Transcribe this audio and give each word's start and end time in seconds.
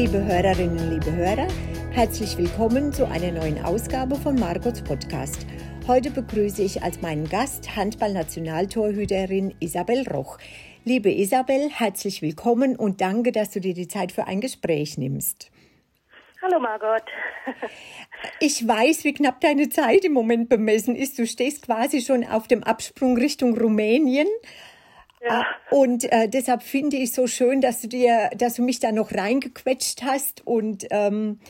Liebe 0.00 0.24
Hörerinnen, 0.24 0.90
liebe 0.90 1.10
Hörer, 1.10 1.48
herzlich 1.90 2.38
willkommen 2.38 2.92
zu 2.92 3.04
einer 3.04 3.32
neuen 3.32 3.64
Ausgabe 3.64 4.14
von 4.14 4.36
Margots 4.36 4.80
Podcast. 4.80 5.44
Heute 5.88 6.12
begrüße 6.12 6.62
ich 6.62 6.84
als 6.84 7.02
meinen 7.02 7.28
Gast 7.28 7.74
Handball-Nationaltorhüterin 7.74 9.56
Isabel 9.58 10.06
Roch. 10.08 10.38
Liebe 10.84 11.10
Isabel, 11.10 11.68
herzlich 11.68 12.22
willkommen 12.22 12.76
und 12.76 13.00
danke, 13.00 13.32
dass 13.32 13.50
du 13.50 13.58
dir 13.58 13.74
die 13.74 13.88
Zeit 13.88 14.12
für 14.12 14.28
ein 14.28 14.40
Gespräch 14.40 14.98
nimmst. 14.98 15.50
Hallo 16.42 16.60
Margot. 16.60 17.02
Ich 18.40 18.66
weiß, 18.66 19.02
wie 19.02 19.14
knapp 19.14 19.40
deine 19.40 19.68
Zeit 19.68 20.04
im 20.04 20.12
Moment 20.12 20.48
bemessen 20.48 20.94
ist. 20.94 21.18
Du 21.18 21.26
stehst 21.26 21.66
quasi 21.66 22.00
schon 22.00 22.24
auf 22.24 22.46
dem 22.46 22.62
Absprung 22.62 23.16
Richtung 23.16 23.58
Rumänien. 23.58 24.28
Ja. 25.20 25.46
Und 25.70 26.10
äh, 26.12 26.28
deshalb 26.28 26.62
finde 26.62 26.96
ich 26.96 27.12
so 27.12 27.26
schön, 27.26 27.60
dass 27.60 27.80
du 27.80 27.88
dir, 27.88 28.30
dass 28.36 28.54
du 28.54 28.62
mich 28.62 28.80
da 28.80 28.92
noch 28.92 29.12
reingequetscht 29.12 30.02
hast. 30.02 30.46
Und 30.46 30.86
ähm, 30.90 31.40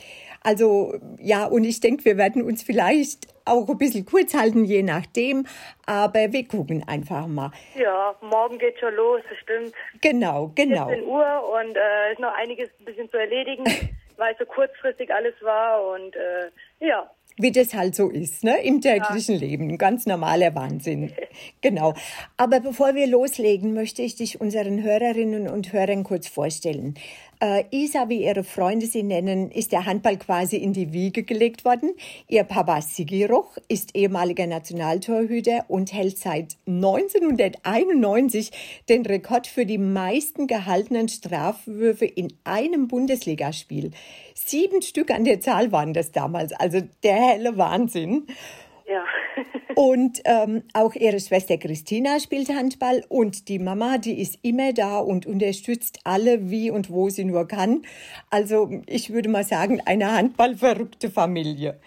also 0.43 0.95
ja, 1.19 1.45
und 1.45 1.63
ich 1.63 1.79
denke, 1.79 2.05
wir 2.05 2.17
werden 2.17 2.41
uns 2.41 2.63
vielleicht 2.63 3.27
auch 3.45 3.67
ein 3.69 3.77
bisschen 3.77 4.05
kurz 4.05 4.33
halten, 4.33 4.65
je 4.65 4.83
nachdem. 4.83 5.45
Aber 5.85 6.31
wir 6.31 6.47
gucken 6.47 6.83
einfach 6.87 7.27
mal. 7.27 7.51
Ja, 7.75 8.15
morgen 8.21 8.57
geht 8.57 8.79
schon 8.79 8.93
los, 8.95 9.21
bestimmt. 9.29 9.73
Genau, 10.01 10.51
genau. 10.55 10.87
14 10.87 11.05
Uhr 11.05 11.49
und 11.53 11.75
äh, 11.75 12.11
ist 12.11 12.19
noch 12.19 12.33
einiges 12.35 12.69
ein 12.79 12.85
bisschen 12.85 13.09
zu 13.09 13.17
erledigen. 13.17 13.63
weil 14.19 14.35
so 14.37 14.45
kurzfristig 14.45 15.11
alles 15.13 15.33
war 15.41 15.83
und 15.93 16.15
äh, 16.15 16.51
ja. 16.79 17.09
Wie 17.41 17.53
das 17.53 17.73
halt 17.73 17.95
so 17.95 18.09
ist, 18.09 18.43
ne? 18.43 18.61
Im 18.63 18.81
täglichen 18.81 19.35
ja. 19.35 19.41
Leben. 19.41 19.77
Ganz 19.77 20.05
normaler 20.05 20.53
Wahnsinn. 20.55 21.13
genau. 21.61 21.93
Aber 22.35 22.59
bevor 22.59 22.95
wir 22.95 23.07
loslegen, 23.07 23.73
möchte 23.73 24.01
ich 24.01 24.17
dich 24.17 24.41
unseren 24.41 24.83
Hörerinnen 24.83 25.47
und 25.47 25.71
Hörern 25.71 26.03
kurz 26.03 26.27
vorstellen. 26.27 26.95
Äh, 27.41 27.63
Isa, 27.71 28.09
wie 28.09 28.25
ihre 28.25 28.43
Freunde 28.43 28.85
sie 28.85 29.01
nennen, 29.01 29.49
ist 29.49 29.71
der 29.71 29.85
Handball 29.85 30.17
quasi 30.17 30.57
in 30.57 30.73
die 30.73 30.91
Wiege 30.91 31.23
gelegt 31.23 31.63
worden. 31.63 31.91
Ihr 32.27 32.43
Papa 32.43 32.81
Sigiroch 32.81 33.57
ist 33.69 33.95
ehemaliger 33.95 34.45
Nationaltorhüter 34.45 35.63
und 35.69 35.93
hält 35.93 36.17
seit 36.17 36.57
1991 36.67 38.51
den 38.89 39.05
Rekord 39.05 39.47
für 39.47 39.65
die 39.65 39.77
meisten 39.77 40.47
gehaltenen 40.47 41.07
Strafwürfe 41.07 42.03
in 42.05 42.33
einem 42.43 42.89
Bundesligaspiel. 42.89 43.91
Sieben 44.33 44.81
Stück 44.81 45.09
an 45.09 45.23
der 45.23 45.39
Zahl 45.39 45.71
waren 45.71 45.93
das 45.93 46.11
damals, 46.11 46.51
also 46.51 46.81
der 47.03 47.28
helle 47.29 47.57
Wahnsinn. 47.57 48.27
Ja. 48.87 49.05
und 49.75 50.19
ähm, 50.25 50.63
auch 50.73 50.95
ihre 50.95 51.19
Schwester 51.19 51.57
Christina 51.57 52.19
spielt 52.19 52.49
Handball 52.49 53.03
und 53.07 53.47
die 53.47 53.59
Mama, 53.59 53.97
die 53.97 54.19
ist 54.19 54.43
immer 54.43 54.73
da 54.73 54.99
und 54.99 55.25
unterstützt 55.25 55.99
alle, 56.03 56.49
wie 56.49 56.71
und 56.71 56.89
wo 56.89 57.09
sie 57.09 57.25
nur 57.25 57.47
kann. 57.47 57.83
Also 58.31 58.69
ich 58.87 59.13
würde 59.13 59.29
mal 59.29 59.43
sagen, 59.43 59.81
eine 59.85 60.11
handballverrückte 60.11 61.09
Familie. 61.09 61.79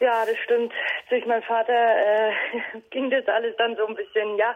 Ja, 0.00 0.26
das 0.26 0.36
stimmt. 0.44 0.72
Durch 1.08 1.24
meinen 1.24 1.42
Vater 1.42 1.72
äh, 1.72 2.32
ging 2.90 3.10
das 3.10 3.26
alles 3.28 3.56
dann 3.56 3.76
so 3.76 3.86
ein 3.86 3.94
bisschen, 3.94 4.36
ja, 4.36 4.54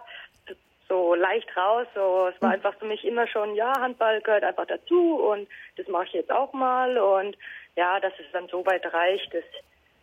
so 0.88 1.14
leicht 1.14 1.56
raus. 1.56 1.86
So, 1.94 2.28
es 2.28 2.42
war 2.42 2.50
hm. 2.50 2.56
einfach 2.56 2.74
für 2.78 2.84
mich 2.84 3.04
immer 3.04 3.26
schon, 3.26 3.54
ja, 3.54 3.72
Handball 3.80 4.20
gehört 4.20 4.44
einfach 4.44 4.66
dazu 4.66 5.14
und 5.14 5.48
das 5.76 5.88
mache 5.88 6.06
ich 6.06 6.12
jetzt 6.12 6.30
auch 6.30 6.52
mal. 6.52 6.98
Und 6.98 7.38
ja, 7.76 7.98
dass 8.00 8.12
es 8.18 8.30
dann 8.32 8.48
so 8.48 8.66
weit 8.66 8.84
reicht, 8.92 9.32
das 9.32 9.44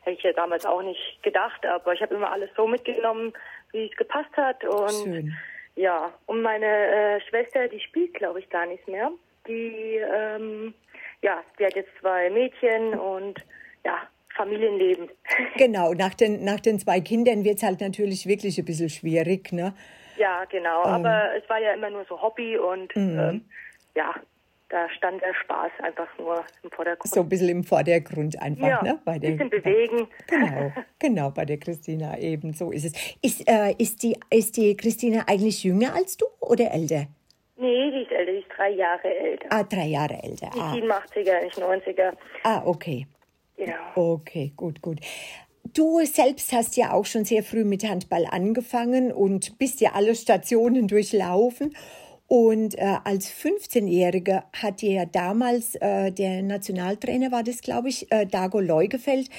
Hätte 0.07 0.19
ich 0.19 0.23
ja 0.23 0.31
damals 0.31 0.65
auch 0.65 0.81
nicht 0.81 1.21
gedacht, 1.21 1.65
aber 1.65 1.91
ich 1.91 2.01
habe 2.01 2.15
immer 2.15 2.31
alles 2.31 2.49
so 2.55 2.65
mitgenommen, 2.65 3.33
wie 3.73 3.89
es 3.91 3.97
gepasst 3.97 4.31
hat. 4.37 4.63
Und 4.63 5.03
Schön. 5.03 5.37
ja, 5.75 6.13
und 6.27 6.41
meine 6.41 6.65
äh, 6.65 7.19
Schwester, 7.27 7.67
die 7.67 7.81
spielt, 7.81 8.13
glaube 8.13 8.39
ich, 8.39 8.49
gar 8.49 8.65
nicht 8.67 8.87
mehr. 8.87 9.11
Die, 9.49 9.97
ähm, 9.97 10.73
ja, 11.21 11.43
die 11.59 11.65
hat 11.65 11.75
jetzt 11.75 11.89
zwei 11.99 12.29
Mädchen 12.29 12.97
und 12.97 13.43
ja, 13.83 14.07
Familienleben. 14.33 15.09
Genau, 15.57 15.91
nach 15.93 16.13
den, 16.13 16.45
nach 16.45 16.61
den 16.61 16.79
zwei 16.79 17.01
Kindern 17.01 17.43
wird 17.43 17.57
es 17.57 17.63
halt 17.63 17.81
natürlich 17.81 18.27
wirklich 18.27 18.57
ein 18.57 18.63
bisschen 18.63 18.89
schwierig, 18.89 19.51
ne? 19.51 19.73
Ja, 20.15 20.45
genau, 20.45 20.85
ähm. 20.85 21.05
aber 21.05 21.35
es 21.35 21.49
war 21.49 21.59
ja 21.59 21.73
immer 21.73 21.89
nur 21.89 22.05
so 22.05 22.21
Hobby 22.21 22.57
und 22.57 22.95
mhm. 22.95 23.19
ähm, 23.19 23.45
ja, 23.93 24.15
da 24.69 24.89
stand 24.89 25.21
der 25.21 25.33
Spaß 25.33 25.71
einfach 25.81 26.07
nur 26.17 26.43
im 26.63 26.71
Vordergrund. 26.71 27.13
So 27.13 27.21
ein 27.21 27.29
bisschen 27.29 27.49
im 27.49 27.63
Vordergrund 27.63 28.41
einfach, 28.41 28.67
ja, 28.67 28.83
ne? 28.83 28.99
Bei 29.05 29.17
der, 29.17 29.31
bisschen 29.31 29.49
bewegen. 29.49 30.07
Genau, 30.27 30.71
genau, 30.99 31.31
bei 31.31 31.45
der 31.45 31.57
Christina 31.57 32.17
eben, 32.17 32.53
so 32.53 32.71
ist 32.71 32.85
es. 32.85 33.15
Ist, 33.21 33.49
äh, 33.49 33.73
ist, 33.77 34.03
die, 34.03 34.17
ist 34.29 34.57
die 34.57 34.75
Christina 34.75 35.23
eigentlich 35.27 35.63
jünger 35.63 35.95
als 35.95 36.17
du 36.17 36.25
oder 36.41 36.71
älter? 36.71 37.07
Nee, 37.57 37.91
die 37.91 38.03
ist 38.03 38.11
älter, 38.11 38.31
die 38.31 38.39
ist 38.39 38.49
drei 38.55 38.69
Jahre 38.71 39.15
älter. 39.15 39.47
Ah, 39.49 39.63
drei 39.63 39.85
Jahre 39.87 40.21
älter. 40.21 40.49
Die 40.53 40.59
ah. 40.59 40.73
87er, 40.73 41.43
nicht 41.43 41.57
90er. 41.57 42.13
Ah, 42.43 42.61
okay. 42.65 43.07
Genau. 43.55 43.73
Okay, 43.95 44.53
gut, 44.55 44.81
gut. 44.81 44.99
Du 45.73 45.99
selbst 46.05 46.53
hast 46.53 46.77
ja 46.77 46.93
auch 46.93 47.05
schon 47.05 47.25
sehr 47.25 47.43
früh 47.43 47.63
mit 47.63 47.83
Handball 47.83 48.25
angefangen 48.29 49.11
und 49.11 49.57
bist 49.57 49.81
ja 49.81 49.91
alle 49.93 50.15
Stationen 50.15 50.87
durchlaufen. 50.87 51.75
Und 52.27 52.77
äh, 52.77 52.97
als 53.05 53.31
15-Jährige 53.31 54.43
hat 54.61 54.81
ja 54.81 55.05
damals 55.05 55.75
äh, 55.75 56.11
der 56.11 56.41
Nationaltrainer, 56.41 57.31
war 57.31 57.43
das 57.43 57.61
glaube 57.61 57.87
ich, 57.87 58.11
äh, 58.11 58.25
Dago 58.25 58.59
Leugefeld, 58.59 59.29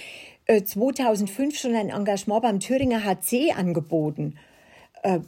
äh, 0.46 0.62
2005 0.62 1.58
schon 1.58 1.74
ein 1.74 1.90
Engagement 1.90 2.42
beim 2.42 2.60
Thüringer 2.60 3.04
HC 3.04 3.52
angeboten. 3.52 4.38
Äh, 5.02 5.20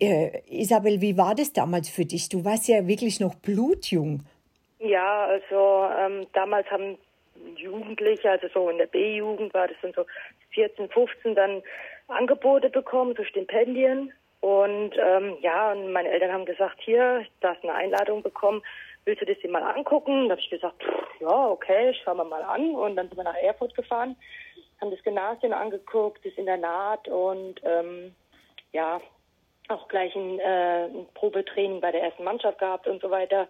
äh, 0.00 0.42
Isabel, 0.48 1.00
wie 1.00 1.16
war 1.16 1.34
das 1.34 1.54
damals 1.54 1.88
für 1.88 2.04
dich? 2.04 2.28
Du 2.28 2.44
warst 2.44 2.68
ja 2.68 2.86
wirklich 2.86 3.18
noch 3.18 3.34
blutjung. 3.34 4.20
Ja, 4.78 5.24
also 5.24 5.88
ähm, 5.98 6.26
damals 6.34 6.70
haben 6.70 6.98
Jugendliche, 7.56 8.30
also 8.30 8.48
so 8.52 8.68
in 8.68 8.76
der 8.76 8.86
B-Jugend 8.86 9.54
war 9.54 9.68
das 9.68 9.76
dann 9.80 9.92
so 9.94 10.04
14, 10.50 10.90
15, 10.90 11.34
dann 11.34 11.62
Angebote 12.08 12.68
bekommen, 12.68 13.14
so 13.16 13.24
Stipendien 13.24 14.12
und 14.40 14.92
ähm, 14.98 15.36
ja, 15.40 15.72
und 15.72 15.92
meine 15.92 16.10
Eltern 16.10 16.32
haben 16.32 16.44
gesagt, 16.44 16.78
hier, 16.80 17.24
du 17.40 17.48
hast 17.48 17.62
eine 17.62 17.74
Einladung 17.74 18.22
bekommen, 18.22 18.62
willst 19.04 19.22
du 19.22 19.26
das 19.26 19.38
dir 19.38 19.50
mal 19.50 19.62
angucken? 19.62 20.28
Da 20.28 20.32
habe 20.32 20.40
ich 20.40 20.50
gesagt, 20.50 20.82
pff, 20.82 21.20
ja, 21.20 21.48
okay, 21.48 21.94
schauen 21.94 22.18
wir 22.18 22.24
mal 22.24 22.42
an. 22.42 22.74
Und 22.74 22.96
dann 22.96 23.08
sind 23.08 23.16
wir 23.16 23.24
nach 23.24 23.36
Erfurt 23.36 23.74
gefahren, 23.74 24.16
haben 24.80 24.90
das 24.90 25.02
Gymnasium 25.02 25.52
angeguckt, 25.52 26.24
das 26.24 26.34
Internat 26.34 27.08
und 27.08 27.60
ähm, 27.64 28.14
ja, 28.72 29.00
auch 29.68 29.88
gleich 29.88 30.14
ein, 30.14 30.38
äh, 30.38 30.84
ein 30.84 31.06
Probetraining 31.14 31.80
bei 31.80 31.90
der 31.90 32.02
ersten 32.02 32.24
Mannschaft 32.24 32.58
gehabt 32.58 32.86
und 32.86 33.00
so 33.00 33.10
weiter. 33.10 33.48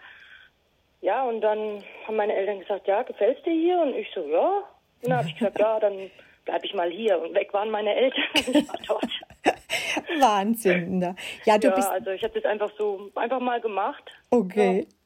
Ja, 1.02 1.24
und 1.24 1.40
dann 1.40 1.84
haben 2.06 2.16
meine 2.16 2.34
Eltern 2.34 2.60
gesagt, 2.60 2.86
ja, 2.86 3.02
gefällt's 3.02 3.42
dir 3.42 3.52
hier? 3.52 3.80
Und 3.80 3.94
ich 3.94 4.08
so, 4.14 4.26
ja. 4.26 4.62
Und 5.02 5.10
dann 5.10 5.18
habe 5.18 5.28
ich 5.28 5.36
gesagt, 5.36 5.58
ja, 5.58 5.78
dann 5.78 6.10
bleibe 6.44 6.64
ich 6.64 6.74
mal 6.74 6.90
hier. 6.90 7.20
Und 7.20 7.34
weg 7.34 7.52
waren 7.52 7.70
meine 7.70 7.94
Eltern. 7.94 8.24
ich 8.34 8.68
war 8.68 8.78
dort. 8.86 9.04
Wahnsinn. 10.20 10.98
Ne? 10.98 11.14
Ja, 11.44 11.58
du 11.58 11.68
ja, 11.68 11.74
bist. 11.74 11.88
Also 11.88 12.10
ich 12.10 12.22
habe 12.22 12.34
das 12.34 12.44
einfach 12.44 12.70
so 12.78 13.10
einfach 13.14 13.40
mal 13.40 13.60
gemacht. 13.60 14.04
Okay. 14.30 14.80
Ja. 14.80 14.96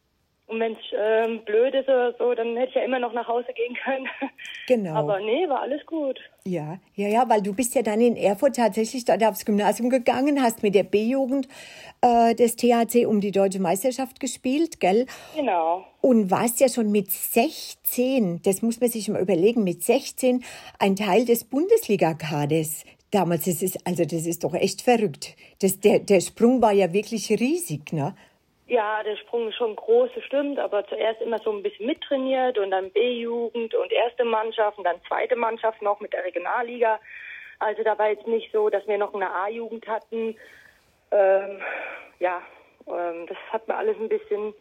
Und 0.50 0.58
wenn 0.58 0.72
es 0.72 0.78
ähm, 0.98 1.44
blöd 1.44 1.72
ist 1.74 1.88
oder 1.88 2.12
so, 2.18 2.34
dann 2.34 2.56
hätte 2.56 2.70
ich 2.70 2.74
ja 2.74 2.82
immer 2.82 2.98
noch 2.98 3.12
nach 3.12 3.28
Hause 3.28 3.46
gehen 3.54 3.76
können. 3.84 4.06
Genau. 4.66 4.94
Aber 4.94 5.18
nee, 5.18 5.48
war 5.48 5.62
alles 5.62 5.84
gut. 5.84 6.20
Ja, 6.44 6.78
ja, 6.94 7.08
ja, 7.08 7.28
weil 7.28 7.42
du 7.42 7.52
bist 7.52 7.74
ja 7.74 7.82
dann 7.82 8.00
in 8.00 8.16
Erfurt 8.16 8.54
tatsächlich 8.54 9.04
dort 9.04 9.24
aufs 9.24 9.44
Gymnasium 9.44 9.90
gegangen, 9.90 10.40
hast 10.40 10.62
mit 10.62 10.76
der 10.76 10.84
B-Jugend 10.84 11.48
äh, 12.02 12.36
des 12.36 12.54
THC 12.54 13.04
um 13.06 13.20
die 13.20 13.32
deutsche 13.32 13.58
Meisterschaft 13.58 14.20
gespielt, 14.20 14.78
gell? 14.78 15.06
Genau. 15.34 15.84
Und 16.00 16.30
warst 16.30 16.60
ja 16.60 16.68
schon 16.68 16.92
mit 16.92 17.10
16, 17.10 18.42
das 18.42 18.62
muss 18.62 18.80
man 18.80 18.90
sich 18.90 19.08
mal 19.08 19.20
überlegen, 19.20 19.64
mit 19.64 19.82
16 19.82 20.44
ein 20.78 20.94
Teil 20.94 21.24
des 21.24 21.44
Bundesliga-Kaders 21.44 22.84
damals, 23.10 23.44
das 23.44 23.62
ist, 23.62 23.78
also 23.86 24.04
das 24.04 24.26
ist 24.26 24.44
doch 24.44 24.54
echt 24.54 24.82
verrückt. 24.82 25.36
Das, 25.60 25.80
der, 25.80 26.00
der 26.00 26.20
Sprung 26.20 26.62
war 26.62 26.72
ja 26.72 26.92
wirklich 26.92 27.30
riesig, 27.30 27.92
ne? 27.92 28.14
Ja, 28.66 29.02
der 29.02 29.16
Sprung 29.16 29.48
ist 29.48 29.56
schon 29.56 29.74
groß, 29.74 30.10
stimmt, 30.26 30.60
aber 30.60 30.86
zuerst 30.86 31.20
immer 31.20 31.38
so 31.40 31.50
ein 31.50 31.62
bisschen 31.62 31.86
mittrainiert 31.86 32.56
und 32.56 32.70
dann 32.70 32.92
B-Jugend 32.92 33.74
und 33.74 33.92
erste 33.92 34.24
Mannschaft 34.24 34.78
und 34.78 34.84
dann 34.84 35.02
zweite 35.08 35.34
Mannschaft 35.34 35.82
noch 35.82 35.98
mit 35.98 36.12
der 36.12 36.24
Regionalliga. 36.24 37.00
Also 37.58 37.82
da 37.82 37.98
war 37.98 38.10
jetzt 38.10 38.28
nicht 38.28 38.52
so, 38.52 38.70
dass 38.70 38.86
wir 38.86 38.96
noch 38.96 39.12
eine 39.12 39.28
A-Jugend 39.28 39.88
hatten. 39.88 40.36
Ähm, 41.10 41.60
ja, 42.20 42.42
ähm, 42.86 43.26
das 43.26 43.36
hat 43.50 43.66
mir 43.66 43.74
alles 43.74 43.96
ein 43.98 44.08
bisschen, 44.08 44.54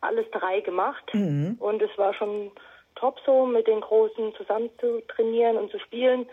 alles 0.00 0.28
drei 0.32 0.60
gemacht. 0.60 1.04
Mhm. 1.14 1.56
Und 1.60 1.80
es 1.82 1.96
war 1.96 2.14
schon 2.14 2.50
top 2.96 3.20
so, 3.24 3.46
mit 3.46 3.68
den 3.68 3.80
Großen 3.80 4.34
zusammen 4.34 4.70
zu 4.80 5.02
trainieren 5.06 5.56
und 5.56 5.70
zu 5.70 5.78
spielen. 5.78 6.26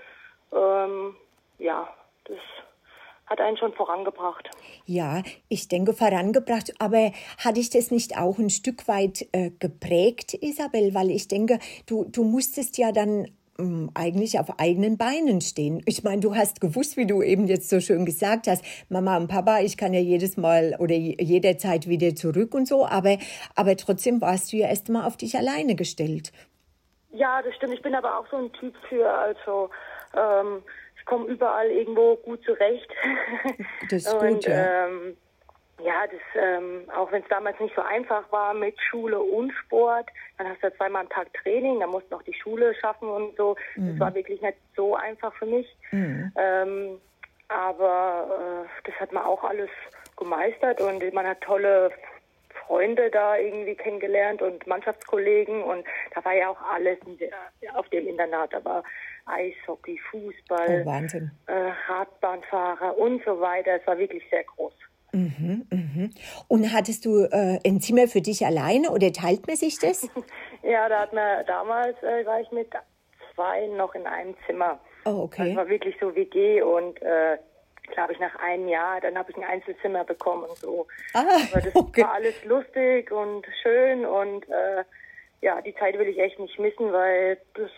Ähm, 0.52 1.16
ja, 1.60 1.88
das 2.26 2.38
hat 3.28 3.40
einen 3.40 3.58
schon 3.58 3.74
vorangebracht. 3.74 4.50
Ja, 4.86 5.22
ich 5.50 5.68
denke 5.68 5.94
vorangebracht, 5.94 6.74
aber 6.80 7.12
hat 7.38 7.58
dich 7.58 7.70
das 7.70 7.92
nicht 7.92 8.18
auch 8.18 8.40
ein 8.40 8.50
Stück 8.50 8.88
weit 8.88 9.28
äh, 9.34 9.52
geprägt, 9.52 10.34
Isabel? 10.34 10.96
Weil 10.96 11.12
ich 11.12 11.28
denke, 11.28 11.60
du, 11.86 12.06
du 12.06 12.24
musstest 12.24 12.78
ja 12.80 12.92
dann 12.92 13.28
ähm, 13.60 13.92
eigentlich 13.94 14.40
auf 14.40 14.60
eigenen 14.60 14.98
Beinen 14.98 15.42
stehen. 15.42 15.84
Ich 15.86 16.04
meine, 16.04 16.22
du 16.22 16.36
hast 16.36 16.60
gewusst, 16.60 16.98
wie 16.98 17.06
du 17.06 17.22
eben 17.22 17.46
jetzt 17.46 17.70
so 17.70 17.80
schön 17.80 18.06
gesagt 18.06 18.48
hast, 18.48 18.66
Mama 18.90 19.18
und 19.18 19.28
Papa, 19.28 19.60
ich 19.60 19.78
kann 19.78 19.94
ja 19.94 20.00
jedes 20.00 20.38
Mal 20.38 20.76
oder 20.80 20.96
jederzeit 20.96 21.88
wieder 21.88 22.16
zurück 22.16 22.56
und 22.56 22.68
so, 22.68 22.88
aber, 22.88 23.18
aber 23.56 23.78
trotzdem 23.78 24.22
warst 24.22 24.52
du 24.52 24.58
ja 24.58 24.70
erst 24.70 24.90
mal 24.90 25.06
auf 25.06 25.18
dich 25.18 25.38
alleine 25.38 25.76
gestellt. 25.76 26.32
Ja, 27.12 27.42
das 27.42 27.56
stimmt. 27.56 27.74
Ich 27.74 27.82
bin 27.82 27.96
aber 27.96 28.20
auch 28.20 28.26
so 28.32 28.38
ein 28.38 28.52
Typ 28.54 28.76
für, 28.88 29.12
also 29.12 29.70
ähm, 30.16 30.64
komme 31.10 31.26
überall 31.26 31.70
irgendwo 31.72 32.16
gut 32.18 32.44
zurecht. 32.44 32.88
Das 33.90 34.06
ist 34.06 34.20
gut, 34.20 34.46
ja. 34.46 34.86
Ähm, 34.86 35.18
ja, 35.82 36.06
das, 36.06 36.22
ähm, 36.36 36.84
auch 36.96 37.12
wenn 37.12 37.24
es 37.24 37.30
damals 37.30 37.60
nicht 37.60 37.74
so 37.74 37.82
einfach 37.82 38.30
war 38.32 38.54
mit 38.54 38.76
Schule 38.80 39.20
und 39.20 39.52
Sport, 39.54 40.08
dann 40.38 40.50
hast 40.50 40.62
du 40.62 40.68
ja 40.68 40.76
zweimal 40.76 41.04
am 41.04 41.10
Tag 41.10 41.34
Training, 41.42 41.80
dann 41.80 41.90
musst 41.90 42.12
du 42.12 42.16
noch 42.16 42.24
die 42.24 42.34
Schule 42.34 42.76
schaffen 42.76 43.08
und 43.10 43.36
so. 43.38 43.56
Mhm. 43.76 43.92
Das 43.92 44.00
war 44.00 44.14
wirklich 44.14 44.42
nicht 44.42 44.58
so 44.76 44.96
einfach 44.96 45.34
für 45.36 45.46
mich. 45.46 45.68
Mhm. 45.92 46.32
Ähm, 46.38 47.02
aber 47.48 48.68
äh, 48.68 48.90
das 48.90 49.00
hat 49.00 49.12
man 49.14 49.24
auch 49.24 49.44
alles 49.44 49.70
gemeistert 50.18 50.82
und 50.82 51.14
man 51.14 51.26
hat 51.26 51.42
tolle 51.42 51.92
Freunde 52.68 53.10
da 53.10 53.38
irgendwie 53.38 53.76
kennengelernt 53.76 54.42
und 54.42 54.68
Mannschaftskollegen 54.68 55.64
und 55.64 55.86
da 56.14 56.24
war 56.24 56.34
ja 56.34 56.50
auch 56.50 56.62
alles 56.72 57.00
auf 57.74 57.90
dem 57.90 58.08
Internat. 58.08 58.54
War 58.64 58.84
Eishockey, 59.30 60.00
Fußball, 60.12 60.84
oh. 60.86 61.52
Äh, 61.52 61.72
Radbahnfahrer 61.88 62.98
und 62.98 63.24
so 63.24 63.40
weiter. 63.40 63.72
Es 63.80 63.88
war 63.88 63.98
wirklich 63.98 64.24
sehr 64.30 64.44
groß. 64.44 64.74
Mhm, 65.12 65.66
mhm. 65.72 66.14
Und 66.48 66.72
hattest 66.72 67.06
du 67.06 67.24
äh, 67.24 67.60
ein 67.66 67.82
Zimmer 67.82 68.08
für 68.08 68.22
dich 68.22 68.46
alleine 68.46 68.92
oder 68.92 69.12
teilt 69.12 69.48
man 69.48 69.56
sich 69.56 69.80
das? 69.80 70.04
ja, 70.64 70.88
da 70.88 71.02
hat 71.02 71.14
man 71.14 71.46
damals 71.46 72.02
äh, 72.04 72.26
war 72.26 72.42
ich 72.42 72.52
mit 72.52 72.70
zwei 73.34 73.68
noch 73.68 73.96
in 73.96 74.06
einem 74.06 74.36
Zimmer. 74.46 74.80
Oh, 75.06 75.24
okay. 75.24 75.50
Das 75.50 75.56
war 75.58 75.70
wirklich 75.70 75.96
so 76.00 76.16
WG 76.16 76.62
und 76.62 77.02
äh, 77.02 77.38
glaube 77.94 78.14
ich 78.14 78.20
nach 78.20 78.36
einem 78.36 78.68
Jahr, 78.68 79.02
dann 79.02 79.18
habe 79.18 79.32
ich 79.32 79.38
ein 79.38 79.44
Einzelzimmer 79.44 80.04
bekommen 80.04 80.44
und 80.44 80.58
so. 80.58 80.88
Ah, 81.14 81.24
Aber 81.52 81.62
das 81.62 81.76
okay. 81.76 82.04
war 82.04 82.14
alles 82.14 82.44
lustig 82.46 83.12
und 83.12 83.46
schön 83.64 84.06
und 84.06 84.48
äh, 84.50 84.84
ja, 85.42 85.62
die 85.62 85.74
Zeit 85.76 85.98
will 85.98 86.08
ich 86.08 86.20
echt 86.20 86.38
nicht 86.40 86.60
missen, 86.60 86.92
weil 86.92 87.38
das 87.54 87.72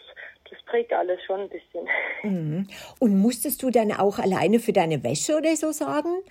das 0.51 0.61
prägt 0.63 0.93
alles 0.93 1.23
schon 1.23 1.41
ein 1.41 1.49
bisschen. 1.49 1.87
Mhm. 2.23 2.67
Und 2.99 3.17
musstest 3.17 3.63
du 3.63 3.71
dann 3.71 3.91
auch 3.91 4.19
alleine 4.19 4.59
für 4.59 4.73
deine 4.73 5.03
Wäsche 5.03 5.37
oder 5.37 5.55
so 5.55 5.71
sorgen? 5.71 6.21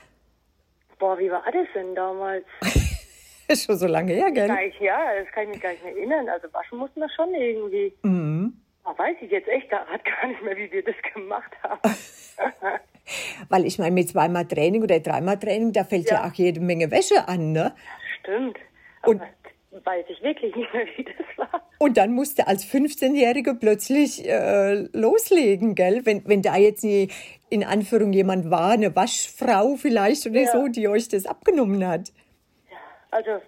Boah, 0.98 1.18
wie 1.18 1.30
war 1.30 1.42
das 1.50 1.66
denn 1.74 1.94
damals? 1.94 2.44
ist 3.48 3.64
schon 3.66 3.78
so 3.78 3.86
lange 3.86 4.12
her, 4.12 4.30
gell? 4.30 4.46
Gleich, 4.46 4.78
ja, 4.80 5.00
das 5.18 5.32
kann 5.32 5.44
ich 5.44 5.48
mich 5.50 5.60
gar 5.60 5.70
nicht 5.70 5.82
mehr 5.82 5.96
erinnern. 5.96 6.28
Also 6.28 6.52
waschen 6.52 6.78
mussten 6.78 7.00
wir 7.00 7.08
schon 7.10 7.34
irgendwie. 7.34 7.92
Mhm. 8.02 8.52
Aber 8.84 8.98
weiß 8.98 9.16
ich 9.22 9.30
jetzt 9.30 9.48
echt 9.48 9.70
gerade 9.70 9.86
gar 10.04 10.26
nicht 10.28 10.42
mehr, 10.42 10.56
wie 10.56 10.70
wir 10.70 10.84
das 10.84 10.94
gemacht 11.14 11.50
haben. 11.62 11.80
Weil 13.48 13.64
ich 13.64 13.78
meine, 13.78 13.92
mit 13.92 14.08
zweimal 14.08 14.46
Training 14.46 14.82
oder 14.82 15.00
dreimal 15.00 15.38
Training, 15.38 15.72
da 15.72 15.84
fällt 15.84 16.10
ja, 16.10 16.16
ja 16.22 16.28
auch 16.28 16.34
jede 16.34 16.60
Menge 16.60 16.90
Wäsche 16.90 17.26
an, 17.26 17.52
ne? 17.52 17.74
Stimmt. 18.20 18.58
Aber 19.02 19.12
Und 19.12 19.22
weiß 19.70 20.04
ich 20.08 20.22
wirklich 20.22 20.54
nicht 20.54 20.72
mehr, 20.74 20.86
wie 20.96 21.04
das 21.04 21.26
war. 21.38 21.62
Und 21.78 21.96
dann 21.96 22.12
musste 22.12 22.46
als 22.46 22.64
15-Jährige 22.66 23.54
plötzlich 23.54 24.26
äh, 24.28 24.86
loslegen, 24.92 25.74
gell? 25.74 26.02
Wenn, 26.04 26.26
wenn 26.26 26.42
da 26.42 26.56
jetzt 26.56 26.84
nie, 26.84 27.08
in 27.48 27.64
Anführung 27.64 28.12
jemand 28.12 28.50
war, 28.50 28.72
eine 28.72 28.94
Waschfrau 28.94 29.76
vielleicht 29.76 30.26
oder 30.26 30.40
Ja. 30.42 30.52
so, 30.52 30.68
die 30.68 30.88
euch 30.88 31.08
das 31.08 31.26
abgenommen 31.26 31.86
hat. 31.86 32.12
Also 33.10 33.40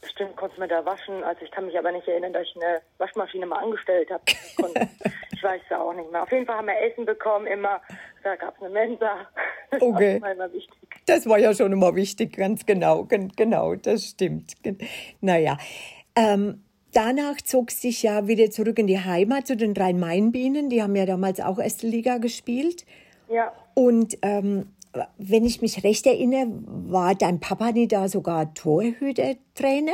bestimmt 0.00 0.36
konnte 0.36 0.58
man 0.60 0.68
da 0.68 0.84
waschen. 0.84 1.24
Also 1.24 1.42
ich 1.44 1.50
kann 1.50 1.66
mich 1.66 1.78
aber 1.78 1.90
nicht 1.92 2.06
erinnern, 2.06 2.32
dass 2.32 2.42
ich 2.42 2.56
eine 2.56 2.80
Waschmaschine 2.98 3.46
mal 3.46 3.58
angestellt 3.62 4.10
habe. 4.10 4.22
Ich, 4.26 4.56
ich 5.32 5.42
weiß 5.42 5.60
es 5.68 5.76
auch 5.76 5.92
nicht 5.94 6.10
mehr. 6.12 6.22
Auf 6.22 6.30
jeden 6.32 6.46
Fall 6.46 6.56
haben 6.56 6.66
wir 6.66 6.80
Essen 6.80 7.04
bekommen, 7.04 7.46
immer. 7.46 7.80
Da 8.22 8.36
gab 8.36 8.56
es 8.56 8.62
eine 8.62 8.70
Mensa. 8.70 9.26
Das 9.70 9.82
Okay. 9.82 10.20
war 10.22 10.32
immer 10.32 10.52
wichtig. 10.52 10.74
Das 11.06 11.26
war 11.28 11.38
ja 11.38 11.54
schon 11.54 11.72
immer 11.72 11.94
wichtig, 11.94 12.36
ganz 12.36 12.64
genau, 12.66 13.04
gen- 13.04 13.32
genau, 13.36 13.74
das 13.74 14.04
stimmt. 14.04 14.52
Naja, 15.20 15.56
ähm, 16.16 16.62
danach 16.92 17.36
zog 17.42 17.70
es 17.70 17.80
dich 17.80 18.02
ja 18.02 18.26
wieder 18.26 18.50
zurück 18.50 18.78
in 18.78 18.86
die 18.86 18.98
Heimat 18.98 19.46
zu 19.46 19.56
den 19.56 19.74
Rhein-Main-Bienen. 19.76 20.68
Die 20.70 20.82
haben 20.82 20.96
ja 20.96 21.06
damals 21.06 21.40
auch 21.40 21.58
erste 21.58 21.86
Liga 21.86 22.18
gespielt. 22.18 22.84
Ja, 23.30 23.52
Und 23.74 24.18
ähm, 24.22 24.68
wenn 25.18 25.44
ich 25.44 25.60
mich 25.62 25.84
recht 25.84 26.06
erinnere, 26.06 26.46
war 26.50 27.14
dein 27.14 27.40
Papa 27.40 27.72
nie 27.72 27.88
da 27.88 28.08
sogar 28.08 28.52
Torhüter-Trainer? 28.54 29.92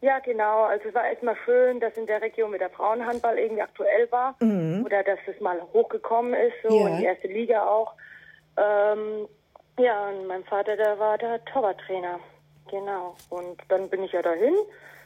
ja, 0.00 0.18
genau. 0.18 0.64
Also 0.64 0.88
es 0.88 0.94
war 0.94 1.06
erstmal 1.08 1.36
schön, 1.44 1.78
dass 1.78 1.96
in 1.96 2.06
der 2.06 2.20
Region 2.20 2.52
wieder 2.52 2.68
Frauenhandball 2.70 3.38
irgendwie 3.38 3.62
aktuell 3.62 4.10
war. 4.10 4.34
Oder 4.40 5.04
dass 5.04 5.18
es 5.32 5.40
mal 5.40 5.60
hochgekommen 5.72 6.34
ist, 6.34 6.54
so 6.68 6.76
Ja. 6.80 6.88
in 6.88 6.98
die 6.98 7.04
erste 7.04 7.28
Liga 7.28 7.64
auch. 7.66 7.94
Ähm, 8.56 9.28
ja, 9.78 10.08
und 10.08 10.26
mein 10.26 10.44
Vater, 10.44 10.76
der 10.76 10.98
war 10.98 11.18
der 11.18 11.44
Torwarttrainer. 11.46 12.20
Genau. 12.70 13.16
Und 13.30 13.60
dann 13.68 13.88
bin 13.88 14.02
ich 14.04 14.12
ja 14.12 14.22
dahin. 14.22 14.54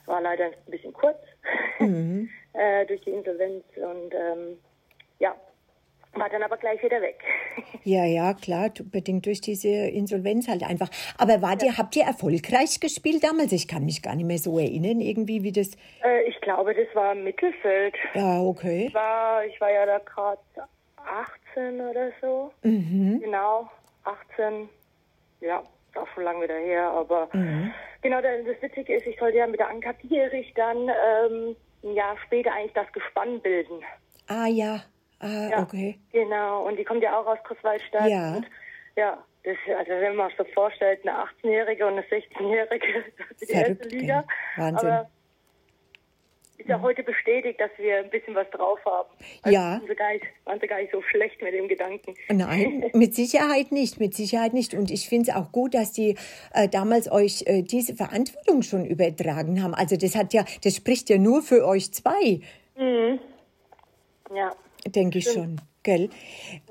War 0.06 0.20
leider 0.20 0.44
ein 0.44 0.70
bisschen 0.70 0.93
kurz 0.93 1.19
äh, 1.81 2.87
durch 2.87 3.00
die 3.00 3.10
Insolvenz 3.10 3.64
und 3.76 4.14
ähm, 4.14 4.58
ja, 5.19 5.34
war 6.12 6.28
dann 6.28 6.44
aber 6.44 6.56
gleich 6.56 6.82
wieder 6.82 7.00
weg. 7.00 7.20
Ja, 7.84 8.04
ja, 8.04 8.34
klar, 8.34 8.70
bedingt 8.82 9.26
durch 9.26 9.40
diese 9.40 9.69
Insolvenz 9.69 10.48
halt 10.48 10.64
einfach. 10.64 10.88
Aber 11.19 11.40
wart 11.40 11.62
ihr, 11.62 11.78
habt 11.78 11.94
ihr 11.94 12.02
erfolgreich 12.02 12.81
gespielt 12.81 13.22
damals? 13.22 13.52
Ich 13.52 13.69
kann 13.69 13.84
mich 13.84 14.02
gar 14.02 14.16
nicht 14.16 14.26
mehr 14.26 14.38
so 14.38 14.58
erinnern, 14.58 15.00
irgendwie, 15.00 15.44
wie 15.44 15.52
das. 15.52 15.70
äh, 16.02 16.22
ich 16.22 16.40
glaube, 16.40 16.75
das 16.75 16.93
war 16.96 17.14
Mittelfeld. 17.14 17.94
Ja, 18.14 18.40
okay. 18.43 18.87
Ich 18.88 18.94
war, 18.94 19.44
ich 19.44 19.60
war 19.60 19.70
ja 19.70 19.87
da 19.87 19.98
gerade 19.98 20.40
18 21.06 21.81
oder 21.81 22.11
so. 22.20 22.53
Genau, 22.62 23.70
18. 24.05 24.69
Ja, 25.41 25.61
ist 25.61 25.97
auch 25.99 26.08
schon 26.14 26.25
lange 26.25 26.44
wieder 26.44 26.56
her. 26.58 26.91
Aber 26.91 27.29
genau, 28.03 28.20
das 28.20 28.61
Witzige 28.62 28.94
ist, 28.97 29.06
ich 29.06 29.19
sollte 29.19 29.38
ja 29.38 29.47
mit 29.47 29.61
der 29.61 29.69
Anka 29.69 29.93
Gierich 29.93 30.53
dann 30.55 30.88
ähm, 30.88 31.56
ein 31.85 31.94
Jahr 31.94 32.17
später 32.25 32.53
eigentlich 32.53 32.73
das 32.75 32.91
Gespann 32.93 33.41
bilden. 33.41 33.82
Ah, 34.29 34.47
ja. 34.47 34.82
Ah, 35.20 35.49
Ja, 35.50 35.62
okay. 35.62 35.99
Genau, 36.12 36.67
und 36.67 36.76
die 36.79 36.85
kommt 36.85 37.03
ja 37.03 37.19
auch 37.19 37.26
aus 37.26 37.38
Großwaldstadt. 37.44 38.08
Ja. 38.08 38.37
Und, 38.37 38.47
ja, 38.97 39.23
das, 39.44 39.56
also 39.79 39.91
wenn 39.93 40.17
man 40.17 40.29
sich 40.29 40.38
so 40.38 40.44
vorstellt, 40.53 41.06
eine 41.06 41.17
18-Jährige 41.19 41.87
und 41.87 41.93
eine 41.94 42.03
16-Jährige, 42.03 43.05
das 43.19 43.31
ist 43.41 43.50
die 43.50 43.55
erste 43.55 43.88
Liga. 43.88 44.25
Wahnsinn. 44.56 44.91
Aber 44.91 45.11
ist 46.58 46.69
ja 46.69 46.81
heute 46.81 47.03
bestätigt, 47.03 47.61
dass 47.61 47.70
wir 47.79 47.98
ein 47.98 48.10
bisschen 48.10 48.34
was 48.34 48.48
drauf 48.51 48.79
haben. 48.84 49.08
Also 49.43 49.55
Ja. 49.55 49.63
Waren 49.72 49.86
sie, 49.89 49.94
gar 49.94 50.13
nicht, 50.13 50.25
waren 50.44 50.60
sie 50.60 50.67
gar 50.67 50.79
nicht 50.81 50.93
so 50.93 51.03
schlecht 51.03 51.41
mit 51.43 51.55
dem 51.55 51.69
Gedanken. 51.69 52.15
Nein, 52.31 52.84
mit 52.94 53.15
Sicherheit 53.15 53.72
nicht, 53.72 54.01
mit 54.01 54.15
Sicherheit 54.15 54.53
nicht. 54.55 54.75
Und 54.75 54.91
ich 54.91 55.08
finde 55.08 55.31
es 55.31 55.36
auch 55.36 55.53
gut, 55.53 55.75
dass 55.75 55.93
die 55.93 56.17
äh, 56.55 56.69
damals 56.69 57.10
euch 57.10 57.43
äh, 57.46 57.63
diese 57.63 57.94
Verantwortung 57.94 58.63
schon 58.63 58.84
übertragen 58.84 59.63
haben. 59.63 59.75
Also 59.75 59.96
das 59.96 60.15
hat 60.17 60.32
ja, 60.32 60.44
das 60.65 60.77
spricht 60.77 61.10
ja 61.10 61.19
nur 61.19 61.43
für 61.43 61.67
euch 61.67 61.93
zwei, 61.93 62.41
Ja. 64.34 64.53
denke 64.86 65.19
ich 65.19 65.25
schon. 65.31 65.60
Gell? 65.86 66.10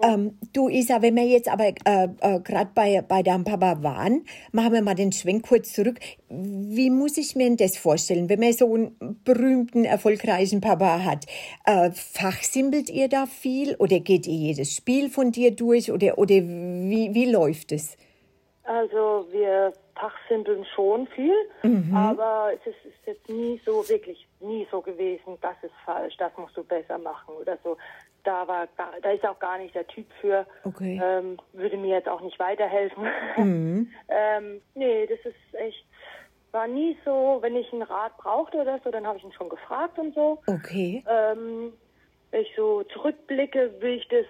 Ähm, 0.03 0.38
du 0.51 0.67
Isa, 0.67 1.01
wenn 1.01 1.15
wir 1.15 1.24
jetzt 1.24 1.48
aber 1.48 1.67
äh, 1.86 2.10
äh, 2.19 2.39
gerade 2.41 2.69
bei, 2.75 3.01
bei 3.01 3.24
deinem 3.24 3.45
Papa 3.45 3.81
waren, 3.81 4.25
machen 4.51 4.74
wir 4.74 4.81
mal 4.81 4.93
den 4.93 5.13
Schwenk 5.13 5.48
kurz 5.48 5.72
zurück. 5.72 6.00
Wie 6.27 6.89
muss 6.89 7.17
ich 7.17 7.34
mir 7.34 7.45
denn 7.45 7.55
das 7.55 7.77
vorstellen, 7.77 8.27
wenn 8.27 8.41
man 8.41 8.51
so 8.51 8.74
einen 8.74 9.22
berühmten, 9.24 9.86
erfolgreichen 9.86 10.60
Papa 10.60 11.05
hat? 11.05 11.25
Äh, 11.65 11.91
fachsimpelt 11.91 12.89
ihr 12.89 13.07
da 13.07 13.25
viel 13.25 13.75
oder 13.77 14.01
geht 14.01 14.27
ihr 14.27 14.34
jedes 14.34 14.75
Spiel 14.75 15.10
von 15.10 15.31
dir 15.31 15.51
durch 15.51 15.93
oder, 15.93 16.17
oder 16.17 16.36
wie, 16.36 17.13
wie 17.13 17.31
läuft 17.31 17.72
es? 17.72 17.98
Also 18.65 19.27
wir 19.31 19.72
fachsimpeln 19.95 20.65
schon 20.75 21.07
viel, 21.15 21.36
aber 21.93 22.50
es 22.53 22.67
ist, 22.67 22.86
ist 22.86 23.07
jetzt 23.07 23.29
nie 23.29 23.62
so 23.65 23.88
wirklich 23.88 24.27
nie 24.45 24.67
so 24.72 24.81
gewesen, 24.81 25.38
das 25.41 25.55
ist 25.62 25.74
falsch, 25.86 26.15
das 26.17 26.31
musst 26.38 26.55
du 26.55 26.63
besser 26.63 26.98
machen 26.98 27.36
oder 27.36 27.57
so. 27.63 27.77
Da 28.25 28.48
war 28.48 28.67
gar, 28.75 28.91
da 29.01 29.12
ist 29.12 29.25
auch 29.25 29.39
gar 29.39 29.58
nicht 29.58 29.74
der 29.74 29.88
Typ 29.88 30.08
für. 30.20 30.46
Okay. 30.63 31.00
Ähm, 31.01 31.38
würde 31.53 31.77
mir 31.77 31.96
jetzt 31.96 32.10
auch 32.10 32.22
nicht 32.22 32.39
weiterhelfen. 32.39 33.08
ähm, 34.10 34.62
nee, 34.74 35.08
das 35.08 35.20
ist 35.24 35.53
echt 35.53 35.86
war 36.55 36.67
nie 36.67 36.98
so, 37.03 37.39
wenn 37.41 37.55
ich 37.58 37.72
einen 37.74 37.82
Rat 37.82 38.17
brauchte 38.17 38.58
oder 38.58 38.79
so, 38.82 38.89
dann 38.89 39.05
habe 39.05 39.17
ich 39.17 39.25
ihn 39.25 39.34
schon 39.34 39.50
gefragt 39.50 40.00
und 40.00 40.15
so. 40.15 40.41
Okay. 40.48 41.03
Ähm, 41.08 41.74
wenn 42.32 42.41
ich 42.41 42.53
so 42.55 42.84
zurückblicke, 42.84 43.74
will 43.82 43.96
ich 43.96 44.08
das 44.08 44.25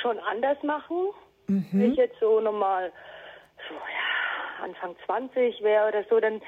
schon 0.00 0.18
anders 0.18 0.56
machen. 0.62 1.10
Wenn 1.46 1.92
ich 1.92 1.96
jetzt 1.96 2.18
so 2.20 2.40
nochmal 2.40 2.90
so, 3.68 3.74
ja, 3.74 4.64
Anfang 4.64 4.96
20 5.06 5.62
wäre 5.62 5.88
oder 5.88 6.04
so, 6.08 6.20
dann 6.20 6.40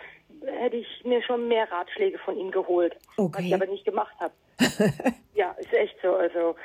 hätte 0.45 0.77
ich 0.77 1.05
mir 1.05 1.23
schon 1.23 1.49
mehr 1.49 1.71
Ratschläge 1.71 2.19
von 2.19 2.37
ihm 2.37 2.51
geholt. 2.51 2.97
Was 3.17 3.27
Okay. 3.27 3.47
ich 3.47 3.55
aber 3.55 3.67
nicht 3.67 3.85
gemacht 3.85 4.15
habe. 4.21 4.33
ja, 5.35 5.51
ist 5.59 5.73
echt 5.73 5.97
so. 6.03 6.15
Also 6.15 6.57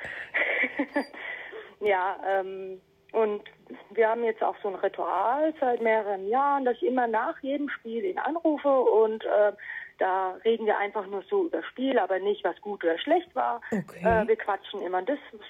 ja, 1.79 2.17
ähm, 2.27 2.81
und 3.11 3.43
wir 3.91 4.09
haben 4.09 4.23
jetzt 4.23 4.43
auch 4.43 4.55
so 4.61 4.69
ein 4.69 4.75
Ritual 4.75 5.53
seit 5.59 5.81
mehreren 5.81 6.27
Jahren, 6.27 6.65
dass 6.65 6.75
ich 6.77 6.83
immer 6.83 7.07
nach 7.07 7.39
jedem 7.41 7.69
Spiel 7.69 8.03
ihn 8.03 8.19
anrufe 8.19 8.69
und 8.69 9.23
äh, 9.23 9.53
Da 9.97 10.35
reden 10.43 10.65
wir 10.65 10.77
einfach 10.77 11.07
nur 11.07 11.23
so 11.29 11.45
über 11.45 11.63
Spiel, 11.63 11.97
aber 11.97 12.19
nicht, 12.19 12.43
was 12.43 12.59
gut 12.59 12.83
oder 12.83 12.99
schlecht 12.99 13.33
war. 13.33 13.61
Okay. 13.71 14.03
Äh, 14.03 14.27
wir 14.27 14.35
quatschen 14.35 14.81
immer. 14.81 15.01
Das 15.01 15.19
ist 15.31 15.41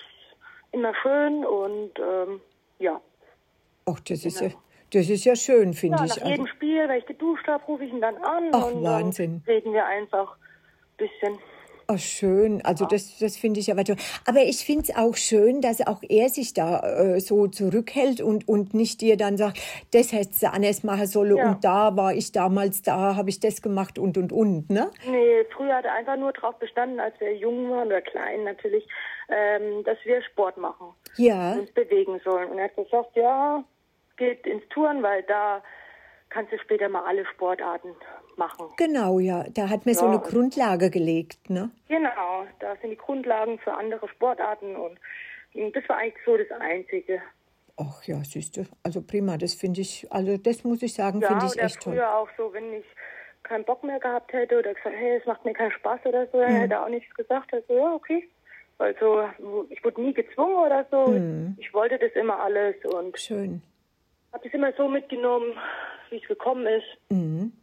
immer 0.71 0.93
schön 1.01 1.43
und 1.45 1.91
ähm, 1.99 2.41
ja. 2.77 3.01
Ach, 3.87 3.99
das 4.01 4.25
ist 4.25 4.41
ja, 4.41 4.49
das 4.93 5.09
ist 5.09 5.25
ja 5.25 5.35
schön, 5.35 5.73
finde 5.73 5.97
ja, 5.97 6.05
ich. 6.05 6.17
nach 6.17 6.27
jedem 6.27 6.47
Spiel, 6.47 6.87
wenn 6.87 6.99
ich 6.99 7.05
geduscht 7.07 7.47
habe, 7.47 7.63
rufe 7.65 7.83
ich 7.85 7.91
ihn 7.91 8.01
dann 8.01 8.17
an 8.17 8.51
Ach, 8.53 8.67
und 8.67 8.83
Wahnsinn. 8.83 9.41
dann 9.45 9.55
reden 9.55 9.73
wir 9.73 9.85
einfach 9.85 10.35
ein 10.37 10.97
bisschen. 10.97 11.39
Ach, 11.87 11.99
schön. 11.99 12.63
Also 12.65 12.85
das, 12.85 13.19
das 13.19 13.37
finde 13.37 13.59
ich 13.59 13.71
aber 13.71 13.83
toll. 13.83 13.95
Aber 14.25 14.39
ich 14.41 14.65
finde 14.65 14.83
es 14.83 14.95
auch 14.95 15.15
schön, 15.15 15.61
dass 15.61 15.85
auch 15.85 16.01
er 16.07 16.29
sich 16.29 16.53
da 16.53 16.79
äh, 16.79 17.19
so 17.19 17.47
zurückhält 17.47 18.21
und, 18.21 18.47
und 18.47 18.73
nicht 18.73 19.01
dir 19.01 19.17
dann 19.17 19.37
sagt, 19.37 19.59
das 19.93 20.11
hättest 20.11 20.41
du 20.41 20.47
anders 20.51 20.83
machen 20.83 21.05
sollen 21.05 21.37
Ja. 21.37 21.51
und 21.51 21.63
da 21.63 21.95
war 21.95 22.13
ich 22.13 22.31
damals, 22.31 22.81
da 22.81 23.15
habe 23.15 23.29
ich 23.29 23.39
das 23.39 23.61
gemacht 23.61 23.99
und 23.99 24.17
und 24.17 24.31
und, 24.33 24.69
ne? 24.69 24.89
Nee, 25.07 25.45
früher 25.55 25.75
hat 25.75 25.85
er 25.85 25.93
einfach 25.93 26.17
nur 26.17 26.33
darauf 26.33 26.55
bestanden, 26.57 26.99
als 26.99 27.19
wir 27.19 27.35
jung 27.35 27.69
waren 27.69 27.87
oder 27.87 28.01
klein 28.01 28.43
natürlich, 28.45 28.87
ähm, 29.29 29.83
dass 29.83 29.97
wir 30.05 30.23
Sport 30.23 30.57
machen, 30.57 30.87
Ja, 31.17 31.53
uns 31.53 31.71
bewegen 31.71 32.19
sollen. 32.23 32.49
Und 32.49 32.57
er 32.57 32.65
hat 32.65 32.75
gesagt, 32.75 33.15
ja, 33.15 33.63
geht 34.17 34.45
ins 34.47 34.67
Touren, 34.69 35.03
weil 35.03 35.21
da 35.23 35.61
kannst 36.29 36.51
du 36.51 36.57
später 36.59 36.89
mal 36.89 37.03
alle 37.03 37.25
Sportarten 37.27 37.89
machen. 38.37 38.67
genau, 38.77 39.19
ja. 39.19 39.43
Da 39.53 39.69
hat 39.69 39.85
mir 39.85 39.93
so 39.95 40.05
Ja. 40.05 40.11
eine 40.11 40.19
Grundlage 40.21 40.89
gelegt, 40.89 41.49
ne? 41.49 41.69
Genau, 41.87 42.45
da 42.59 42.75
sind 42.81 42.91
die 42.91 42.97
Grundlagen 42.97 43.59
für 43.59 43.73
andere 43.73 44.07
Sportarten 44.09 44.75
und 44.75 44.97
das 45.73 45.87
war 45.87 45.97
eigentlich 45.97 46.23
so 46.25 46.35
das 46.37 46.51
Einzige. 46.59 47.21
Ach 47.77 48.03
ja, 48.05 48.23
siehst 48.23 48.55
du. 48.57 48.63
Also 48.83 49.01
prima, 49.01 49.37
das 49.37 49.53
finde 49.53 49.81
ich, 49.81 50.07
also 50.11 50.37
das 50.37 50.63
muss 50.63 50.81
ich 50.81 50.93
sagen, 50.93 51.21
Ja, 51.21 51.27
finde 51.27 51.45
ich 51.45 51.59
echt 51.61 51.81
toll. 51.81 51.93
früher 51.93 52.15
auch 52.15 52.29
so, 52.37 52.53
wenn 52.53 52.73
ich 52.73 52.85
keinen 53.43 53.63
Bock 53.65 53.83
mehr 53.83 53.99
gehabt 53.99 54.31
hätte 54.33 54.57
oder 54.59 54.73
gesagt, 54.73 54.95
hey, 54.95 55.17
es 55.17 55.25
macht 55.25 55.43
mir 55.45 55.53
keinen 55.53 55.71
Spaß 55.71 55.99
oder 56.05 56.25
so, 56.31 56.37
Mhm. 56.37 56.43
hätte 56.61 56.73
er 56.75 56.83
auch 56.85 56.89
nichts 56.89 57.13
gesagt. 57.15 57.53
Also, 57.53 57.73
ja, 57.75 57.93
okay. 57.93 58.27
Also, 58.77 59.23
ich 59.69 59.83
wurde 59.83 60.01
nie 60.01 60.13
gezwungen 60.13 60.55
oder 60.55 60.85
so. 60.91 61.07
Mhm. 61.11 61.55
Ich 61.59 61.73
wollte 61.73 61.97
das 61.97 62.11
immer 62.13 62.39
alles 62.39 62.75
und 62.85 63.17
Schön. 63.19 63.61
habe 64.33 64.43
das 64.43 64.53
immer 64.53 64.73
so 64.73 64.87
mitgenommen, 64.89 65.53
wie 66.09 66.17
es 66.17 66.27
gekommen 66.27 66.65
ist. 66.67 66.85
Mhm. 67.09 67.53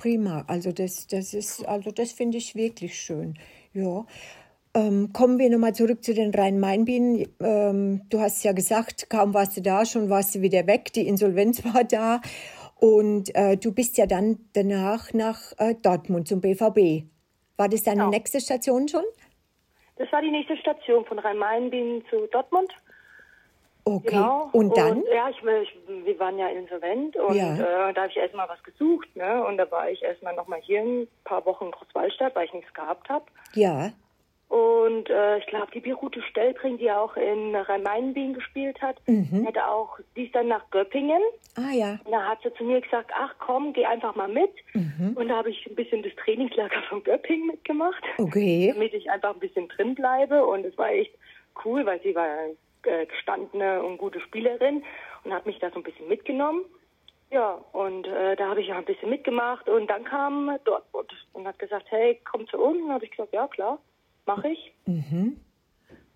Ja. 0.00 0.10
Prima, 0.10 0.44
also 0.48 0.72
das, 0.72 1.06
das 1.06 1.34
ist, 1.34 1.66
also 1.66 1.90
das 1.90 2.12
finde 2.12 2.38
ich 2.38 2.54
wirklich 2.54 2.98
schön. 2.98 3.38
Ja. 3.72 4.04
Ähm, 4.72 5.12
kommen 5.12 5.38
wir 5.38 5.50
nochmal 5.50 5.74
zurück 5.74 6.04
zu 6.04 6.14
den 6.14 6.32
Rhein-Main-Bienen. 6.32 7.26
Ähm, 7.40 8.02
du 8.08 8.20
hast 8.20 8.44
ja 8.44 8.52
gesagt, 8.52 9.10
kaum 9.10 9.34
warst 9.34 9.56
du 9.56 9.62
da, 9.62 9.84
schon 9.84 10.08
warst 10.10 10.34
du 10.36 10.42
wieder 10.42 10.66
weg. 10.66 10.92
Die 10.92 11.06
Insolvenz 11.08 11.64
war 11.74 11.84
da. 11.84 12.20
Und 12.76 13.34
äh, 13.34 13.56
du 13.56 13.72
bist 13.74 13.98
ja 13.98 14.06
dann 14.06 14.38
danach 14.54 15.12
nach 15.12 15.52
äh, 15.58 15.74
Dortmund 15.74 16.28
zum 16.28 16.40
BVB. 16.40 17.04
War 17.56 17.68
das 17.68 17.82
deine 17.82 17.98
Genau. 18.02 18.10
nächste 18.10 18.40
Station 18.40 18.88
schon? 18.88 19.02
Das 19.96 20.10
war 20.12 20.22
die 20.22 20.30
nächste 20.30 20.56
Station 20.56 21.04
von 21.04 21.18
Rhein-Main-Bienen 21.18 22.02
zu 22.08 22.26
Dortmund. 22.32 22.72
Okay. 23.84 24.08
Genau. 24.10 24.48
Und 24.52 24.76
dann? 24.76 25.02
ja, 25.12 25.28
ich, 25.30 25.38
ich, 25.38 25.78
wir 26.04 26.18
waren 26.18 26.38
ja 26.38 26.48
insolvent 26.48 27.16
und 27.16 27.34
Ja. 27.34 27.54
äh, 27.88 27.92
da 27.94 28.02
habe 28.02 28.10
ich 28.10 28.16
erstmal 28.16 28.48
was 28.48 28.62
gesucht. 28.62 29.08
Ne? 29.16 29.44
Und 29.44 29.56
da 29.56 29.70
war 29.70 29.90
ich 29.90 30.02
erstmal 30.02 30.34
nochmal 30.34 30.60
hier 30.62 30.80
ein 30.82 31.08
paar 31.24 31.44
Wochen 31.46 31.66
in 31.66 31.70
Großwallstadt, 31.72 32.34
weil 32.36 32.46
ich 32.46 32.52
nichts 32.52 32.72
gehabt 32.74 33.08
habe. 33.08 33.24
Ja. 33.54 33.90
Und 34.48 35.08
äh, 35.08 35.38
ich 35.38 35.46
glaube, 35.46 35.68
die 35.72 35.78
Birute 35.78 36.20
Stellbring, 36.22 36.76
die 36.78 36.90
auch 36.90 37.16
in 37.16 37.54
Rhein-Main-Bienen 37.54 38.34
gespielt 38.34 38.82
hat, 38.82 38.96
Mhm. 39.06 39.44
hätte 39.46 39.64
auch, 39.68 39.98
die 40.16 40.24
ist 40.24 40.34
dann 40.34 40.48
nach 40.48 40.68
Göppingen. 40.70 41.22
Ah 41.56 41.72
ja. 41.72 41.98
Und 42.04 42.10
da 42.10 42.22
hat 42.26 42.40
sie 42.42 42.52
zu 42.54 42.64
mir 42.64 42.80
gesagt, 42.80 43.12
ach 43.14 43.32
komm, 43.38 43.72
geh 43.72 43.86
einfach 43.86 44.16
mal 44.16 44.26
mit. 44.26 44.50
Mhm. 44.74 45.12
Und 45.14 45.28
da 45.28 45.36
habe 45.36 45.50
ich 45.50 45.64
ein 45.68 45.76
bisschen 45.76 46.02
das 46.02 46.12
Trainingslager 46.16 46.82
von 46.88 47.02
Göppingen 47.04 47.46
mitgemacht, 47.46 48.02
Okay. 48.18 48.72
damit 48.74 48.92
ich 48.92 49.08
einfach 49.08 49.34
ein 49.34 49.40
bisschen 49.40 49.68
drin 49.68 49.94
bleibe. 49.94 50.44
Und 50.44 50.64
es 50.66 50.76
war 50.76 50.90
echt 50.90 51.12
cool, 51.64 51.86
weil 51.86 52.00
sie 52.02 52.14
war 52.16 52.26
äh, 52.84 53.06
gestandene 53.06 53.82
und 53.82 53.98
gute 53.98 54.20
Spielerin 54.20 54.82
und 55.24 55.32
hat 55.32 55.46
mich 55.46 55.58
da 55.58 55.70
so 55.70 55.76
ein 55.76 55.82
bisschen 55.82 56.08
mitgenommen. 56.08 56.64
Ja, 57.30 57.52
und 57.72 58.06
äh, 58.08 58.34
da 58.34 58.48
habe 58.48 58.60
ich 58.60 58.68
ja 58.68 58.76
ein 58.76 58.84
bisschen 58.84 59.08
mitgemacht 59.08 59.68
und 59.68 59.88
dann 59.88 60.02
kam 60.04 60.50
Dortmund 60.64 61.12
und 61.32 61.46
hat 61.46 61.58
gesagt, 61.60 61.86
hey, 61.90 62.20
komm 62.30 62.48
zu 62.48 62.58
uns. 62.58 62.82
Und 62.82 62.92
habe 62.92 63.04
ich 63.04 63.12
gesagt, 63.12 63.32
ja 63.32 63.46
klar, 63.46 63.78
mache 64.26 64.48
ich. 64.48 64.72
Mhm. 64.86 65.40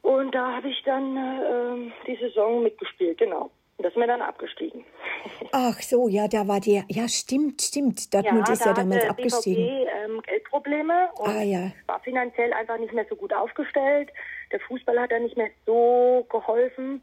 Und 0.02 0.35
da 0.35 0.56
habe 0.56 0.68
ich 0.68 0.83
dann 0.85 1.16
äh, 1.16 1.50
ähm, 1.50 1.92
die 2.06 2.16
Saison 2.16 2.62
mitgespielt, 2.62 3.18
genau. 3.18 3.50
Und 3.76 3.85
da 3.85 3.90
sind 3.90 4.00
wir 4.00 4.06
dann 4.06 4.23
abgestiegen. 4.23 4.85
Ach 5.52 5.80
so, 5.80 6.09
ja, 6.09 6.28
da 6.28 6.47
war 6.47 6.61
der. 6.61 6.85
Ja, 6.88 7.09
stimmt, 7.09 7.62
stimmt. 7.62 8.12
Dortmund 8.12 8.49
ist 8.49 8.64
ja 8.64 8.73
da 8.73 8.80
damals 8.83 9.02
hatte 9.02 9.11
abgestiegen. 9.11 9.64
BVB 9.64 9.88
ähm, 10.04 10.23
Geldprobleme 10.23 11.09
und 11.16 11.28
Ah, 11.28 11.42
ja. 11.42 11.73
war 11.87 12.00
finanziell 12.00 12.52
einfach 12.52 12.78
nicht 12.78 12.92
mehr 12.92 13.06
so 13.09 13.16
gut 13.16 13.33
aufgestellt. 13.33 14.11
Der 14.52 14.60
Fußball 14.60 14.98
hat 15.00 15.12
da 15.12 15.18
nicht 15.18 15.36
mehr 15.36 15.50
so 15.66 16.26
geholfen. 16.30 17.02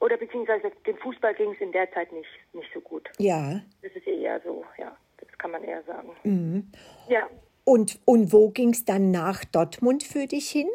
Oder 0.00 0.16
beziehungsweise 0.16 0.72
dem 0.86 0.96
Fußball 0.96 1.34
ging 1.34 1.52
es 1.52 1.60
in 1.60 1.72
der 1.72 1.90
Zeit 1.92 2.10
nicht, 2.12 2.28
nicht 2.54 2.70
so 2.72 2.80
gut. 2.80 3.08
Ja. 3.18 3.60
Das 3.82 3.92
ist 3.92 4.06
eher 4.06 4.40
so, 4.40 4.64
ja. 4.78 4.96
Das 5.18 5.28
kann 5.38 5.50
man 5.50 5.62
eher 5.62 5.82
sagen. 5.82 6.10
Mhm. 6.24 6.72
Ja. 7.08 7.28
Und, 7.64 8.00
und 8.06 8.32
wo 8.32 8.48
ging 8.48 8.70
es 8.70 8.84
dann 8.84 9.10
nach 9.10 9.44
Dortmund 9.44 10.02
für 10.02 10.26
dich 10.26 10.48
hin? 10.50 10.68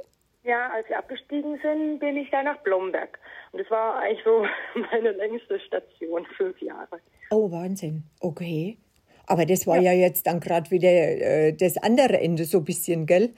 Ja, 0.43 0.69
als 0.69 0.88
wir 0.88 1.00
abgestiegen 1.00 1.60
sind, 1.63 2.00
bin 2.00 2.17
ich 2.17 2.29
dann 2.29 2.45
nach 2.45 2.57
Blomberg. 2.60 3.17
Und 3.51 3.62
das 3.62 3.72
war 3.72 4.00
eigentlich 4.00 4.24
so 4.24 4.45
meine 4.91 5.12
längste 5.12 5.60
Station, 5.60 6.25
fünf 6.38 6.62
Jahre. 6.62 7.00
Oh, 7.31 7.51
Wahnsinn. 7.51 8.03
Okay. 8.19 8.77
Aber 9.25 9.45
das 9.45 9.65
war 9.65 9.79
ja, 9.79 9.91
jetzt 9.91 10.27
dann 10.27 10.39
gerade 10.39 10.69
wieder 10.69 10.89
äh, 10.89 11.53
das 11.53 11.77
andere 11.77 12.19
Ende 12.19 12.45
so 12.45 12.60
ein 12.60 12.63
bisschen, 12.63 13.07
gell? 13.07 13.34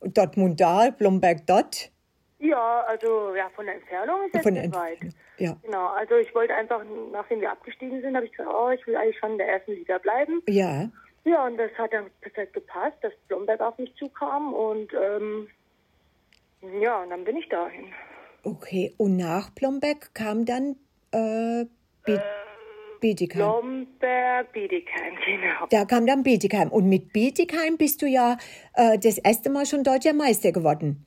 Dortmund 0.00 0.60
da, 0.60 0.90
Blomberg 0.90 1.44
dort. 1.46 1.90
Ja, 2.40 2.84
also 2.86 3.34
ja, 3.34 3.50
von 3.54 3.66
der 3.66 3.74
Entfernung 3.76 4.16
ist 4.26 4.42
Von 4.42 4.54
nicht 4.54 4.74
weit. 4.74 4.98
Ja. 5.38 5.56
Genau, 5.62 5.88
also 5.88 6.16
ich 6.16 6.32
wollte 6.34 6.54
einfach, 6.54 6.82
nachdem 7.12 7.40
wir 7.40 7.50
abgestiegen 7.50 8.00
sind, 8.00 8.14
habe 8.14 8.26
ich 8.26 8.32
gesagt, 8.32 8.50
oh, 8.52 8.70
ich 8.70 8.86
will 8.86 8.96
eigentlich 8.96 9.18
schon 9.18 9.32
in 9.32 9.38
der 9.38 9.48
ersten 9.48 9.72
Liga 9.72 9.98
bleiben. 9.98 10.42
Ja. 10.48 10.88
Ja, 11.24 11.46
und 11.46 11.56
das 11.56 11.70
hat 11.76 11.92
dann 11.92 12.06
perfekt 12.20 12.54
gepasst, 12.54 12.96
dass 13.02 13.12
Blomberg 13.26 13.60
auf 13.60 13.76
mich 13.78 13.92
zukam 13.96 14.54
und 14.54 14.92
ähm, 14.94 15.48
ja, 16.80 17.02
und 17.02 17.10
dann 17.10 17.24
bin 17.24 17.36
ich 17.36 17.48
dahin. 17.48 17.92
Okay. 18.44 18.94
Und 18.96 19.16
nach 19.16 19.50
Blomberg 19.50 20.14
kam 20.14 20.44
dann 20.44 20.76
äh, 21.12 21.66
Be 22.04 22.22
Bietigheim. 23.00 23.42
Blomberg, 23.42 24.52
Bietigheim, 24.52 25.14
genau. 25.24 25.66
Da 25.70 25.84
kam 25.84 26.06
dann 26.06 26.22
Bietigheim. 26.22 26.70
Und 26.70 26.88
mit 26.88 27.12
Bietigheim 27.12 27.76
bist 27.76 28.02
du 28.02 28.06
ja 28.06 28.36
äh, 28.74 28.98
das 28.98 29.18
erste 29.18 29.50
Mal 29.50 29.66
schon 29.66 29.84
deutscher 29.84 30.14
Meister 30.14 30.50
geworden. 30.50 31.04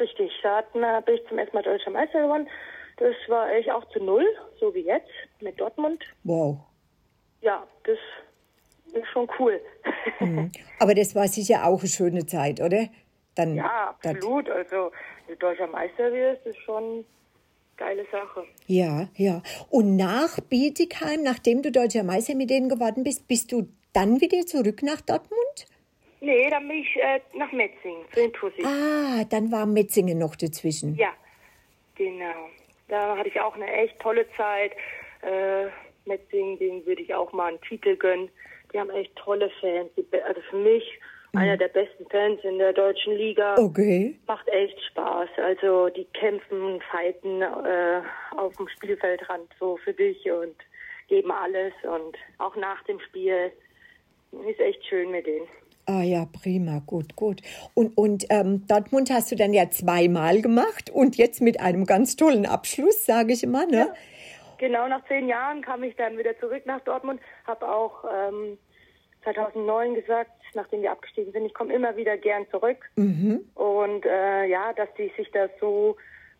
Richtig. 0.00 0.32
Da 0.42 0.62
bin 0.62 1.14
ich 1.14 1.26
zum 1.28 1.38
ersten 1.38 1.56
Mal 1.56 1.62
deutscher 1.62 1.90
Meister 1.90 2.22
geworden. 2.22 2.48
Das 2.96 3.14
war 3.28 3.52
ich 3.56 3.70
auch 3.70 3.86
zu 3.90 4.02
null, 4.02 4.26
so 4.58 4.74
wie 4.74 4.80
jetzt 4.80 5.08
mit 5.40 5.58
Dortmund. 5.60 6.02
Wow. 6.24 6.58
Ja, 7.40 7.66
das 7.84 7.98
ist 8.92 9.06
schon 9.12 9.28
cool. 9.38 9.60
Mhm. 10.20 10.50
Aber 10.78 10.94
das 10.94 11.14
war 11.14 11.28
sicher 11.28 11.64
auch 11.66 11.80
eine 11.80 11.88
schöne 11.88 12.26
Zeit, 12.26 12.60
oder? 12.60 12.88
Dann, 13.34 13.54
Ja, 13.54 13.96
das- 14.02 14.14
absolut. 14.16 14.50
Also, 14.50 14.90
wenn 15.26 15.34
du 15.34 15.38
deutscher 15.38 15.66
Meister 15.68 16.12
wirst, 16.12 16.44
ist 16.46 16.58
schon 16.58 16.82
eine 16.84 17.04
geile 17.76 18.06
Sache. 18.10 18.44
Ja, 18.66 19.08
ja. 19.16 19.42
Und 19.70 19.96
nach 19.96 20.38
Bietigheim, 20.40 21.22
nachdem 21.22 21.62
du 21.62 21.70
deutscher 21.72 22.02
Meister 22.02 22.34
mit 22.34 22.50
denen 22.50 22.68
geworden 22.68 23.04
bist, 23.04 23.28
bist 23.28 23.52
du 23.52 23.68
dann 23.94 24.20
wieder 24.20 24.44
zurück 24.46 24.82
nach 24.82 25.00
Dortmund? 25.00 25.66
Nee, 26.20 26.50
dann 26.50 26.68
bin 26.68 26.78
ich 26.78 26.96
äh, 26.96 27.20
nach 27.34 27.50
Metzingen, 27.52 28.04
zu 28.12 28.20
den 28.20 28.32
Tussis. 28.32 28.64
Ah, 28.64 29.24
dann 29.24 29.50
war 29.50 29.64
Metzingen 29.66 30.18
noch 30.18 30.36
dazwischen. 30.36 30.94
Ja, 30.94 31.12
genau. 31.94 32.50
Da 32.88 33.16
hatte 33.16 33.28
ich 33.28 33.40
auch 33.40 33.54
eine 33.54 33.70
echt 33.72 33.98
tolle 34.00 34.26
Zeit. 34.36 34.72
Äh, 35.22 35.66
Metzingen, 36.04 36.58
denen 36.58 36.86
würde 36.86 37.02
ich 37.02 37.14
auch 37.14 37.32
mal 37.32 37.48
einen 37.48 37.60
Titel 37.62 37.96
gönnen. 37.96 38.28
Die 38.72 38.78
haben 38.78 38.90
echt 38.90 39.14
tolle 39.16 39.50
Fans. 39.60 39.90
Also 40.12 40.40
für 40.50 40.56
mich 40.56 41.00
einer 41.32 41.56
der 41.56 41.68
besten 41.68 42.06
Fans 42.10 42.40
in 42.42 42.58
der 42.58 42.72
deutschen 42.72 43.14
Liga. 43.14 43.56
Okay. 43.56 44.18
Macht 44.26 44.48
echt 44.48 44.80
Spaß. 44.90 45.28
Also 45.36 45.88
die 45.88 46.04
kämpfen, 46.12 46.80
fighten 46.90 47.42
äh, 47.42 48.02
auf 48.36 48.56
dem 48.56 48.68
Spielfeldrand 48.68 49.48
so 49.58 49.76
für 49.78 49.92
dich 49.92 50.30
und 50.30 50.56
geben 51.08 51.30
alles. 51.30 51.72
Und 51.82 52.16
auch 52.38 52.56
nach 52.56 52.82
dem 52.84 52.98
Spiel 53.00 53.52
ist 54.48 54.60
echt 54.60 54.84
schön 54.86 55.10
mit 55.10 55.26
denen. 55.26 55.46
Ah 55.90 56.04
ja, 56.04 56.24
prima, 56.24 56.80
gut, 56.86 57.16
gut. 57.16 57.40
Und, 57.74 57.98
und 57.98 58.24
ähm, 58.30 58.64
Dortmund 58.68 59.10
hast 59.10 59.32
du 59.32 59.34
dann 59.34 59.52
ja 59.52 59.70
zweimal 59.70 60.40
gemacht 60.40 60.88
und 60.88 61.16
jetzt 61.16 61.42
mit 61.42 61.58
einem 61.58 61.84
ganz 61.84 62.14
tollen 62.14 62.46
Abschluss, 62.46 63.04
sage 63.04 63.32
ich 63.32 63.42
immer, 63.42 63.66
ne? 63.66 63.92
Genau, 64.58 64.86
nach 64.86 65.04
zehn 65.08 65.26
Jahren 65.26 65.62
kam 65.62 65.82
ich 65.82 65.96
dann 65.96 66.16
wieder 66.16 66.38
zurück 66.38 66.62
nach 66.64 66.80
Dortmund, 66.82 67.20
habe 67.44 67.68
auch 67.68 68.04
ähm, 68.04 68.56
2009 69.24 69.94
gesagt, 69.94 70.30
nachdem 70.54 70.82
wir 70.82 70.92
abgestiegen 70.92 71.32
sind, 71.32 71.44
ich 71.44 71.54
komme 71.54 71.74
immer 71.74 71.96
wieder 71.96 72.16
gern 72.18 72.46
zurück. 72.52 72.88
Und 73.54 74.06
äh, 74.06 74.44
ja, 74.46 74.72
dass 74.74 74.88
die 74.96 75.10
sich 75.16 75.28
das 75.32 75.50
so 75.58 75.96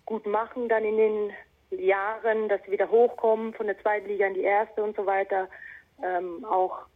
gut 0.07 0.27
machen, 0.27 0.69
dann 0.69 0.85
in 0.85 0.97
den 0.97 1.31
Jahren, 1.73 2.49
dass 2.49 2.63
sie 2.67 2.71
wieder 2.71 2.89
hochkommen 2.89 3.53
von 3.55 3.67
der 3.67 3.81
zweiten 3.81 4.07
Liga 4.07 4.29
in 4.29 4.35
die 4.35 4.43
erste 4.43 4.85
und 4.85 4.95
so 4.95 5.07
weiter, 5.07 5.49
ähm, 6.05 6.45
auch 6.45 6.87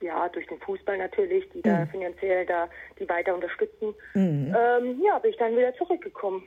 ja, 0.00 0.28
durch 0.28 0.46
den 0.46 0.58
Fußball 0.60 0.98
natürlich, 0.98 1.48
die 1.50 1.62
da 1.62 1.84
mhm. 1.84 1.88
finanziell 1.88 2.46
da 2.46 2.68
die 2.98 3.08
weiter 3.08 3.34
unterstützen, 3.34 3.94
mhm. 4.14 4.54
ähm, 4.56 5.02
ja, 5.04 5.18
bin 5.18 5.30
ich 5.30 5.36
dann 5.36 5.56
wieder 5.56 5.74
zurückgekommen. 5.74 6.42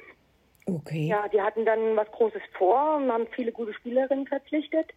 Okay. 0.65 1.08
Ja, 1.08 1.27
die 1.27 1.41
hatten 1.41 1.65
dann 1.65 1.96
was 1.96 2.10
Großes 2.12 2.41
vor 2.58 2.98
und 2.98 3.12
haben 3.12 3.27
viele 3.31 3.51
gute 3.51 3.74
Spielerinnen 3.74 4.27
verpflichtet. 4.27 4.88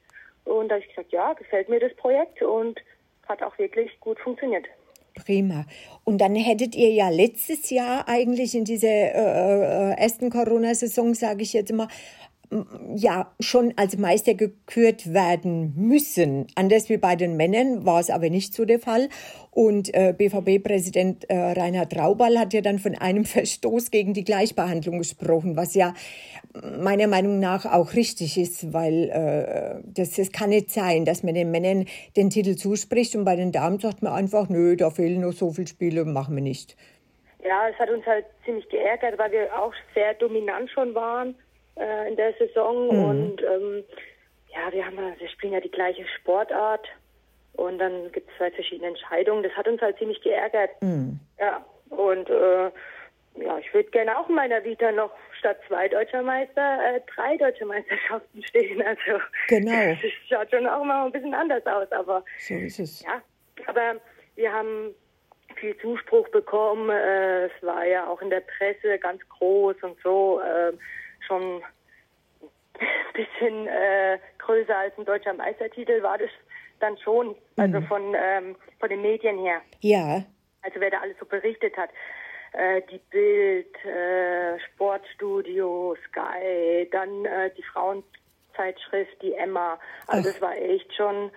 Und 0.45 0.69
da 0.69 0.75
habe 0.75 0.85
ich 0.85 0.95
gesagt, 0.95 1.13
ja, 1.13 1.33
gefällt 1.33 1.69
mir 1.69 1.81
das 1.81 1.95
Projekt 1.97 2.43
und 2.43 2.79
hat 3.27 3.43
auch 3.43 3.59
wirklich 3.59 3.99
gut 4.01 4.19
funktioniert. 4.21 4.67
Prima. 5.15 5.65
Und 6.03 6.21
dann 6.21 6.35
hättet 6.35 6.75
ihr 6.75 6.91
ja 6.91 7.09
letztes 7.09 7.71
Jahr 7.71 8.09
eigentlich 8.09 8.55
in 8.55 8.65
dieser 8.65 8.89
äh, 8.89 9.93
äh 9.93 9.95
ersten 9.97 10.29
Corona-Saison, 10.29 11.15
sage 11.15 11.43
ich 11.43 11.53
jetzt 11.53 11.73
mal, 11.73 11.89
ja 12.95 13.33
schon 13.41 13.75
als 13.77 13.97
Meister 13.97 14.35
gekürt 14.35 15.13
werden 15.13 15.73
müssen. 15.77 16.47
Anders 16.55 16.89
wie 16.89 16.97
bei 16.97 17.17
den 17.17 17.37
Männern 17.37 17.85
war 17.85 18.01
es 18.01 18.11
aber 18.11 18.31
nicht 18.31 18.55
so 18.55 18.65
der 18.65 18.79
Fall. 18.79 19.09
Und 19.51 19.95
äh, 19.95 20.15
BVB-Präsident 20.17 21.31
äh, 21.31 21.37
Reinhard 21.37 21.97
Raubal 21.97 22.39
hat 22.39 22.53
ja 22.53 22.61
dann 22.61 22.79
von 22.79 22.95
einem 22.95 23.25
Verstoß 23.25 23.91
gegen 23.91 24.15
die 24.15 24.25
Gleichbehandlung 24.25 24.99
gesprochen, 24.99 25.57
was 25.57 25.75
ja 25.75 25.95
meiner 26.79 27.09
Meinung 27.09 27.41
nach 27.41 27.65
auch 27.65 27.95
richtig 27.95 28.39
ist, 28.39 28.73
weil 28.73 29.11
äh, 29.11 29.83
das, 29.87 30.13
das 30.13 30.31
kann 30.31 30.51
nicht 30.51 30.71
sein, 30.71 31.05
dass 31.05 31.23
man 31.23 31.35
den 31.35 31.51
Männern 31.51 31.87
den 32.17 32.31
Titel 32.31 32.55
zuspricht 32.55 33.17
und 33.17 33.25
bei 33.25 33.37
den 33.37 33.51
Damen 33.51 33.79
sagt 33.81 34.03
man 34.03 34.13
einfach, 34.13 34.49
nö, 34.49 34.77
da 34.77 34.91
fehlen 34.91 35.21
noch 35.21 35.33
so 35.33 35.51
viele 35.51 35.67
Spiele, 35.67 36.05
machen 36.05 36.37
wir 36.37 36.43
nicht. 36.43 36.77
Ja, 37.43 37.69
es 37.69 37.79
hat 37.79 37.91
uns 37.91 38.07
halt 38.07 38.25
ziemlich 38.45 38.69
geärgert, 38.69 39.19
weil 39.19 39.33
wir 39.33 39.59
auch 39.59 39.75
sehr 39.95 40.15
dominant 40.15 40.71
schon 40.71 40.95
waren 40.95 41.35
äh, 41.77 42.09
in 42.09 42.17
der 42.17 42.33
Saison 42.35 42.89
mhm. 42.89 43.05
und 43.05 43.43
ähm, 43.43 43.85
ja, 44.53 44.73
wir 44.73 44.87
haben 44.87 44.97
wir 44.97 45.29
spielen 45.29 45.53
ja 45.53 45.61
die 45.61 45.71
gleiche 45.71 46.07
Sportart 46.21 46.87
und 47.55 47.79
dann 47.79 48.11
gibt 48.13 48.31
es 48.31 48.37
zwei 48.37 48.51
verschiedene 48.51 48.89
Entscheidungen. 48.89 49.43
Das 49.43 49.53
hat 49.53 49.69
uns 49.69 49.81
halt 49.81 49.99
ziemlich 49.99 50.21
geärgert. 50.23 50.71
Mhm. 50.81 51.19
Ja, 51.39 51.65
und 51.91 52.29
äh, 52.29 52.71
ja, 53.37 53.59
ich 53.59 53.73
würde 53.75 53.91
gerne 53.91 54.17
auch 54.17 54.29
in 54.29 54.37
meiner 54.37 54.65
Vita 54.65 54.93
noch 54.93 55.11
statt 55.39 55.59
zwei 55.67 55.89
deutscher 55.89 56.23
Meister 56.23 56.79
äh, 56.95 57.01
drei 57.15 57.37
deutsche 57.37 57.67
Meisterschaften 57.67 58.43
stehen. 58.45 58.83
Also 58.83 59.23
genau. 59.49 59.97
das 60.03 60.11
schaut 60.29 60.51
schon 60.51 60.67
auch 60.67 60.85
mal 60.85 61.07
ein 61.07 61.13
bisschen 61.13 61.35
anders 61.35 61.67
aus, 61.67 61.91
aber 61.93 62.25
so 62.39 62.55
ist 62.55 62.79
es. 62.79 63.03
Ja, 63.03 63.21
aber 63.67 64.01
wir 64.37 64.53
haben 64.53 64.95
viel 65.57 65.77
Zuspruch 65.79 66.29
bekommen. 66.29 66.91
Äh, 66.91 67.47
es 67.47 67.53
war 67.63 67.85
ja 67.85 68.07
auch 68.07 68.21
in 68.23 68.31
der 68.31 68.41
Presse 68.41 68.99
ganz 68.99 69.21
groß 69.29 69.77
und 69.83 69.97
so. 70.03 70.41
Äh, 70.41 70.73
schon 71.27 71.63
ein 72.81 73.13
bisschen 73.15 73.67
äh, 73.67 74.19
größer 74.39 74.77
als 74.77 74.99
ein 74.99 75.05
deutscher 75.05 75.35
Meistertitel 75.35 76.03
war 76.03 76.19
das 76.19 76.31
dann 76.81 76.99
schon, 76.99 77.37
also 77.57 77.81
mhm. 77.81 77.87
von, 77.87 78.17
ähm, 78.17 78.57
von 78.81 78.89
den 78.89 79.03
Medien 79.03 79.39
her. 79.39 79.61
Ja. 79.81 80.25
Also 80.63 80.81
wer 80.81 80.91
da 80.91 81.01
alles 81.01 81.17
so 81.19 81.27
berichtet 81.27 81.77
hat. 81.77 81.91
Äh, 82.53 82.83
die 82.91 83.01
Bild, 83.11 83.75
äh, 83.85 84.59
Sportstudio, 84.61 85.97
Sky, 86.09 86.89
dann 86.93 87.25
äh, 87.25 87.51
die 87.57 87.63
Frauenzeitschrift, 87.65 89.21
die 89.23 89.35
Emma. 89.35 89.79
Also 90.07 90.31
es 90.31 90.41
war 90.41 90.57
echt 90.57 90.95
schon 90.95 91.31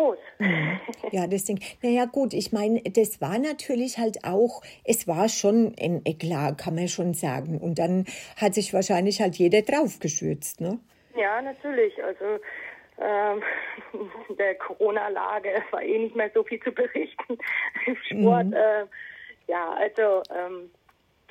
groß. 0.00 0.18
Ja, 1.12 1.26
das 1.26 1.44
Ding. 1.44 1.58
Naja, 1.82 2.04
gut, 2.04 2.32
ich 2.34 2.52
meine, 2.52 2.80
das 2.82 3.20
war 3.20 3.38
natürlich 3.38 3.98
halt 3.98 4.24
auch, 4.24 4.62
es 4.84 5.08
war 5.08 5.28
schon 5.28 5.74
ein 5.80 6.02
Eklat, 6.04 6.58
kann 6.58 6.74
man 6.76 6.88
schon 6.88 7.14
sagen. 7.14 7.58
Und 7.58 7.78
dann 7.78 8.06
hat 8.40 8.54
sich 8.54 8.72
wahrscheinlich 8.72 9.20
halt 9.20 9.36
jeder 9.36 9.62
draufgeschürzt, 9.62 10.60
ne? 10.60 10.78
Ja, 11.16 11.42
natürlich. 11.42 11.92
Also 12.02 12.40
ähm, 13.00 13.42
der 14.38 14.54
Corona-Lage 14.56 15.62
war 15.72 15.82
eh 15.82 15.98
nicht 15.98 16.14
mehr 16.14 16.30
so 16.32 16.44
viel 16.44 16.60
zu 16.60 16.70
berichten 16.70 17.38
im 17.86 17.96
Sport. 17.96 18.46
Mhm. 18.46 18.52
Äh, 18.52 18.84
ja, 19.48 19.72
also 19.72 20.22
ähm, 20.32 20.70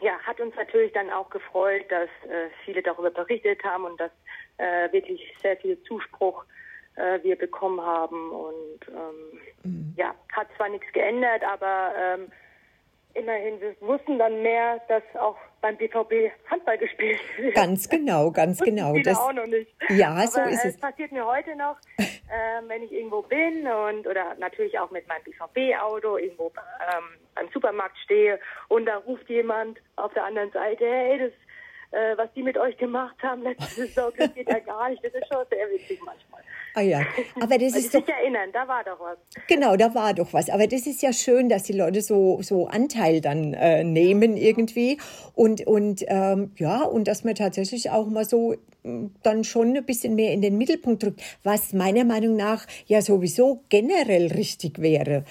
ja, 0.01 0.19
hat 0.19 0.39
uns 0.41 0.55
natürlich 0.55 0.91
dann 0.93 1.09
auch 1.09 1.29
gefreut, 1.29 1.85
dass 1.89 2.09
äh, 2.29 2.49
viele 2.65 2.81
darüber 2.81 3.11
berichtet 3.11 3.63
haben 3.63 3.85
und 3.85 3.99
dass 3.99 4.11
äh, 4.57 4.91
wirklich 4.91 5.21
sehr 5.41 5.55
viel 5.57 5.81
Zuspruch 5.83 6.43
äh, 6.99 7.23
wir 7.23 7.35
bekommen 7.37 7.81
haben. 7.81 8.31
Und 8.31 8.79
ähm, 8.89 9.39
mhm. 9.63 9.93
ja, 9.97 10.13
hat 10.31 10.47
zwar 10.57 10.69
nichts 10.69 10.91
geändert, 10.93 11.43
aber 11.43 11.93
ähm, 11.97 12.31
immerhin, 13.13 13.59
wir 13.61 13.75
wussten 13.81 14.19
dann 14.19 14.41
mehr, 14.41 14.79
dass 14.87 15.03
auch 15.19 15.37
beim 15.61 15.75
BVB 15.77 16.31
Handball 16.49 16.77
gespielt 16.77 17.19
wird. 17.37 17.55
Ganz 17.55 17.89
genau, 17.89 18.31
ganz 18.31 18.59
genau. 18.59 18.93
Das 19.03 19.17
auch 19.17 19.33
noch 19.33 19.45
nicht. 19.45 19.71
Ja, 19.89 20.11
aber, 20.11 20.27
so 20.27 20.41
ist 20.41 20.63
äh, 20.63 20.69
es. 20.69 20.75
Es 20.75 20.77
passiert 20.77 21.11
mir 21.11 21.25
heute 21.25 21.55
noch, 21.55 21.77
äh, 21.97 22.67
wenn 22.67 22.83
ich 22.83 22.91
irgendwo 22.91 23.21
bin 23.23 23.67
und 23.67 24.07
oder 24.07 24.35
natürlich 24.39 24.77
auch 24.79 24.91
mit 24.91 25.07
meinem 25.07 25.23
BVB-Auto 25.23 26.17
irgendwo 26.17 26.47
ähm, 26.47 27.03
beim 27.35 27.49
Supermarkt 27.53 27.97
stehe 28.05 28.39
und 28.69 28.85
da 28.85 28.97
ruft 28.97 29.27
jemand 29.29 29.79
auf 29.95 30.13
der 30.13 30.25
anderen 30.25 30.51
Seite, 30.51 30.85
hey, 30.85 31.19
das 31.19 31.33
äh, 31.91 32.17
was 32.17 32.31
die 32.33 32.43
mit 32.43 32.57
euch 32.57 32.77
gemacht 32.77 33.15
haben 33.23 33.41
letzte 33.41 33.87
Saison, 33.87 34.11
das 34.17 34.33
geht 34.33 34.47
ja 34.47 34.59
gar 34.59 34.89
nicht. 34.89 35.03
Das 35.03 35.13
ist 35.13 35.27
schon 35.27 35.43
sehr 35.49 35.69
witzig 35.69 35.99
manchmal. 36.05 36.41
Ah 36.79 36.81
ja, 36.81 37.01
aber 37.41 37.57
das 37.57 37.75
ist 37.75 37.93
doch... 37.93 38.07
erinnern, 38.07 38.51
da 38.53 38.65
war 38.65 38.85
doch 38.85 39.01
was. 39.01 39.17
Genau, 39.47 39.75
da 39.75 39.93
war 39.93 40.13
doch 40.13 40.31
was. 40.31 40.49
Aber 40.49 40.65
das 40.65 40.87
ist 40.87 41.01
ja 41.01 41.11
schön, 41.11 41.49
dass 41.49 41.63
die 41.63 41.73
Leute 41.73 42.01
so, 42.01 42.41
so 42.41 42.67
Anteil 42.67 43.19
dann 43.19 43.53
äh, 43.53 43.83
nehmen 43.83 44.37
irgendwie 44.37 44.97
und, 45.35 45.67
und 45.67 46.05
ähm, 46.07 46.51
ja, 46.55 46.83
und 46.83 47.09
dass 47.09 47.25
man 47.25 47.35
tatsächlich 47.35 47.89
auch 47.89 48.07
mal 48.07 48.23
so 48.23 48.55
mm, 48.83 49.07
dann 49.23 49.43
schon 49.43 49.75
ein 49.75 49.85
bisschen 49.85 50.15
mehr 50.15 50.31
in 50.31 50.41
den 50.41 50.57
Mittelpunkt 50.57 51.03
drückt, 51.03 51.21
was 51.43 51.73
meiner 51.73 52.05
Meinung 52.05 52.37
nach 52.37 52.65
ja 52.85 53.01
sowieso 53.01 53.61
generell 53.67 54.27
richtig 54.27 54.79
wäre. 54.79 55.25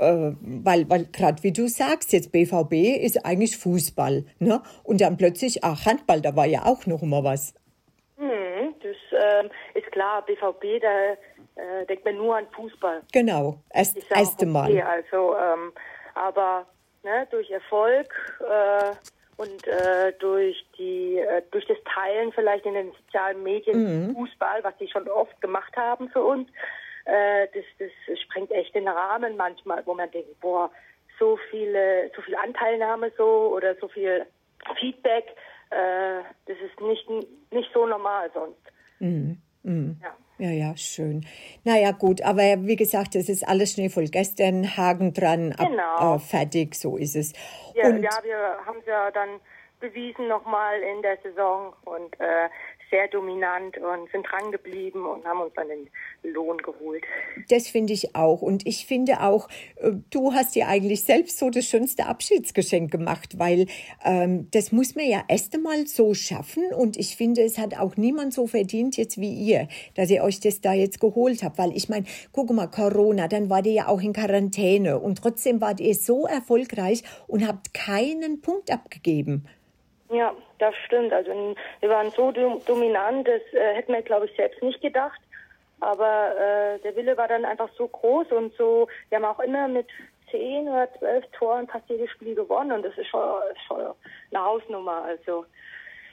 Äh, 0.00 0.32
weil, 0.40 0.90
weil 0.90 1.04
gerade 1.12 1.44
wie 1.44 1.52
du 1.52 1.68
sagst, 1.68 2.12
jetzt 2.12 2.32
BVB 2.32 2.72
ist 3.00 3.24
eigentlich 3.24 3.56
Fußball, 3.56 4.24
ne? 4.40 4.62
Und 4.82 5.00
dann 5.00 5.16
plötzlich, 5.16 5.62
ach, 5.62 5.86
Handball, 5.86 6.20
da 6.20 6.34
war 6.34 6.46
ja 6.46 6.64
auch 6.64 6.86
noch 6.86 7.02
mal 7.02 7.22
was. 7.22 7.54
Hm, 9.40 9.46
ähm, 9.46 9.50
ist 9.74 9.90
klar, 9.92 10.24
BVB, 10.24 10.80
da 10.80 11.12
äh, 11.12 11.86
denkt 11.86 12.04
man 12.04 12.16
nur 12.16 12.36
an 12.36 12.46
Fußball. 12.54 13.02
Genau, 13.12 13.58
erst, 13.72 13.96
das 13.96 14.10
erste 14.10 14.46
okay. 14.46 14.52
Mal. 14.52 14.82
Also, 14.82 15.36
ähm, 15.36 15.72
aber 16.14 16.66
ne, 17.02 17.26
durch 17.30 17.50
Erfolg 17.50 18.12
äh, 18.40 18.92
und 19.36 19.66
äh, 19.66 20.12
durch 20.18 20.64
die 20.78 21.18
äh, 21.18 21.42
durch 21.50 21.66
das 21.66 21.78
Teilen 21.84 22.32
vielleicht 22.32 22.66
in 22.66 22.74
den 22.74 22.92
sozialen 22.92 23.42
Medien 23.42 24.08
mhm. 24.08 24.14
Fußball, 24.14 24.62
was 24.62 24.74
sie 24.78 24.88
schon 24.88 25.08
oft 25.08 25.40
gemacht 25.40 25.76
haben 25.76 26.08
für 26.10 26.22
uns, 26.22 26.48
äh, 27.06 27.48
das, 27.54 27.64
das 27.78 28.20
sprengt 28.20 28.50
echt 28.50 28.74
den 28.74 28.88
Rahmen 28.88 29.36
manchmal, 29.36 29.84
wo 29.86 29.94
man 29.94 30.10
denkt, 30.10 30.38
boah, 30.40 30.70
so 31.18 31.38
viele, 31.50 32.10
so 32.14 32.22
viel 32.22 32.34
Anteilnahme 32.36 33.12
so 33.16 33.52
oder 33.54 33.74
so 33.76 33.88
viel 33.88 34.26
Feedback, 34.78 35.26
äh, 35.70 36.22
das 36.46 36.56
ist 36.58 36.80
nicht, 36.80 37.08
nicht 37.52 37.70
so 37.72 37.86
normal 37.86 38.30
sonst. 38.34 38.60
Mhm. 39.00 39.38
Mhm. 39.62 39.96
Ja. 40.02 40.16
Ja, 40.40 40.48
ja, 40.48 40.74
schön. 40.74 41.26
Naja, 41.64 41.90
gut, 41.92 42.22
aber 42.22 42.42
wie 42.62 42.76
gesagt, 42.76 43.14
es 43.14 43.28
ist 43.28 43.46
alles 43.46 43.72
Schnee 43.72 43.90
voll 43.90 44.06
gestern, 44.06 44.74
Haken 44.74 45.12
dran, 45.12 45.52
ab, 45.52 45.68
genau. 45.68 46.14
äh, 46.14 46.18
fertig, 46.18 46.74
so 46.74 46.96
ist 46.96 47.14
es. 47.14 47.34
Ja, 47.74 47.88
und 47.88 48.02
ja 48.02 48.10
wir 48.22 48.56
haben 48.64 48.78
es 48.78 48.86
ja 48.86 49.10
dann 49.10 49.38
bewiesen 49.80 50.28
nochmal 50.28 50.80
in 50.80 51.02
der 51.02 51.18
Saison 51.22 51.74
und 51.84 52.18
äh, 52.20 52.48
sehr 52.90 53.08
dominant 53.08 53.78
und 53.78 54.10
sind 54.10 54.26
dran 54.26 54.50
geblieben 54.50 55.06
und 55.06 55.24
haben 55.24 55.40
uns 55.40 55.52
dann 55.54 55.68
den 55.68 55.88
Lohn 56.32 56.58
geholt. 56.58 57.04
Das 57.48 57.68
finde 57.68 57.92
ich 57.92 58.14
auch. 58.14 58.42
Und 58.42 58.66
ich 58.66 58.86
finde 58.86 59.22
auch, 59.22 59.48
äh, 59.76 59.92
du 60.10 60.32
hast 60.32 60.54
dir 60.54 60.68
eigentlich 60.68 61.04
selbst 61.04 61.38
so 61.38 61.50
das 61.50 61.66
schönste 61.66 62.06
Abschiedsgeschenk 62.06 62.90
gemacht, 62.90 63.38
weil 63.38 63.66
ähm, 64.04 64.48
das 64.50 64.72
muss 64.72 64.94
man 64.94 65.06
ja 65.06 65.22
erst 65.28 65.54
einmal 65.54 65.86
so 65.86 66.14
schaffen. 66.14 66.64
Und 66.72 66.96
ich 66.96 67.16
finde, 67.16 67.42
es 67.42 67.58
hat 67.58 67.78
auch 67.78 67.96
niemand 67.96 68.34
so 68.34 68.46
verdient 68.46 68.96
jetzt 68.96 69.18
wie 69.18 69.32
ihr, 69.32 69.68
dass 69.94 70.10
ihr 70.10 70.22
euch 70.22 70.40
das 70.40 70.60
da 70.60 70.72
jetzt 70.72 71.00
geholt 71.00 71.42
habt. 71.42 71.58
Weil 71.58 71.76
ich 71.76 71.88
meine, 71.88 72.06
guck 72.32 72.50
mal, 72.50 72.66
Corona, 72.66 73.28
dann 73.28 73.50
wart 73.50 73.66
ihr 73.66 73.72
ja 73.72 73.88
auch 73.88 74.00
in 74.00 74.12
Quarantäne 74.12 74.98
und 74.98 75.18
trotzdem 75.18 75.60
wart 75.60 75.80
ihr 75.80 75.94
so 75.94 76.26
erfolgreich 76.26 77.02
und 77.26 77.46
habt 77.46 77.72
keinen 77.72 78.40
Punkt 78.40 78.70
abgegeben. 78.70 79.46
Ja, 80.10 80.34
das 80.58 80.74
stimmt. 80.86 81.12
Also 81.12 81.54
wir 81.80 81.88
waren 81.88 82.10
so 82.10 82.32
dominant, 82.32 83.28
das 83.28 83.42
äh, 83.52 83.74
hätten 83.74 83.92
wir, 83.92 84.02
glaube 84.02 84.26
ich, 84.26 84.36
selbst 84.36 84.62
nicht 84.62 84.80
gedacht. 84.80 85.20
Aber 85.80 86.36
äh, 86.36 86.78
der 86.80 86.94
Wille 86.96 87.16
war 87.16 87.28
dann 87.28 87.44
einfach 87.44 87.70
so 87.76 87.88
groß 87.88 88.32
und 88.32 88.54
so, 88.56 88.88
wir 89.08 89.16
haben 89.16 89.24
auch 89.24 89.40
immer 89.40 89.68
mit 89.68 89.86
zehn 90.30 90.68
oder 90.68 90.88
zwölf 90.98 91.24
Toren 91.32 91.66
fast 91.68 91.88
jedes 91.88 92.10
Spiel 92.10 92.34
gewonnen 92.34 92.72
und 92.72 92.84
das 92.84 92.96
ist 92.98 93.08
schon, 93.08 93.40
schon 93.66 93.80
eine 93.80 94.44
Hausnummer. 94.44 95.04
Also 95.04 95.46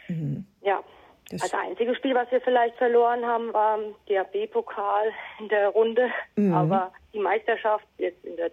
mhm. 0.07 0.45
ja. 0.61 0.83
Das, 1.29 1.41
das 1.41 1.53
einzige 1.55 1.93
Spiel, 1.93 2.15
was 2.15 2.31
wir 2.31 2.39
vielleicht 2.39 2.77
verloren 2.77 3.25
haben, 3.25 3.53
war 3.53 3.77
der 4.07 4.23
B-Pokal 4.23 5.11
in 5.39 5.49
der 5.49 5.67
Runde. 5.69 6.09
Mhm. 6.37 6.53
Aber 6.53 6.93
die 7.13 7.19
Meisterschaft 7.19 7.85
jetzt 7.97 8.23
in 8.23 8.37
der, 8.37 8.49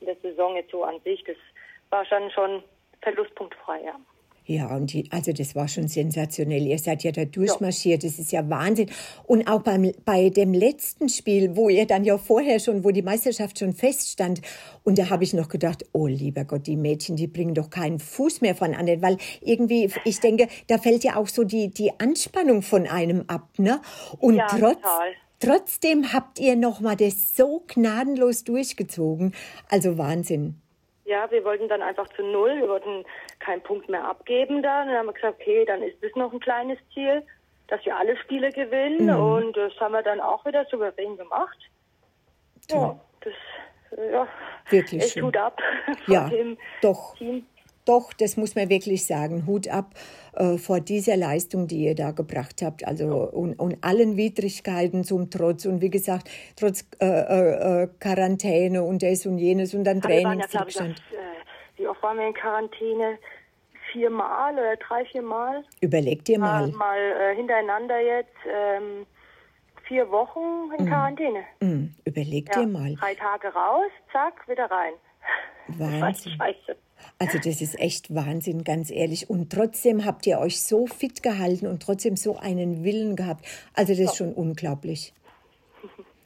in 0.00 0.06
der 0.06 0.16
Saison 0.16 0.56
jetzt 0.56 0.72
so 0.72 0.82
an 0.82 1.00
sich, 1.04 1.22
das 1.22 1.36
war 1.90 2.04
schon 2.04 2.28
schon 2.32 2.64
verlustpunktfrei, 3.02 3.82
ja. 3.84 3.94
Ja, 4.48 4.76
und 4.76 4.92
die, 4.92 5.10
also 5.10 5.32
das 5.32 5.56
war 5.56 5.66
schon 5.66 5.88
sensationell. 5.88 6.64
Ihr 6.64 6.78
seid 6.78 7.02
ja 7.02 7.10
da 7.10 7.24
durchmarschiert, 7.24 8.04
das 8.04 8.20
ist 8.20 8.30
ja 8.30 8.48
Wahnsinn. 8.48 8.88
Und 9.24 9.48
auch 9.48 9.62
beim, 9.62 9.90
bei 10.04 10.30
dem 10.30 10.54
letzten 10.54 11.08
Spiel, 11.08 11.56
wo 11.56 11.68
ihr 11.68 11.84
dann 11.84 12.04
ja 12.04 12.16
vorher 12.16 12.60
schon, 12.60 12.84
wo 12.84 12.92
die 12.92 13.02
Meisterschaft 13.02 13.58
schon 13.58 13.72
feststand, 13.72 14.42
und 14.84 14.98
da 14.98 15.10
habe 15.10 15.24
ich 15.24 15.34
noch 15.34 15.48
gedacht, 15.48 15.84
oh 15.92 16.06
lieber 16.06 16.44
Gott, 16.44 16.68
die 16.68 16.76
Mädchen, 16.76 17.16
die 17.16 17.26
bringen 17.26 17.54
doch 17.54 17.70
keinen 17.70 17.98
Fuß 17.98 18.40
mehr 18.40 18.54
von 18.54 18.72
an, 18.72 18.86
weil 19.02 19.16
irgendwie, 19.40 19.90
ich 20.04 20.20
denke, 20.20 20.46
da 20.68 20.78
fällt 20.78 21.02
ja 21.02 21.16
auch 21.16 21.26
so 21.26 21.42
die, 21.42 21.68
die 21.68 21.98
Anspannung 21.98 22.62
von 22.62 22.86
einem 22.86 23.24
ab, 23.26 23.48
ne? 23.58 23.80
Und 24.20 24.36
Ja, 24.36 24.46
trotz, 24.46 24.76
total. 24.76 25.08
trotzdem 25.40 26.12
habt 26.12 26.38
ihr 26.38 26.54
noch 26.54 26.78
mal 26.78 26.94
das 26.94 27.36
so 27.36 27.64
gnadenlos 27.66 28.44
durchgezogen. 28.44 29.32
Also 29.68 29.98
Wahnsinn. 29.98 30.60
Ja, 31.06 31.30
wir 31.30 31.44
wollten 31.44 31.68
dann 31.68 31.82
einfach 31.82 32.08
zu 32.14 32.22
Null. 32.22 32.60
Wir 32.60 32.68
wollten 32.68 33.04
keinen 33.38 33.62
Punkt 33.62 33.88
mehr 33.88 34.04
abgeben 34.04 34.62
da. 34.62 34.82
Und 34.82 34.88
dann 34.88 34.96
haben 34.98 35.06
wir 35.06 35.12
gesagt, 35.12 35.40
okay, 35.40 35.64
dann 35.64 35.82
ist 35.82 36.02
das 36.02 36.10
noch 36.16 36.32
ein 36.32 36.40
kleines 36.40 36.78
Ziel, 36.92 37.22
dass 37.68 37.84
wir 37.84 37.96
alle 37.96 38.16
Spiele 38.18 38.50
gewinnen. 38.50 39.06
Mhm. 39.06 39.22
Und 39.22 39.56
das 39.56 39.72
haben 39.78 39.92
wir 39.92 40.02
dann 40.02 40.20
auch 40.20 40.44
wieder 40.44 40.64
souverän 40.66 41.16
gemacht. 41.16 41.58
Ja, 42.70 42.98
das, 43.20 43.98
äh, 43.98 44.10
ja, 44.12 44.26
Wirklich 44.68 45.02
echt 45.02 45.12
schön. 45.12 45.24
Hut 45.26 45.36
ab 45.36 45.60
von 46.04 46.14
Ja, 46.14 46.28
dem 46.28 46.58
doch. 46.82 47.14
Team. 47.16 47.46
Doch, 47.86 48.12
das 48.12 48.36
muss 48.36 48.54
man 48.56 48.68
wirklich 48.68 49.06
sagen. 49.06 49.46
Hut 49.46 49.68
ab 49.68 49.94
äh, 50.34 50.58
vor 50.58 50.80
dieser 50.80 51.16
Leistung, 51.16 51.68
die 51.68 51.84
ihr 51.84 51.94
da 51.94 52.10
gebracht 52.10 52.60
habt. 52.62 52.86
Also 52.86 53.06
und, 53.06 53.54
und 53.54 53.82
allen 53.82 54.16
Widrigkeiten 54.16 55.04
zum 55.04 55.30
Trotz. 55.30 55.66
Und 55.66 55.80
wie 55.80 55.90
gesagt, 55.90 56.28
trotz 56.56 56.84
äh, 57.00 57.06
äh, 57.06 57.82
äh, 57.84 57.88
Quarantäne 58.00 58.82
und 58.82 59.02
das 59.02 59.24
und 59.24 59.38
jenes 59.38 59.72
und 59.72 59.84
dann 59.84 60.02
waren 60.02 60.40
ja, 60.40 60.84
äh, 60.84 60.94
wie 61.76 61.86
oft 61.86 62.02
waren 62.02 62.18
wir 62.18 62.26
in 62.26 62.34
Quarantäne? 62.34 63.18
Viermal 63.92 64.54
oder 64.54 64.76
drei, 64.76 65.04
viermal? 65.04 65.64
Überleg 65.80 66.24
dir 66.24 66.40
Mal, 66.40 66.68
mal. 66.68 66.76
mal 66.76 66.98
äh, 66.98 67.36
hintereinander 67.36 68.00
jetzt 68.00 68.36
ähm, 68.44 69.06
vier 69.86 70.10
Wochen 70.10 70.72
in 70.76 70.88
Quarantäne. 70.88 71.44
Mm, 71.60 71.84
überleg 72.04 72.48
Ja, 72.52 72.62
dir 72.62 72.66
mal. 72.66 72.94
Drei 72.96 73.14
Tage 73.14 73.48
raus, 73.48 73.90
zack, 74.12 74.46
wieder 74.48 74.68
rein. 74.70 74.94
Wahnsinn. 75.78 76.32
Scheiße. 76.32 76.76
Also 77.18 77.38
das 77.38 77.62
ist 77.62 77.78
echt 77.78 78.14
Wahnsinn, 78.14 78.64
ganz 78.64 78.90
ehrlich. 78.90 79.30
Und 79.30 79.50
trotzdem 79.50 80.04
habt 80.04 80.26
ihr 80.26 80.38
euch 80.38 80.60
so 80.60 80.86
fit 80.86 81.22
gehalten 81.22 81.66
und 81.66 81.82
trotzdem 81.82 82.16
so 82.16 82.36
einen 82.36 82.84
Willen 82.84 83.16
gehabt. 83.16 83.46
Also 83.74 83.94
das 83.94 84.12
ist 84.12 84.16
schon 84.16 84.34
unglaublich. 84.34 85.14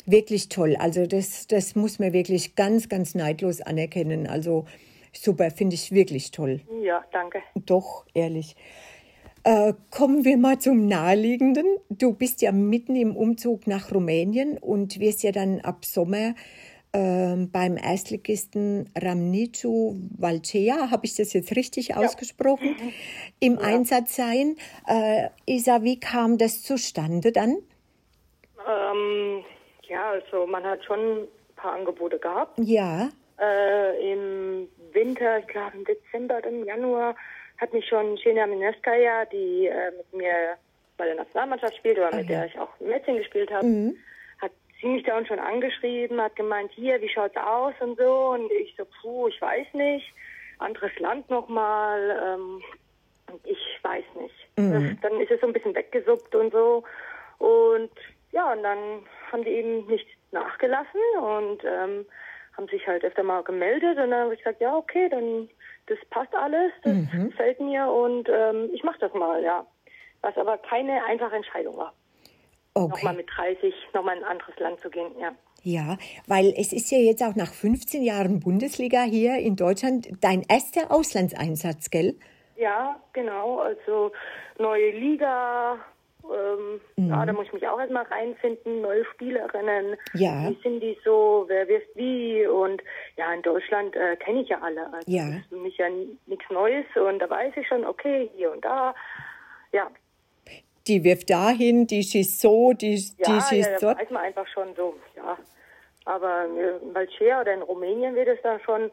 Wirklich 0.07 0.49
toll. 0.49 0.77
Also 0.77 1.07
das, 1.07 1.47
das 1.47 1.77
muss 1.77 1.99
man 1.99 2.13
wirklich 2.13 2.57
ganz, 2.57 2.89
ganz 2.89 3.15
neidlos 3.15 3.61
anerkennen. 3.61 4.27
Also 4.27 4.65
super, 5.13 5.51
finde 5.51 5.75
ich 5.75 5.93
wirklich 5.93 6.33
toll. 6.33 6.61
Ja, 6.83 7.05
danke. 7.13 7.41
Doch, 7.55 8.05
ehrlich. 8.15 8.57
Äh, 9.43 9.73
kommen 9.91 10.25
wir 10.25 10.37
mal 10.37 10.59
zum 10.59 10.87
Naheliegenden. 10.87 11.65
Du 11.89 12.13
bist 12.13 12.43
ja 12.43 12.53
mitten 12.53 12.95
im 12.95 13.17
Umzug 13.17 13.67
nach 13.67 13.93
Rumänien 13.93 14.59
und 14.59 15.01
wirst 15.01 15.23
ja 15.23 15.33
dann 15.33 15.61
ab 15.61 15.85
Sommer 15.85 16.35
ähm, 16.93 17.51
beim 17.51 17.77
Erstligisten 17.77 18.91
Ramnicu 18.97 19.97
Valcea, 20.19 20.91
habe 20.91 21.07
ich 21.07 21.15
das 21.17 21.33
jetzt 21.33 21.55
richtig 21.57 21.97
ausgesprochen, 21.97 22.77
im 23.39 23.59
Einsatz 23.59 24.17
sein. 24.17 24.57
Äh, 24.87 25.29
Isa, 25.47 25.83
wie 25.83 26.01
kam 26.01 26.39
das 26.39 26.63
zustande 26.63 27.33
dann? 27.33 27.57
Ähm, 28.69 29.45
ja, 29.89 30.11
also 30.11 30.47
man 30.47 30.65
hat 30.65 30.85
schon 30.85 30.99
ein 30.99 31.29
paar 31.57 31.75
Angebote 31.75 32.19
gehabt. 32.19 32.59
Ja, 32.59 33.11
Äh, 33.41 34.13
Im 34.13 34.69
Winter, 34.93 35.39
ich 35.39 35.47
glaube 35.47 35.73
im 35.75 35.85
Dezember 35.85 36.45
im 36.45 36.65
Januar, 36.65 37.15
hat 37.59 37.73
mich 37.73 37.87
schon 37.87 38.19
Shena 38.19 38.47
Mineskaja, 38.47 39.25
die 39.27 39.67
äh, 39.67 39.93
mit 39.97 40.13
mir 40.13 40.57
bei 40.99 41.07
der 41.07 41.15
Nationalmannschaft 41.15 41.77
spielt 41.77 41.97
oder 41.99 42.15
mit 42.15 42.29
der 42.29 42.47
ich 42.47 42.59
auch 42.59 42.69
Mädchen 42.81 43.17
gespielt 43.17 43.51
habe, 43.51 43.67
hat 43.67 43.95
sie 44.81 44.89
mich 44.89 45.05
da 45.05 45.25
schon 45.25 45.39
angeschrieben, 45.39 46.21
hat 46.21 46.37
gemeint, 46.37 46.71
hier, 46.73 47.01
wie 47.01 47.09
schaut's 47.09 47.37
aus 47.37 47.75
und 47.81 47.99
so. 47.99 48.31
Und 48.31 48.51
ich 48.53 48.75
so, 48.77 48.85
puh, 49.01 49.29
ich 49.29 49.41
weiß 49.41 49.67
nicht. 49.75 50.13
Anderes 50.59 50.97
Land 50.99 51.29
nochmal. 51.31 52.19
Ähm, 52.25 52.63
und 53.33 53.47
ich 53.47 53.79
weiß 53.83 54.05
nicht. 54.21 54.35
Dann 55.03 55.21
ist 55.21 55.31
es 55.31 55.41
so 55.41 55.47
ein 55.47 55.53
bisschen 55.53 55.75
weggesuppt 55.75 56.35
und 56.35 56.53
so. 56.53 56.85
Und 57.39 57.91
ja, 58.33 58.53
und 58.53 58.63
dann 58.63 58.79
haben 59.31 59.45
die 59.45 59.51
eben 59.51 59.87
nicht 59.87 60.07
nachgelassen 60.33 61.01
und 61.21 61.65
ähm, 61.65 62.07
haben 62.57 62.69
sich 62.69 62.87
halt 62.87 63.05
öfter 63.05 63.23
mal 63.23 63.43
gemeldet 63.43 63.99
und 63.99 64.11
dann 64.11 64.25
habe 64.25 64.35
ich 64.35 64.41
gesagt, 64.41 64.61
ja, 64.61 64.77
okay, 64.77 65.09
dann 65.09 65.49
das 65.87 65.99
passt 66.11 66.35
alles, 66.35 66.73
das 66.85 66.95
gefällt 67.11 67.59
mir 67.59 67.87
und 67.87 68.29
ähm, 68.29 68.71
ich 68.73 68.85
mache 68.85 69.01
das 69.01 69.13
mal, 69.13 69.43
ja. 69.43 69.67
Was 70.23 70.37
aber 70.37 70.59
keine 70.59 71.05
einfache 71.05 71.35
Entscheidung 71.35 71.77
war. 71.77 71.93
Nochmal 72.75 72.99
okay. 72.99 73.17
mit 73.17 73.27
30 73.37 73.75
nochmal 73.95 74.17
in 74.17 74.25
ein 74.25 74.31
anderes 74.31 74.59
Land 74.59 74.81
zu 74.81 74.91
gehen, 74.91 75.13
ja. 75.21 75.33
Ja, 75.63 75.99
weil 76.27 76.55
es 76.57 76.73
ist 76.73 76.91
ja 76.91 76.99
jetzt 76.99 77.23
auch 77.23 77.37
nach 77.37 77.53
15 77.53 78.03
Jahren 78.03 78.41
Bundesliga 78.41 79.03
hier 79.03 79.37
in 79.39 79.57
Deutschland 79.57 80.09
dein 80.21 80.43
erster 80.49 80.91
Auslandseinsatz, 80.91 81.91
gell? 81.91 82.15
Ja, 82.57 83.01
genau. 83.13 83.59
Also 83.59 84.13
neue 84.59 84.91
Liga. 84.91 85.79
Ähm, 86.25 86.81
Ja, 86.97 87.27
da 87.27 87.33
muss 87.33 87.47
ich 87.47 87.53
mich 87.53 87.67
auch 87.67 87.81
erstmal 87.81 88.05
reinfinden. 88.05 88.83
Neue 88.83 89.05
Spielerinnen. 89.07 89.97
Ja. 90.15 90.49
Wie 90.49 90.59
sind 90.63 90.81
die 90.81 90.97
so? 91.05 91.45
Wer 91.49 91.67
wirst 91.69 91.89
wie? 91.95 92.47
Und 92.47 92.83
ja, 93.17 93.33
in 93.33 93.43
Deutschland 93.43 93.97
äh, 93.97 94.17
kenne 94.17 94.43
ich 94.43 94.49
ja 94.49 94.61
alle. 94.61 94.93
Also 94.93 95.11
Ja. 95.11 95.27
Das 95.27 95.37
ist 95.37 95.49
für 95.49 95.57
mich 95.57 95.77
ja 95.77 95.89
nichts 96.27 96.51
Neues. 96.51 96.87
Und 96.95 97.19
da 97.19 97.29
weiß 97.29 97.55
ich 97.57 97.67
schon, 97.67 97.85
okay, 97.85 98.31
hier 98.37 98.53
und 98.53 98.65
da. 98.65 98.95
Ja, 99.73 99.91
Die 100.91 101.05
wirft 101.05 101.31
dahin, 101.31 101.87
die 101.87 102.03
schießt 102.03 102.41
so, 102.41 102.73
die, 102.73 102.97
die 102.97 103.23
ja, 103.23 103.41
schießt 103.41 103.71
ja, 103.71 103.79
dort. 103.79 104.01
weiß 104.01 104.11
man 104.11 104.25
einfach 104.25 104.47
schon 104.49 104.75
so, 104.75 104.95
ja. 105.17 105.39
Aber 106.05 106.47
äh, 106.47 106.85
in 106.85 106.93
Valcea 106.93 107.43
oder 107.43 107.55
in 107.55 107.63
Rumänien 107.63 108.17
wird 108.17 108.27
es 108.27 108.43
dann 108.43 108.59
schon 108.61 108.91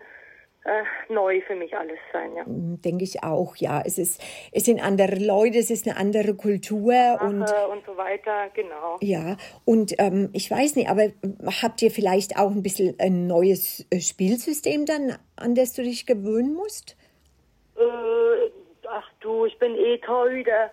äh, 0.64 0.84
neu 1.12 1.42
für 1.42 1.56
mich 1.56 1.76
alles 1.76 1.98
sein, 2.14 2.36
ja. 2.36 2.44
Denke 2.46 3.04
ich 3.04 3.24
auch, 3.24 3.56
ja. 3.56 3.82
Es, 3.84 3.98
ist, 3.98 4.22
es 4.52 4.66
sind 4.66 4.80
andere 4.80 5.16
Leute, 5.16 5.58
es 5.58 5.72
ist 5.72 5.88
eine 5.88 5.98
andere 5.98 6.36
Kultur 6.36 7.18
und 7.20 7.42
und 7.42 7.86
so 7.88 7.98
weiter, 7.98 8.50
genau. 8.54 8.98
ja. 9.02 9.38
Und 9.66 9.96
ähm, 9.98 10.30
ich 10.34 10.52
weiß 10.52 10.76
nicht, 10.76 10.90
aber 10.90 11.08
habt 11.64 11.82
ihr 11.82 11.90
vielleicht 11.90 12.38
auch 12.38 12.52
ein 12.52 12.62
bisschen 12.62 12.96
ein 13.00 13.26
neues 13.26 13.88
äh, 13.90 14.02
Spielsystem 14.02 14.86
dann, 14.86 15.18
an 15.36 15.56
das 15.56 15.74
du 15.74 15.82
dich 15.82 16.06
gewöhnen 16.06 16.54
musst? 16.54 16.96
Äh, 17.76 17.82
ach 18.88 19.10
du, 19.22 19.46
ich 19.46 19.58
bin 19.58 19.74
eh 19.74 19.98
Torhüter. 19.98 20.70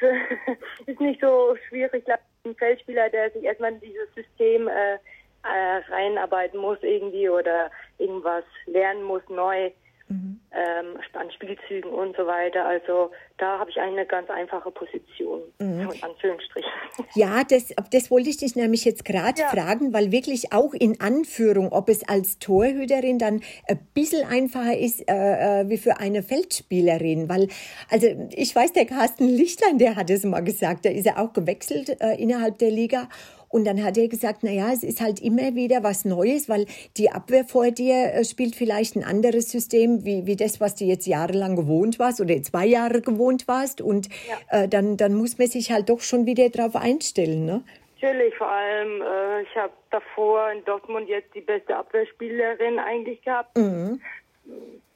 Ist 0.86 1.00
nicht 1.00 1.20
so 1.20 1.56
schwierig. 1.68 2.00
Ich 2.00 2.04
glaube, 2.04 2.22
ein 2.44 2.54
Feldspieler, 2.54 3.08
der 3.10 3.30
sich 3.30 3.44
erstmal 3.44 3.72
in 3.72 3.80
dieses 3.80 4.12
System 4.14 4.68
äh, 4.68 4.94
äh, 4.94 5.78
reinarbeiten 5.88 6.58
muss 6.58 6.78
irgendwie 6.82 7.28
oder 7.28 7.70
irgendwas 7.98 8.44
lernen 8.66 9.02
muss 9.02 9.22
neu 9.28 9.70
ähm, 10.10 10.98
an 11.12 11.30
Spielzügen 11.32 11.90
und 11.90 12.16
so 12.16 12.26
weiter. 12.26 12.64
Also 12.64 13.10
da 13.36 13.58
habe 13.58 13.70
ich 13.70 13.78
eine 13.78 14.06
ganz 14.06 14.30
einfache 14.30 14.70
Position, 14.70 15.42
in 15.58 15.88
Anführungsstrichen. 16.02 16.70
Ja, 17.14 17.42
das, 17.44 17.72
das 17.92 18.10
wollte 18.10 18.28
ich 18.28 18.38
dich 18.38 18.56
nämlich 18.56 18.84
jetzt 18.84 19.04
gerade 19.04 19.40
Ja. 19.40 19.48
fragen, 19.48 19.92
weil 19.92 20.10
wirklich 20.10 20.52
auch 20.52 20.74
in 20.74 21.00
Anführung, 21.00 21.70
ob 21.72 21.88
es 21.88 22.08
als 22.08 22.38
Torhüterin 22.40 23.18
dann 23.18 23.40
ein 23.68 23.78
bisschen 23.94 24.26
einfacher 24.26 24.76
ist 24.76 25.08
äh, 25.08 25.60
äh, 25.62 25.68
wie 25.68 25.78
für 25.78 25.98
eine 26.00 26.22
Feldspielerin. 26.24 27.28
Weil, 27.28 27.48
also 27.90 28.08
ich 28.34 28.54
weiß, 28.54 28.72
der 28.72 28.86
Carsten 28.86 29.28
Lichtlein, 29.28 29.78
der 29.78 29.94
hat 29.96 30.10
es 30.10 30.24
mal 30.24 30.40
gesagt, 30.40 30.84
da 30.84 30.90
ist 30.90 31.06
er 31.06 31.18
auch 31.18 31.32
gewechselt 31.32 32.00
äh, 32.00 32.14
innerhalb 32.20 32.58
der 32.58 32.70
Liga. 32.70 33.08
Und 33.48 33.66
dann 33.66 33.82
hat 33.82 33.96
er 33.96 34.08
gesagt, 34.08 34.40
na 34.42 34.50
ja, 34.50 34.72
es 34.72 34.82
ist 34.82 35.00
halt 35.00 35.20
immer 35.20 35.54
wieder 35.54 35.82
was 35.82 36.04
Neues, 36.04 36.48
weil 36.48 36.66
die 36.96 37.10
Abwehr 37.10 37.44
vor 37.44 37.70
dir 37.70 38.12
äh, 38.14 38.24
spielt 38.24 38.54
vielleicht 38.54 38.96
ein 38.96 39.04
anderes 39.04 39.50
System 39.50 40.04
wie, 40.04 40.26
wie 40.26 40.36
das, 40.36 40.60
was 40.60 40.74
du 40.74 40.84
jetzt 40.84 41.06
jahrelang 41.06 41.56
gewohnt 41.56 41.98
warst 41.98 42.20
oder 42.20 42.40
zwei 42.42 42.66
Jahre 42.66 43.00
gewohnt 43.00 43.48
warst. 43.48 43.80
Und 43.80 44.08
äh, 44.50 44.68
dann, 44.68 44.96
dann 44.96 45.14
muss 45.14 45.38
man 45.38 45.48
sich 45.48 45.70
halt 45.70 45.88
doch 45.88 46.00
schon 46.00 46.26
wieder 46.26 46.48
drauf 46.50 46.76
einstellen, 46.76 47.44
ne? 47.44 47.62
Natürlich, 48.00 48.36
vor 48.36 48.48
allem, 48.48 49.02
äh, 49.02 49.42
ich 49.42 49.56
habe 49.56 49.72
davor 49.90 50.52
in 50.52 50.64
Dortmund 50.64 51.08
jetzt 51.08 51.34
die 51.34 51.40
beste 51.40 51.74
Abwehrspielerin 51.74 52.78
eigentlich 52.78 53.20
gehabt. 53.22 53.58
Mhm. 53.58 54.00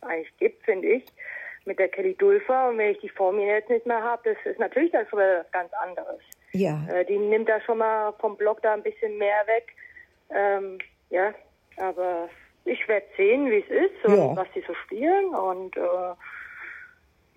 Eigentlich 0.03 0.37
gibt, 0.39 0.65
finde 0.65 0.89
ich, 0.89 1.05
mit 1.65 1.81
der 1.81 1.89
Kelly 1.89 2.15
Dulfer. 2.15 2.69
Und 2.69 2.79
wenn 2.79 2.93
ich 2.93 3.01
die 3.01 3.09
vor 3.09 3.33
mir 3.33 3.47
jetzt 3.47 3.71
nicht 3.71 3.87
mehr 3.87 4.03
habe, 4.03 4.23
das 4.25 4.53
ist 4.53 4.61
natürlich 4.61 4.93
was 4.93 5.51
ganz 5.51 5.73
anderes. 5.73 6.21
Ja. 6.53 6.87
Äh, 6.89 7.05
die 7.07 7.19
nimmt 7.19 7.49
da 7.49 7.61
schon 7.61 7.79
mal 7.79 8.13
vom 8.21 8.37
Block 8.37 8.63
da 8.63 8.75
ein 8.75 8.83
bisschen 8.83 9.17
mehr 9.19 9.47
weg. 9.47 9.75
Ähm, 10.31 10.79
ja, 11.11 11.35
aber 11.77 12.29
ich 12.65 12.87
werde 12.89 13.07
sehen, 13.17 13.51
wie 13.51 13.59
es 13.59 13.69
ist 13.71 14.05
und 14.05 14.17
Ja. 14.17 14.37
was 14.37 14.49
die 14.55 14.63
so 14.67 14.75
spielen. 14.87 15.35
Und 15.35 15.77
äh, 15.77 16.15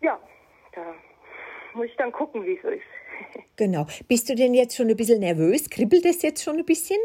ja, 0.02 0.20
da 0.74 0.94
muss 1.74 1.88
ich 1.88 1.96
dann 1.98 2.12
gucken, 2.12 2.46
wie 2.46 2.58
es 2.58 2.64
ist. 2.64 2.84
Genau. 3.58 3.88
Bist 4.10 4.28
du 4.28 4.36
denn 4.36 4.54
jetzt 4.54 4.76
schon 4.76 4.90
ein 4.90 4.98
bisschen 4.98 5.22
nervös? 5.22 5.70
Kribbelt 5.70 6.04
es 6.06 6.22
jetzt 6.22 6.44
schon 6.44 6.58
ein 6.58 6.66
bisschen? 6.66 6.98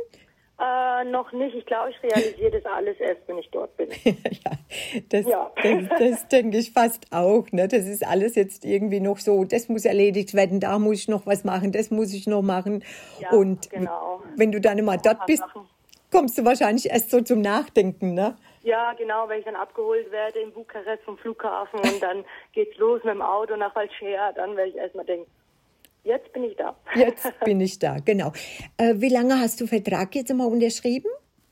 Äh, 0.61 1.05
noch 1.05 1.33
nicht. 1.33 1.55
Ich 1.55 1.65
glaube, 1.65 1.91
ich 1.91 2.03
realisiere 2.03 2.51
das 2.51 2.67
alles 2.67 3.01
erst, 3.01 3.27
wenn 3.27 3.39
ich 3.39 3.49
dort 3.51 3.75
bin. 3.79 3.89
ja, 4.05 4.53
das, 5.09 5.27
ja. 5.27 5.51
das, 5.63 5.89
das 5.99 6.29
denke 6.29 6.59
ich 6.59 6.73
fast 6.73 7.07
auch. 7.13 7.51
Ne? 7.51 7.67
Das 7.67 7.87
ist 7.87 8.07
alles 8.07 8.35
jetzt 8.35 8.67
irgendwie 8.67 9.01
noch 9.01 9.19
so, 9.19 9.45
das 9.45 9.71
muss 9.71 9.87
erledigt 9.87 10.35
werden, 10.35 10.61
da 10.61 10.79
muss 10.79 10.99
ich 10.99 11.09
noch 11.09 11.27
was 11.27 11.45
machen, 11.45 11.73
das 11.73 11.91
muss 11.91 12.13
ich 12.13 12.27
noch 12.27 12.43
machen. 12.43 12.85
Ja, 13.21 13.31
Und 13.31 13.71
genau. 13.71 14.23
wenn 14.37 14.53
du 14.53 14.61
dann 14.61 14.77
immer 14.77 14.99
dort 14.99 15.25
bist, 15.25 15.45
kommst 16.11 16.37
du 16.37 16.45
wahrscheinlich 16.45 16.91
erst 16.91 17.11
so 17.11 17.23
zum 17.23 17.41
Nachdenken, 17.41 18.13
ne? 18.13 18.37
Ja, 18.63 18.93
genau, 18.93 19.27
wenn 19.31 19.39
ich 19.39 19.47
dann 19.47 19.57
abgeholt 19.57 20.11
werde 20.13 20.41
in 20.41 20.53
Bukarest 20.53 21.03
vom 21.05 21.17
Flughafen 21.17 21.81
und 21.81 22.03
dann 22.03 22.27
geht's 22.53 22.77
los 22.77 23.03
mit 23.05 23.15
dem 23.15 23.23
Auto 23.23 23.57
nach 23.57 23.75
Valchea, 23.75 24.33
dann 24.33 24.55
werde 24.55 24.71
ich 24.71 24.77
erstmal 24.77 25.07
denken, 25.07 25.31
Jetzt 26.03 26.33
bin 26.33 26.45
ich 26.45 26.57
da. 26.57 26.77
Jetzt 26.95 27.33
bin 27.45 27.61
ich 27.61 27.79
da, 27.79 27.99
genau. 27.99 28.33
Äh, 28.77 28.95
wie 28.97 29.09
lange 29.09 29.39
hast 29.39 29.61
du 29.61 29.67
Vertrag 29.67 30.15
jetzt 30.15 30.31
einmal 30.31 30.49
unterschrieben? 30.49 31.11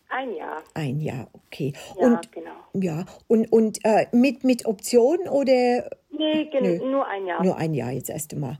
Ein 0.08 0.34
Jahr. 0.34 0.62
Ein 0.74 1.00
Jahr, 1.00 1.28
okay. 1.34 1.74
Ja, 2.00 2.06
und, 2.06 2.32
genau. 2.32 2.50
Ja, 2.72 3.04
und, 3.26 3.52
und 3.52 3.78
äh, 3.84 4.06
mit, 4.12 4.42
mit 4.42 4.64
Option 4.64 5.18
oder? 5.28 5.90
Nee, 6.10 6.50
Nö, 6.60 6.78
nur 6.78 7.06
ein 7.06 7.26
Jahr. 7.26 7.44
Nur 7.44 7.56
ein 7.58 7.74
Jahr 7.74 7.90
jetzt 7.90 8.08
erst 8.08 8.32
einmal. 8.32 8.58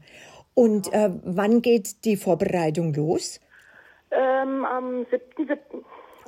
Und 0.55 0.93
äh, 0.93 1.11
wann 1.25 1.63
geht 1.63 2.05
die 2.05 2.17
Vorbereitung 2.17 2.93
los? 2.93 3.41
Ähm, 4.11 4.65
am 4.65 5.03
7.7. 5.05 5.57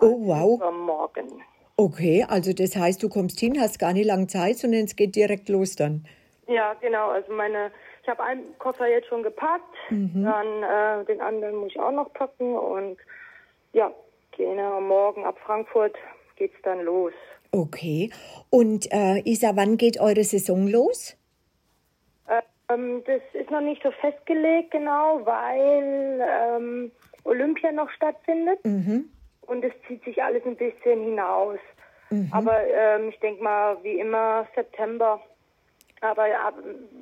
Oh, 0.00 0.26
wow. 0.26 0.62
Am 0.62 0.86
Morgen. 0.86 1.42
Okay, 1.76 2.24
also 2.28 2.52
das 2.52 2.76
heißt, 2.76 3.02
du 3.02 3.08
kommst 3.08 3.40
hin, 3.40 3.60
hast 3.60 3.78
gar 3.78 3.92
nicht 3.92 4.06
lange 4.06 4.26
Zeit, 4.26 4.58
sondern 4.58 4.84
es 4.84 4.96
geht 4.96 5.16
direkt 5.16 5.48
los 5.48 5.76
dann. 5.76 6.06
Ja, 6.46 6.74
genau. 6.74 7.08
Also 7.08 7.32
meine 7.32 7.70
habe 8.10 8.22
einen 8.22 8.58
Koffer 8.58 8.86
jetzt 8.88 9.08
schon 9.08 9.22
gepackt, 9.22 9.74
mhm. 9.88 10.24
dann 10.24 10.62
äh, 10.62 11.04
den 11.06 11.20
anderen 11.20 11.56
muss 11.56 11.70
ich 11.70 11.80
auch 11.80 11.92
noch 11.92 12.12
packen 12.12 12.56
und 12.58 12.98
ja, 13.72 13.90
genau, 14.36 14.80
morgen 14.80 15.24
ab 15.24 15.38
Frankfurt 15.46 15.96
geht's 16.36 16.60
dann 16.62 16.80
los. 16.80 17.12
Okay. 17.52 18.10
Und 18.50 18.92
äh, 18.92 19.20
Isa, 19.24 19.52
wann 19.54 19.76
geht 19.76 20.00
eure 20.00 20.24
Saison 20.24 20.66
los? 20.68 21.16
Ähm, 22.70 23.02
das 23.06 23.20
ist 23.32 23.50
noch 23.50 23.60
nicht 23.60 23.82
so 23.82 23.90
festgelegt 23.90 24.70
genau, 24.70 25.20
weil 25.24 26.20
ähm, 26.20 26.92
Olympia 27.24 27.72
noch 27.72 27.90
stattfindet 27.90 28.64
mhm. 28.64 29.08
und 29.42 29.64
es 29.64 29.72
zieht 29.86 30.04
sich 30.04 30.22
alles 30.22 30.44
ein 30.44 30.56
bisschen 30.56 31.02
hinaus. 31.02 31.58
Mhm. 32.10 32.28
Aber 32.32 32.58
ähm, 32.66 33.08
ich 33.08 33.18
denke 33.20 33.42
mal, 33.42 33.76
wie 33.82 33.98
immer 33.98 34.46
September. 34.54 35.20
Aber 36.00 36.26
ja, 36.28 36.52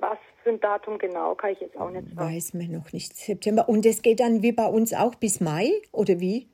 was 0.01 0.19
für 0.43 0.51
ein 0.51 0.61
Datum 0.61 0.99
genau, 0.99 1.35
kann 1.35 1.53
ich 1.53 1.61
jetzt 1.61 1.77
auch 1.77 1.91
nicht 1.91 2.09
sagen. 2.15 2.35
Weiß 2.35 2.55
man 2.55 2.73
noch 2.73 2.93
nicht. 2.93 3.17
September. 3.17 3.69
Und 3.69 3.87
es 3.87 4.03
geht 4.03 4.21
dann 4.21 4.43
wie 4.43 4.53
bei 4.53 4.67
uns 4.67 4.93
auch 4.93 5.15
bis 5.15 5.41
Mai 5.41 5.71
oder 5.93 6.19
wie? 6.19 6.49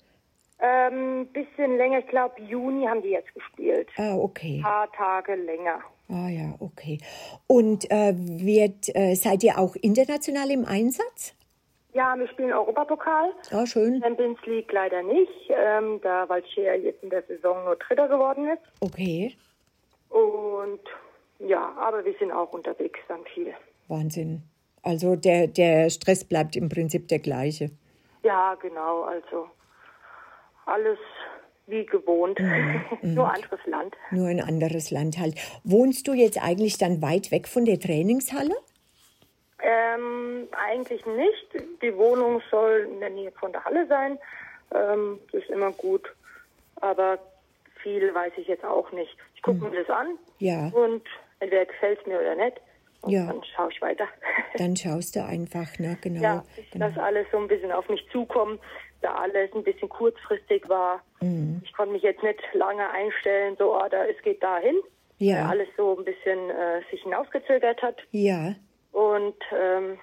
Ähm, 0.60 1.26
bisschen 1.32 1.76
länger, 1.76 1.98
ich 1.98 2.06
glaube 2.06 2.40
Juni 2.42 2.86
haben 2.86 3.02
die 3.02 3.10
jetzt 3.10 3.32
gespielt. 3.34 3.88
Ah, 3.96 4.14
okay. 4.14 4.56
Ein 4.56 4.62
paar 4.62 4.92
Tage 4.92 5.34
länger. 5.34 5.80
Ah 6.08 6.28
ja, 6.28 6.54
okay. 6.60 6.98
Und 7.46 7.90
äh, 7.90 8.14
wird, 8.16 8.94
äh, 8.94 9.14
seid 9.14 9.42
ihr 9.42 9.58
auch 9.58 9.74
international 9.76 10.50
im 10.50 10.64
Einsatz? 10.64 11.34
Ja, 11.92 12.14
wir 12.18 12.28
spielen 12.28 12.52
Europapokal. 12.52 13.32
Ah, 13.52 13.66
schön. 13.66 14.02
Champions 14.02 14.38
League 14.46 14.70
leider 14.72 15.02
nicht, 15.02 15.50
ähm, 15.50 16.00
da 16.02 16.28
Valchea 16.28 16.74
jetzt 16.74 17.02
in 17.02 17.10
der 17.10 17.22
Saison 17.22 17.64
nur 17.64 17.76
Dritter 17.76 18.08
geworden 18.08 18.48
ist. 18.48 18.62
Okay. 18.80 19.34
Und 20.10 20.80
ja, 21.46 21.74
aber 21.78 22.04
wir 22.04 22.14
sind 22.18 22.32
auch 22.32 22.52
unterwegs 22.52 23.00
dann 23.08 23.24
viel. 23.34 23.54
Wahnsinn. 23.88 24.42
Also 24.82 25.16
der, 25.16 25.46
der 25.46 25.90
Stress 25.90 26.24
bleibt 26.24 26.56
im 26.56 26.68
Prinzip 26.68 27.08
der 27.08 27.18
gleiche. 27.18 27.70
Ja, 28.22 28.54
genau. 28.54 29.02
Also 29.02 29.48
alles 30.66 30.98
wie 31.66 31.86
gewohnt. 31.86 32.38
Mhm. 33.02 33.14
Nur 33.14 33.32
anderes 33.32 33.60
Land. 33.66 33.94
Nur 34.10 34.28
ein 34.28 34.40
anderes 34.40 34.90
Land 34.90 35.18
halt. 35.18 35.34
Wohnst 35.64 36.06
du 36.06 36.12
jetzt 36.12 36.42
eigentlich 36.42 36.78
dann 36.78 37.02
weit 37.02 37.30
weg 37.30 37.48
von 37.48 37.64
der 37.64 37.78
Trainingshalle? 37.78 38.54
Ähm, 39.62 40.48
eigentlich 40.52 41.04
nicht. 41.06 41.48
Die 41.82 41.96
Wohnung 41.96 42.40
soll 42.50 42.88
in 42.92 43.00
der 43.00 43.10
Nähe 43.10 43.32
von 43.32 43.52
der 43.52 43.64
Halle 43.64 43.86
sein. 43.86 44.18
Ähm, 44.74 45.18
das 45.32 45.42
ist 45.42 45.50
immer 45.50 45.72
gut. 45.72 46.08
Aber 46.76 47.18
viel 47.82 48.14
weiß 48.14 48.32
ich 48.36 48.48
jetzt 48.48 48.64
auch 48.64 48.90
nicht. 48.92 49.16
Ich 49.34 49.42
gucke 49.42 49.64
mhm. 49.64 49.70
mir 49.70 49.84
das 49.84 49.90
an. 49.90 50.18
Ja. 50.38 50.68
Und 50.68 51.02
entweder 51.40 51.66
gefällt 51.66 52.00
es 52.00 52.06
mir 52.06 52.20
oder 52.20 52.34
nicht. 52.34 52.60
Und 53.02 53.12
ja. 53.12 53.26
dann 53.26 53.42
schaue 53.44 53.70
ich 53.70 53.82
weiter. 53.82 54.08
Dann 54.56 54.76
schaust 54.76 55.14
du 55.14 55.22
einfach, 55.22 55.78
ne? 55.78 55.98
Genau. 56.00 56.22
Ja, 56.22 56.44
ich 56.56 56.70
genau. 56.70 56.86
lasse 56.86 57.02
alles 57.02 57.26
so 57.30 57.36
ein 57.36 57.48
bisschen 57.48 57.70
auf 57.70 57.86
mich 57.90 58.02
zukommen, 58.10 58.58
da 59.02 59.14
alles 59.14 59.52
ein 59.54 59.62
bisschen 59.62 59.90
kurzfristig 59.90 60.66
war. 60.68 61.02
Mhm. 61.20 61.60
Ich 61.64 61.72
konnte 61.74 61.92
mich 61.92 62.02
jetzt 62.02 62.22
nicht 62.22 62.40
lange 62.54 62.88
einstellen, 62.88 63.56
so, 63.58 63.76
oh, 63.76 63.84
es 63.84 64.22
geht 64.22 64.42
dahin. 64.42 64.76
Ja. 65.18 65.36
Weil 65.36 65.50
alles 65.50 65.68
so 65.76 65.98
ein 65.98 66.04
bisschen 66.04 66.50
äh, 66.50 66.80
sich 66.90 67.02
hinausgezögert 67.02 67.82
hat. 67.82 67.96
Ja. 68.12 68.54
Und 68.92 69.36
ähm, 69.52 69.98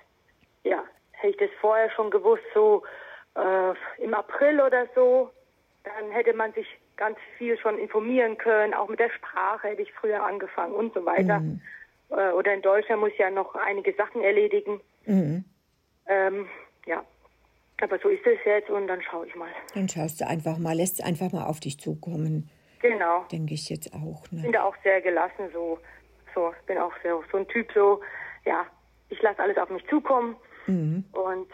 ja, 0.64 0.84
hätte 1.12 1.32
ich 1.32 1.38
das 1.38 1.50
vorher 1.60 1.90
schon 1.92 2.12
gewusst, 2.12 2.44
so 2.54 2.84
äh, 3.36 4.04
im 4.04 4.14
April 4.14 4.62
oder 4.62 4.88
so, 4.94 5.32
dann 5.84 6.12
hätte 6.12 6.34
man 6.34 6.54
sich 6.54 6.68
ganz 7.02 7.18
viel 7.40 7.58
schon 7.58 7.80
informieren 7.80 8.38
können. 8.38 8.76
Auch 8.76 8.88
mit 8.88 9.00
der 9.00 9.10
Sprache 9.10 9.70
hätte 9.70 9.82
ich 9.82 9.92
früher 9.94 10.24
angefangen 10.24 10.76
und 10.76 10.94
so 10.94 11.04
weiter. 11.04 11.40
Mhm. 11.40 11.60
Äh, 12.12 12.30
oder 12.34 12.54
in 12.54 12.62
Deutschland 12.62 13.02
muss 13.02 13.12
ich 13.12 13.18
ja 13.18 13.32
noch 13.32 13.56
einige 13.56 13.92
Sachen 13.96 14.22
erledigen. 14.22 14.80
Mhm. 15.08 15.44
Ähm, 16.06 16.48
ja, 16.86 17.04
aber 17.82 17.98
so 17.98 18.10
ist 18.10 18.24
es 18.28 18.38
jetzt 18.46 18.70
und 18.70 18.86
dann 18.86 19.02
schaue 19.02 19.26
ich 19.26 19.34
mal. 19.34 19.50
Dann 19.74 19.90
schaust 19.90 20.22
du 20.22 20.28
einfach 20.28 20.60
mal, 20.60 20.76
lässt 20.76 21.00
es 21.00 21.06
einfach 21.06 21.32
mal 21.32 21.46
auf 21.48 21.60
dich 21.60 21.80
zukommen. 21.80 22.52
Genau. 22.82 23.26
Denke 23.32 23.56
ich 23.56 23.68
jetzt 23.70 23.92
auch. 23.96 24.30
Ne? 24.30 24.44
Bin 24.44 24.52
da 24.52 24.64
auch 24.64 24.76
sehr 24.84 25.02
gelassen, 25.02 25.50
so. 25.52 25.80
So, 26.36 26.54
bin 26.68 26.78
auch 26.78 26.94
sehr, 27.02 27.20
so 27.32 27.38
ein 27.38 27.48
Typ, 27.48 27.68
so, 27.74 28.00
ja, 28.46 28.66
ich 29.10 29.20
lasse 29.24 29.40
alles 29.40 29.58
auf 29.58 29.70
mich 29.72 29.86
zukommen. 29.88 30.36
Mhm. 30.68 31.04
Und 31.14 31.50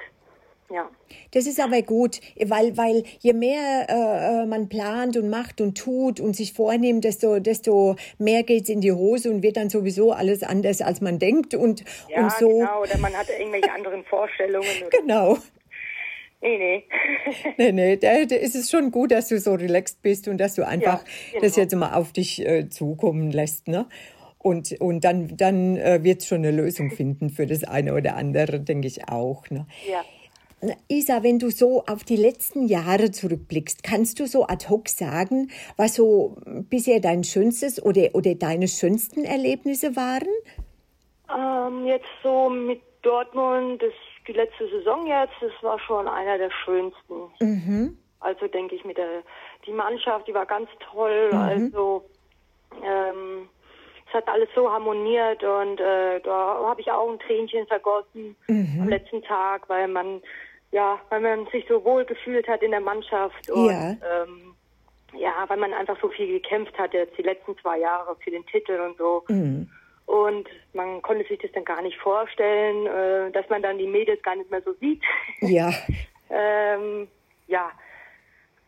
ja. 0.70 0.90
Das 1.32 1.48
ist 1.48 1.60
aber 1.60 1.82
gut, 1.82 2.20
weil, 2.44 2.76
weil 2.76 3.04
je 3.20 3.34
mehr 3.34 3.88
äh, 3.90 4.44
äh, 4.44 4.46
man 4.46 4.68
plant 4.68 5.16
und 5.16 5.30
macht 5.30 5.62
und 5.62 5.78
tut 5.78 6.20
und 6.20 6.36
sich 6.36 6.54
vornimmt, 6.54 7.06
desto, 7.06 7.40
desto 7.40 7.96
mehr 8.18 8.44
geht 8.44 8.64
es 8.64 8.70
in 8.70 8.82
die 8.82 8.92
Hose 8.92 9.32
und 9.32 9.44
wird 9.44 9.56
dann 9.56 9.70
sowieso 9.70 10.12
alles 10.12 10.44
anders, 10.44 10.82
als 10.82 11.00
man 11.00 11.20
denkt. 11.20 11.54
Und, 11.54 11.84
ja, 12.10 12.24
und 12.24 12.32
so. 12.34 12.50
genau, 12.50 12.82
oder 12.82 12.98
man 12.98 13.14
hat 13.14 13.30
irgendwelche 13.30 13.72
anderen 13.72 14.04
Vorstellungen. 14.04 14.68
genau. 14.92 15.38
Nee, 16.42 16.58
nee. 16.58 16.84
nee, 17.58 17.72
nee, 17.72 17.98
da, 17.98 18.26
da 18.26 18.36
ist 18.36 18.56
es 18.56 18.70
schon 18.70 18.92
gut, 18.92 19.12
dass 19.12 19.30
du 19.30 19.40
so 19.40 19.54
relaxed 19.54 20.02
bist 20.02 20.28
und 20.28 20.38
dass 20.38 20.56
du 20.56 20.68
einfach 20.68 21.04
ja, 21.04 21.12
genau. 21.32 21.44
das 21.44 21.56
jetzt 21.56 21.76
mal 21.76 21.94
auf 21.94 22.12
dich 22.12 22.46
äh, 22.46 22.70
zukommen 22.70 23.32
lässt. 23.32 23.68
Ne? 23.68 23.88
Und, 24.38 24.80
und 24.80 25.04
dann, 25.04 25.36
dann 25.36 25.78
äh, 25.78 26.04
wird 26.04 26.22
es 26.22 26.28
schon 26.28 26.40
eine 26.40 26.52
Lösung 26.52 26.92
finden 26.92 27.30
für 27.30 27.48
das 27.48 27.64
eine 27.64 27.96
oder 27.96 28.16
andere, 28.16 28.60
denke 28.60 28.88
ich 28.88 29.10
auch. 29.10 29.50
Ne? 29.50 29.66
Ja. 29.90 30.04
Isa, 30.90 31.22
wenn 31.22 31.38
du 31.38 31.50
so 31.50 31.84
auf 31.86 32.04
die 32.04 32.16
letzten 32.16 32.68
Jahre 32.68 33.12
zurückblickst, 33.12 33.84
kannst 33.84 34.20
du 34.20 34.26
so 34.26 34.44
ad 34.48 34.68
hoc 34.70 34.90
sagen, 34.90 35.52
was 35.78 35.96
so 35.96 36.36
bisher 36.70 37.00
dein 37.00 37.24
schönstes 37.24 37.84
oder, 37.84 38.10
oder 38.14 38.34
deine 38.34 38.68
schönsten 38.68 39.24
Erlebnisse 39.24 39.96
waren? 39.96 40.28
Ähm, 41.30 41.86
jetzt 41.86 42.08
so 42.24 42.50
mit 42.50 42.82
Dortmund, 43.04 43.82
das, 43.82 43.94
die 44.28 44.34
letzte 44.34 44.68
Saison 44.70 45.06
jetzt, 45.06 45.36
das 45.42 45.52
war 45.62 45.80
schon 45.80 46.08
einer 46.08 46.38
der 46.38 46.52
schönsten. 46.66 47.14
Mhm. 47.40 47.98
Also 48.20 48.48
denke 48.48 48.76
ich 48.76 48.84
mit 48.84 48.98
der 48.98 49.24
die 49.68 49.74
Mannschaft, 49.74 50.28
die 50.28 50.34
war 50.34 50.46
ganz 50.46 50.70
toll. 50.92 51.30
Mhm. 51.32 51.38
Also 51.38 52.06
ähm, 52.84 53.50
es 54.08 54.14
hat 54.14 54.28
alles 54.28 54.50
so 54.56 54.72
harmoniert 54.72 55.44
und 55.44 55.80
äh, 55.80 56.20
da 56.22 56.60
habe 56.66 56.82
ich 56.82 56.90
auch 56.90 57.12
ein 57.12 57.20
Tränchen 57.20 57.68
vergossen 57.68 58.36
mhm. 58.48 58.80
am 58.82 58.90
letzten 58.90 59.22
Tag, 59.22 59.68
weil 59.70 59.88
man 59.88 60.22
ja, 60.78 61.00
weil 61.10 61.22
man 61.22 61.48
sich 61.48 61.66
so 61.68 61.84
wohl 61.84 62.06
gefühlt 62.06 62.48
hat 62.48 62.62
in 62.62 62.70
der 62.70 62.82
Mannschaft 62.82 63.50
und 63.50 63.72
ja. 63.72 63.90
Ähm, 63.92 64.54
ja, 65.18 65.34
weil 65.48 65.58
man 65.58 65.74
einfach 65.74 66.00
so 66.00 66.10
viel 66.10 66.28
gekämpft 66.28 66.78
hat 66.78 66.94
jetzt 66.94 67.18
die 67.18 67.24
letzten 67.24 67.58
zwei 67.58 67.80
Jahre 67.80 68.16
für 68.24 68.30
den 68.30 68.46
Titel 68.46 68.80
und 68.80 68.96
so. 68.98 69.24
Mhm. 69.28 69.68
Und 70.06 70.48
man 70.74 71.02
konnte 71.02 71.26
sich 71.28 71.40
das 71.40 71.52
dann 71.54 71.66
gar 71.66 71.82
nicht 71.82 71.98
vorstellen, 71.98 72.86
äh, 72.86 73.32
dass 73.32 73.50
man 73.50 73.64
dann 73.64 73.80
die 73.80 73.88
Mädels 73.88 74.22
gar 74.22 74.36
nicht 74.36 74.52
mehr 74.52 74.62
so 74.62 74.74
sieht. 74.74 75.02
Ja. 75.42 75.74
ähm, 76.30 77.08
ja. 77.48 77.72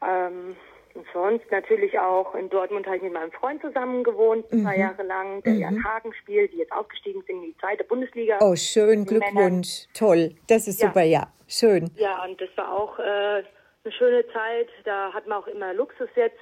Ähm, 0.02 0.56
und 1.00 1.08
sonst 1.14 1.50
natürlich 1.50 1.98
auch 1.98 2.36
in 2.36 2.50
Dortmund 2.50 2.86
habe 2.86 2.98
ich 2.98 3.04
mit 3.04 3.14
meinem 3.14 3.32
Freund 3.32 3.62
zusammen 3.62 4.04
gewohnt, 4.04 4.52
mhm. 4.52 4.64
zwei 4.64 4.78
Jahre 4.78 5.04
lang, 5.04 5.42
der 5.44 5.54
mhm. 5.54 5.60
ja 5.60 5.70
in 5.70 5.84
Hagen 5.84 6.14
spielt, 6.14 6.52
die 6.52 6.58
jetzt 6.58 6.74
aufgestiegen 6.74 7.24
sind 7.26 7.38
in 7.38 7.42
die 7.44 7.58
zweite 7.58 7.86
Bundesliga. 7.86 8.38
Oh, 8.42 8.56
schön, 8.56 9.06
Glückwunsch. 9.06 9.34
Männern. 9.34 9.94
Toll, 9.94 10.36
das 10.48 10.68
ist 10.68 10.82
ja. 10.82 10.88
super, 10.88 11.04
ja. 11.04 11.32
Schön. 11.48 11.90
Ja, 11.96 12.24
und 12.26 12.40
das 12.42 12.50
war 12.58 12.74
auch 12.74 13.00
äh, 13.00 13.04
eine 13.04 13.94
schöne 13.98 14.26
Zeit. 14.34 14.68
Da 14.84 15.14
hat 15.14 15.26
man 15.26 15.38
auch 15.38 15.48
immer 15.48 15.74
Luxus 15.74 16.10
jetzt, 16.16 16.38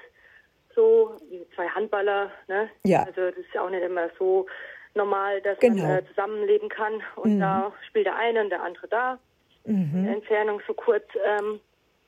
so 0.75 1.15
zwei 1.55 1.67
Handballer. 1.67 2.31
Ne? 2.47 2.69
Ja. 2.83 3.03
Also 3.03 3.21
das 3.21 3.37
ist 3.37 3.53
ja 3.53 3.61
auch 3.61 3.69
nicht 3.69 3.83
immer 3.83 4.09
so 4.17 4.47
normal, 4.95 5.39
dass 5.41 5.59
genau. 5.59 5.83
man 5.83 5.99
äh, 5.99 6.07
zusammenleben 6.07 6.69
kann. 6.69 7.01
Und 7.15 7.35
mhm. 7.35 7.41
da 7.41 7.73
spielt 7.87 8.07
der 8.07 8.15
eine 8.15 8.41
und 8.41 8.49
der 8.49 8.63
andere 8.63 8.87
da. 8.87 9.19
Mhm. 9.65 10.07
Entfernung 10.07 10.61
so 10.65 10.73
kurz. 10.73 11.05
Ähm, 11.25 11.59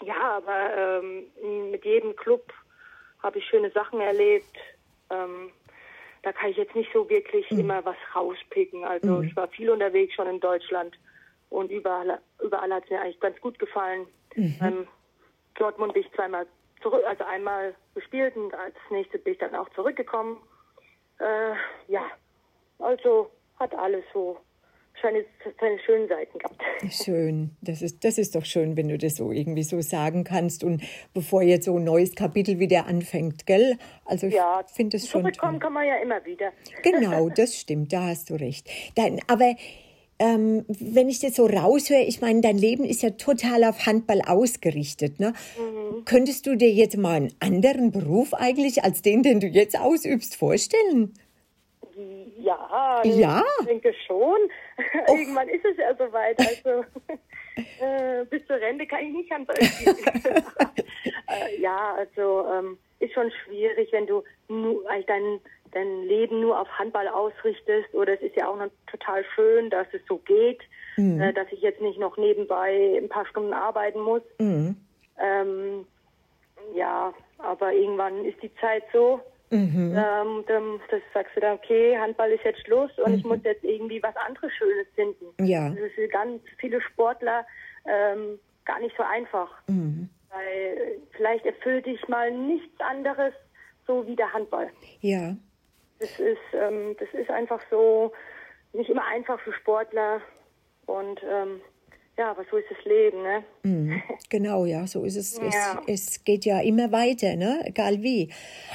ja, 0.04 0.38
aber 0.38 1.02
ähm, 1.04 1.72
mit 1.72 1.86
jedem 1.86 2.16
Club 2.16 2.54
habe 3.22 3.40
ich 3.40 3.46
schöne 3.46 3.72
Sachen 3.72 4.00
erlebt. 4.00 4.58
Ähm, 5.10 5.52
da 6.24 6.34
kann 6.34 6.50
ich 6.50 6.58
jetzt 6.58 6.76
nicht 6.76 6.92
so 6.94 7.10
wirklich 7.10 7.50
mhm. 7.52 7.60
immer 7.60 7.86
was 7.86 7.98
rauspicken. 8.16 8.84
Also 8.84 9.18
mhm. 9.18 9.24
ich 9.24 9.36
war 9.36 9.48
viel 9.48 9.70
unterwegs 9.70 10.14
schon 10.14 10.28
in 10.28 10.40
Deutschland 10.40 10.98
und 11.50 11.72
überall, 11.72 12.20
überall 12.44 12.74
hat 12.74 12.84
es 12.86 12.90
mir 12.90 13.02
eigentlich 13.02 13.20
ganz 13.20 13.40
gut 13.42 13.60
gefallen. 13.60 14.08
Mhm. 14.36 14.58
Ähm, 14.62 14.88
Dortmund 15.56 15.94
bin 15.94 16.04
ich 16.04 16.12
zweimal 16.14 16.46
zurück, 16.82 17.04
also 17.06 17.24
einmal 17.26 17.76
gespielt 17.96 18.36
und 18.36 18.54
als 18.54 18.76
nächstes 18.90 19.24
bin 19.24 19.34
ich 19.34 19.40
dann 19.40 19.56
auch 19.56 19.70
zurückgekommen. 19.70 20.38
Äh, 21.20 21.54
ja, 21.92 22.06
also 22.80 23.30
hat 23.60 23.76
alles 23.76 24.06
so 24.14 24.40
seine, 25.02 25.26
seine 25.60 25.80
schönen 25.80 26.08
Seiten 26.08 26.38
gehabt. 26.40 26.62
Schön, 26.92 27.52
das 27.62 27.82
ist, 27.82 28.04
das 28.04 28.18
ist 28.18 28.36
doch 28.36 28.46
schön, 28.46 28.78
wenn 28.78 28.88
du 28.88 28.98
das 28.98 29.16
so 29.16 29.32
irgendwie 29.32 29.64
so 29.64 29.82
sagen 29.82 30.24
kannst 30.24 30.64
und 30.64 30.84
bevor 31.14 31.42
jetzt 31.42 31.66
so 31.66 31.78
ein 31.78 31.84
neues 31.84 32.16
Kapitel 32.16 32.60
wieder 32.60 32.88
anfängt, 32.88 33.46
gell? 33.46 33.78
Also 34.06 34.28
ich 34.28 34.36
ja, 34.36 34.64
finde 34.74 34.98
es 34.98 35.10
schon. 35.10 35.22
Zurückkommen 35.22 35.60
kann 35.60 35.74
man 35.74 35.88
ja 35.88 35.98
immer 35.98 36.24
wieder. 36.26 36.52
Genau, 36.84 37.30
das 37.30 37.56
stimmt, 37.56 37.92
da 37.94 38.08
hast 38.08 38.30
du 38.30 38.36
recht. 38.36 38.70
Dann, 38.96 39.20
aber 39.28 39.56
ähm, 40.20 40.66
wenn 40.68 41.10
ich 41.10 41.20
das 41.20 41.36
so 41.36 41.46
raushöre, 41.46 42.02
ich 42.02 42.22
meine, 42.22 42.42
dein 42.42 42.58
Leben 42.58 42.84
ist 42.84 43.02
ja 43.02 43.12
total 43.12 43.64
auf 43.64 43.86
Handball 43.86 44.22
ausgerichtet. 44.22 45.20
Ne? 45.20 45.34
Mhm. 45.58 46.04
Könntest 46.06 46.46
du 46.46 46.56
dir 46.56 46.72
jetzt 46.72 46.98
mal 46.98 47.16
einen 47.16 47.34
anderen 47.40 47.92
Beruf 47.92 48.34
eigentlich 48.34 48.84
als 48.84 49.02
den, 49.02 49.24
den 49.24 49.40
du 49.40 49.48
jetzt 49.48 49.80
ausübst, 49.80 50.36
vorstellen? 50.36 51.14
Ja, 52.38 53.02
ja. 53.04 53.44
ich 53.60 53.66
denke 53.66 53.94
schon. 54.06 54.38
Oh. 55.08 55.16
Irgendwann 55.16 55.50
ist 55.50 55.66
es 55.66 55.78
ja 55.78 55.96
soweit. 55.96 56.40
Also 56.40 56.86
äh, 57.82 58.26
bis 58.26 58.46
zur 58.48 58.58
Rente 58.58 58.86
kann 58.88 59.06
ich 59.06 59.14
nicht 59.14 59.34
spielen. 59.34 59.98
äh, 61.28 61.60
ja, 61.60 61.96
also 61.96 62.46
ähm, 62.48 62.78
ist 63.00 63.14
schon 63.14 63.32
schwierig, 63.44 63.92
wenn 63.92 64.08
du 64.08 64.24
nur, 64.48 64.84
dein, 65.08 65.40
dein 65.72 66.04
Leben 66.04 66.42
nur 66.42 66.60
auf 66.60 66.68
Handball 66.78 67.08
ausrichtest. 67.08 67.94
Oder 67.94 68.14
es 68.14 68.22
ist 68.22 68.36
ja 68.36 68.48
auch 68.48 68.58
noch 68.58 68.70
total 68.88 69.24
schön, 69.36 69.70
dass 69.70 69.88
es 69.94 70.02
so 70.08 70.18
geht, 70.18 70.62
mhm. 70.98 71.22
äh, 71.22 71.34
dass 71.34 71.48
ich 71.52 71.62
jetzt 71.62 71.82
nicht 71.82 72.00
noch 72.00 72.18
nebenbei 72.18 72.98
ein 72.98 73.10
paar 73.10 73.26
Stunden 73.26 73.54
arbeiten 73.54 74.02
muss. 74.02 74.24
Mhm. 74.40 74.78
Ähm, 75.20 75.86
ja, 76.74 77.14
aber 77.40 77.74
irgendwann 77.74 78.26
ist 78.26 78.42
die 78.42 78.54
Zeit 78.56 78.84
so, 78.94 79.22
Mhm. 79.52 79.96
Ähm, 79.98 80.44
dann 80.48 80.80
das 80.90 81.02
sagst 81.14 81.36
du 81.36 81.40
dann, 81.40 81.58
okay, 81.58 81.98
Handball 81.98 82.32
ist 82.32 82.44
jetzt 82.44 82.62
Schluss 82.66 82.92
und 83.00 83.12
mhm. 83.12 83.18
ich 83.18 83.24
muss 83.24 83.40
jetzt 83.44 83.64
irgendwie 83.64 84.02
was 84.04 84.16
anderes 84.16 84.52
Schönes 84.54 84.88
finden. 84.96 85.26
Ja. 85.44 85.70
Das 85.70 85.80
ist 85.80 85.96
für 85.96 86.08
ganz 86.08 86.42
viele 86.58 86.82
Sportler 86.82 87.46
ähm, 87.86 88.40
gar 88.66 88.80
nicht 88.80 88.96
so 88.96 89.04
einfach. 89.04 89.50
Mhm. 89.68 90.10
Weil 90.32 91.00
vielleicht 91.12 91.46
erfüllt 91.46 91.88
dich 91.88 92.08
mal 92.08 92.32
nichts 92.32 92.80
anderes 92.80 93.34
so 93.88 94.06
wie 94.06 94.16
der 94.16 94.32
Handball. 94.32 94.70
Ja. 95.02 95.36
Das 96.00 96.20
ist, 96.20 96.38
ähm, 96.54 96.96
das 97.00 97.10
ist 97.14 97.32
einfach 97.32 97.62
so 97.72 98.14
nicht 98.74 98.90
immer 98.90 99.06
einfach 99.06 99.40
für 99.40 99.54
Sportler 99.54 100.22
und 100.86 101.22
ähm, 101.24 101.62
ja, 102.20 102.32
aber 102.32 102.44
so 102.52 102.58
ist 102.58 102.70
das 102.70 102.84
Leben, 102.84 103.24
ne? 103.24 103.44
Mhm, 103.64 104.04
genau, 104.30 104.66
ja, 104.66 104.86
so 104.86 105.06
ist 105.06 105.16
es. 105.16 105.38
Ja. 105.38 105.82
es. 105.88 106.18
Es 106.18 106.24
geht 106.26 106.44
ja 106.44 106.60
immer 106.60 106.92
weiter, 106.92 107.38
ne? 107.38 107.62
Egal 107.64 108.04
wie. 108.04 108.30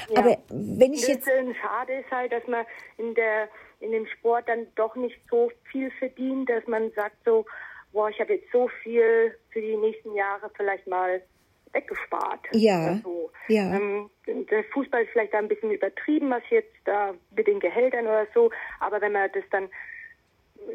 Ja. 0.09 0.17
Aber 0.17 0.37
wenn 0.49 0.93
ich 0.93 1.07
jetzt. 1.07 1.27
Schade 1.61 1.93
ist 1.93 2.09
halt, 2.09 2.31
dass 2.31 2.45
man 2.47 2.65
in 2.97 3.13
der 3.13 3.47
in 3.81 3.91
dem 3.91 4.07
Sport 4.07 4.49
dann 4.49 4.65
doch 4.75 4.95
nicht 4.95 5.19
so 5.29 5.51
viel 5.71 5.91
verdient, 5.99 6.49
dass 6.49 6.65
man 6.65 6.91
sagt 6.93 7.17
so, 7.23 7.45
boah, 7.93 8.09
ich 8.09 8.19
habe 8.19 8.33
jetzt 8.33 8.51
so 8.51 8.67
viel 8.81 9.37
für 9.51 9.61
die 9.61 9.77
nächsten 9.77 10.15
Jahre 10.15 10.49
vielleicht 10.55 10.87
mal 10.87 11.21
weggespart. 11.71 12.47
Ja. 12.51 12.99
So. 13.03 13.29
ja. 13.47 13.75
Ähm, 13.75 14.09
der 14.25 14.63
Fußball 14.73 15.03
ist 15.03 15.11
vielleicht 15.11 15.35
da 15.35 15.37
ein 15.37 15.49
bisschen 15.49 15.69
übertrieben, 15.69 16.31
was 16.31 16.41
jetzt 16.49 16.73
da 16.85 17.13
mit 17.35 17.45
den 17.45 17.59
Gehältern 17.59 18.07
oder 18.07 18.25
so, 18.33 18.49
aber 18.79 19.01
wenn 19.01 19.11
man 19.11 19.29
das 19.33 19.43
dann 19.51 19.69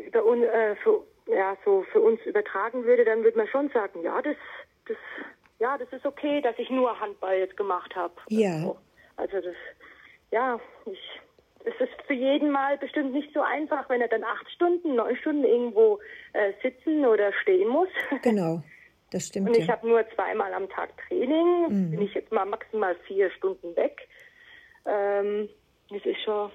über, 0.06 0.20
äh, 0.20 0.76
für 0.76 1.04
ja, 1.33 1.57
so 1.64 1.85
für 1.93 2.01
uns 2.01 2.21
übertragen 2.27 2.85
würde, 2.85 3.05
dann 3.05 3.23
würde 3.23 3.38
man 3.38 3.49
schon 3.49 3.69
sagen, 3.71 4.03
ja, 4.03 4.21
das, 4.23 4.37
das, 4.87 4.97
ja, 5.59 5.79
das 5.79 5.93
ist 5.93 6.07
okay, 6.07 6.40
dass 6.40 6.59
ich 6.59 6.71
nur 6.71 6.99
Handball 6.99 7.38
jetzt 7.38 7.57
gemacht 7.57 7.95
habe. 7.95 8.14
Ja. 8.29 8.55
Also, 8.55 8.79
also 9.16 9.40
das, 9.40 9.55
ja, 10.31 10.61
ich, 10.87 11.21
es 11.64 11.75
ist 11.81 12.03
für 12.07 12.14
jeden 12.14 12.51
mal 12.51 12.79
bestimmt 12.79 13.12
nicht 13.12 13.33
so 13.35 13.40
einfach, 13.43 13.88
wenn 13.88 14.01
er 14.01 14.09
dann 14.09 14.25
acht 14.25 14.51
Stunden, 14.51 14.95
neun 14.95 15.16
Stunden 15.16 15.45
irgendwo 15.45 15.99
äh, 16.33 16.53
sitzen 16.62 17.05
oder 17.05 17.33
stehen 17.33 17.69
muss. 17.69 17.88
Genau, 18.23 18.62
das 19.11 19.27
stimmt. 19.27 19.49
Und 19.49 19.57
ich 19.57 19.66
ja. 19.66 19.75
habe 19.75 19.88
nur 19.88 20.05
zweimal 20.14 20.53
am 20.55 20.69
Tag 20.69 20.90
Training, 21.07 21.69
mhm. 21.69 21.90
bin 21.90 22.03
ich 22.03 22.14
jetzt 22.14 22.33
mal 22.33 22.47
maximal 22.47 22.95
vier 23.07 23.31
Stunden 23.31 23.77
weg. 23.77 24.09
Ähm, 24.87 25.49
das 25.90 26.05
ist 26.05 26.23
schon 26.23 26.51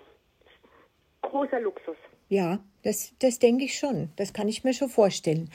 großer 1.22 1.60
Luxus. 1.60 1.98
Ja, 2.28 2.60
das, 2.84 3.14
das 3.20 3.40
denke 3.40 3.66
ich 3.66 3.78
schon. 3.78 4.10
Das 4.16 4.34
kann 4.34 4.48
ich 4.48 4.64
mir 4.64 4.74
schon 4.74 4.90
vorstellen. 4.90 5.50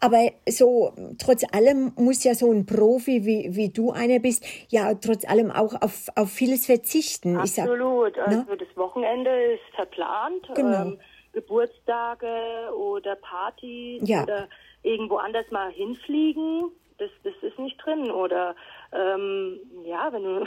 Aber 0.00 0.30
so, 0.48 0.92
trotz 1.18 1.44
allem 1.52 1.92
muss 1.96 2.24
ja 2.24 2.34
so 2.34 2.50
ein 2.52 2.66
Profi, 2.66 3.24
wie, 3.24 3.54
wie 3.54 3.70
du 3.70 3.92
einer 3.92 4.18
bist, 4.18 4.44
ja 4.68 4.94
trotz 4.94 5.26
allem 5.26 5.50
auch 5.50 5.74
auf, 5.80 6.08
auf 6.14 6.30
vieles 6.30 6.66
verzichten. 6.66 7.36
Absolut. 7.36 8.16
Sag, 8.16 8.28
ne? 8.28 8.38
also 8.40 8.56
das 8.56 8.76
Wochenende 8.76 9.30
ist 9.54 9.74
verplant. 9.74 10.48
Genau. 10.54 10.82
Ähm, 10.82 10.98
Geburtstage 11.32 12.74
oder 12.74 13.16
Partys 13.16 14.00
ja. 14.06 14.22
oder 14.22 14.48
irgendwo 14.82 15.16
anders 15.16 15.50
mal 15.50 15.70
hinfliegen 15.70 16.70
das, 16.98 17.10
das 17.24 17.34
ist 17.42 17.58
nicht 17.58 17.76
drin. 17.84 18.10
Oder 18.10 18.54
ähm, 18.92 19.60
ja, 19.84 20.12
wenn 20.12 20.22
du 20.22 20.46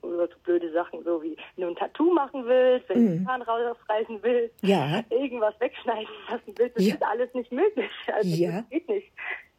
so 0.02 0.26
blöde 0.44 0.72
Sachen, 0.72 1.02
so 1.04 1.22
wie 1.22 1.36
wenn 1.56 1.64
du 1.64 1.70
ein 1.70 1.76
Tattoo 1.76 2.12
machen 2.12 2.44
willst, 2.46 2.88
wenn 2.88 3.02
mhm. 3.02 3.06
du 3.06 3.12
den 3.12 3.26
Zahn 3.26 3.42
rausreißen 3.42 4.22
willst, 4.22 4.54
ja. 4.62 5.02
irgendwas 5.10 5.54
wegschneiden 5.60 6.14
lassen 6.30 6.54
willst, 6.56 6.76
das 6.76 6.86
ja. 6.86 6.94
ist 6.94 7.02
alles 7.02 7.34
nicht 7.34 7.52
möglich. 7.52 7.90
Also 8.12 8.28
ja. 8.28 8.60
das 8.60 8.70
geht 8.70 8.88
nicht. 8.88 9.12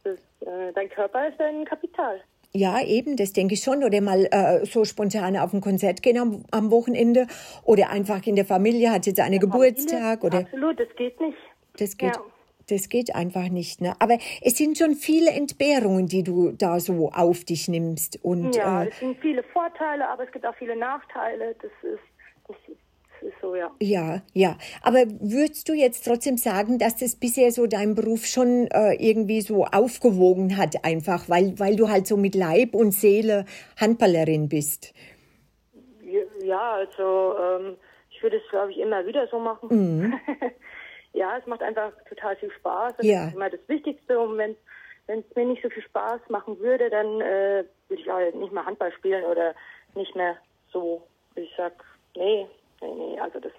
Das, 0.04 0.20
äh, 0.42 0.74
dein 0.74 0.90
Körper 0.90 1.28
ist 1.28 1.40
dein 1.40 1.66
Kapital. 1.66 2.22
Ja, 2.54 2.82
eben, 2.82 3.18
das 3.18 3.34
denke 3.34 3.54
ich 3.54 3.62
schon. 3.62 3.84
Oder 3.84 4.02
mal 4.02 4.26
äh, 4.32 4.66
so 4.66 4.86
spontan 4.86 5.38
auf 5.38 5.54
ein 5.54 5.62
Konzert 5.62 6.02
gehen 6.02 6.18
am, 6.18 6.44
am, 6.52 6.72
Wochenende 6.72 7.28
oder 7.64 7.90
einfach 7.90 8.26
in 8.26 8.36
der 8.36 8.46
Familie 8.46 8.92
hat 8.92 9.06
jetzt 9.06 9.20
eine 9.20 9.38
Geburtstag. 9.38 10.22
Familie? 10.22 10.28
Oder 10.28 10.38
Absolut, 10.40 10.80
das 10.80 10.88
geht 10.96 11.20
nicht. 11.20 11.38
Das 11.78 11.98
geht. 11.98 12.16
Ja. 12.16 12.24
Das 12.70 12.90
geht 12.90 13.16
einfach 13.16 13.48
nicht. 13.50 13.82
Ne? 13.82 13.94
Aber 14.00 14.18
es 14.42 14.58
sind 14.58 14.78
schon 14.78 14.96
viele 14.96 15.32
Entbehrungen, 15.32 16.08
die 16.08 16.24
du 16.24 16.52
da 16.52 16.80
so 16.80 17.10
auf 17.14 17.46
dich 17.46 17.68
nimmst. 17.70 18.24
Und, 18.24 18.56
ja, 18.56 18.84
äh, 18.84 18.90
es 18.90 19.00
sind 19.00 19.18
viele 19.20 19.44
Vorteile, 19.44 20.08
aber 20.10 20.26
es 20.26 20.32
gibt 20.32 20.46
auch 20.46 20.56
viele 20.56 20.76
Nachteile. 20.76 21.56
Das 21.62 21.72
ist, 21.82 22.04
das 22.48 23.30
ist 23.30 23.42
so, 23.42 23.56
ja. 23.56 23.72
Ja, 23.82 24.22
ja. 24.34 24.58
Aber 24.82 25.00
würdest 25.20 25.70
du 25.70 25.74
jetzt 25.74 26.06
trotzdem 26.06 26.38
sagen, 26.38 26.78
dass 26.78 26.98
das 26.98 27.16
bisher 27.16 27.52
so 27.52 27.68
dein 27.68 27.96
Beruf 27.96 28.26
schon 28.26 28.68
äh, 28.68 28.94
irgendwie 28.96 29.42
so 29.42 29.66
aufgewogen 29.66 30.58
hat, 30.58 30.84
einfach, 30.84 31.30
weil, 31.30 31.58
weil 31.60 31.78
du 31.78 31.90
halt 31.90 32.06
so 32.06 32.18
mit 32.18 32.36
Leib 32.36 32.76
und 32.76 32.92
Seele 32.92 33.46
Handballerin 33.80 34.50
bist? 34.50 34.94
Ja, 36.44 36.74
also 36.74 37.36
ähm, 37.38 37.78
ich 38.10 38.22
würde 38.24 38.38
es, 38.38 38.50
glaube 38.50 38.72
ich, 38.72 38.80
immer 38.80 39.06
wieder 39.06 39.28
so 39.28 39.40
machen. 39.40 39.70
Mhm. 39.70 40.14
ja, 41.18 41.38
es 41.38 41.46
macht 41.48 41.62
einfach 41.62 41.92
total 42.08 42.36
viel 42.38 42.52
Spaß. 42.52 42.94
Das 42.98 43.06
ja. 43.06 43.28
ist 43.28 43.34
immer 43.34 43.50
das 43.50 43.60
Wichtigste. 43.68 44.20
Und 44.20 44.38
wenn 44.38 44.56
es 45.08 45.36
mir 45.36 45.46
nicht 45.46 45.64
so 45.64 45.70
viel 45.70 45.84
Spaß 45.84 46.22
machen 46.30 46.60
würde, 46.60 46.90
dann 46.90 47.22
äh, 47.22 47.64
würde 47.88 48.02
ich 48.02 48.12
auch 48.12 48.40
nicht 48.40 48.54
mehr 48.54 48.66
Handball 48.66 48.92
spielen 48.94 49.24
oder 49.26 49.56
nicht 49.96 50.16
mehr 50.16 50.38
so, 50.72 51.02
ich 51.36 51.52
sag, 51.58 51.74
nee, 52.16 52.48
nee, 52.82 52.94
nee, 52.94 53.20
also 53.20 53.40
das 53.40 53.52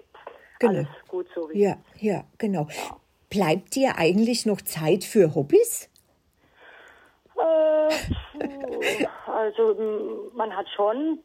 genau. 0.59 0.73
alles 0.73 0.87
gut 1.07 1.27
so 1.35 1.49
wie. 1.49 1.61
Ja, 1.61 1.77
ja, 1.97 2.23
genau. 2.37 2.67
Ja. 2.69 2.97
Bleibt 3.29 3.75
dir 3.75 3.97
eigentlich 3.97 4.45
noch 4.45 4.61
Zeit 4.61 5.03
für 5.03 5.35
Hobbys? 5.35 5.89
Äh, 7.37 9.05
also 9.27 10.31
man 10.33 10.55
hat 10.55 10.67
schon 10.75 11.19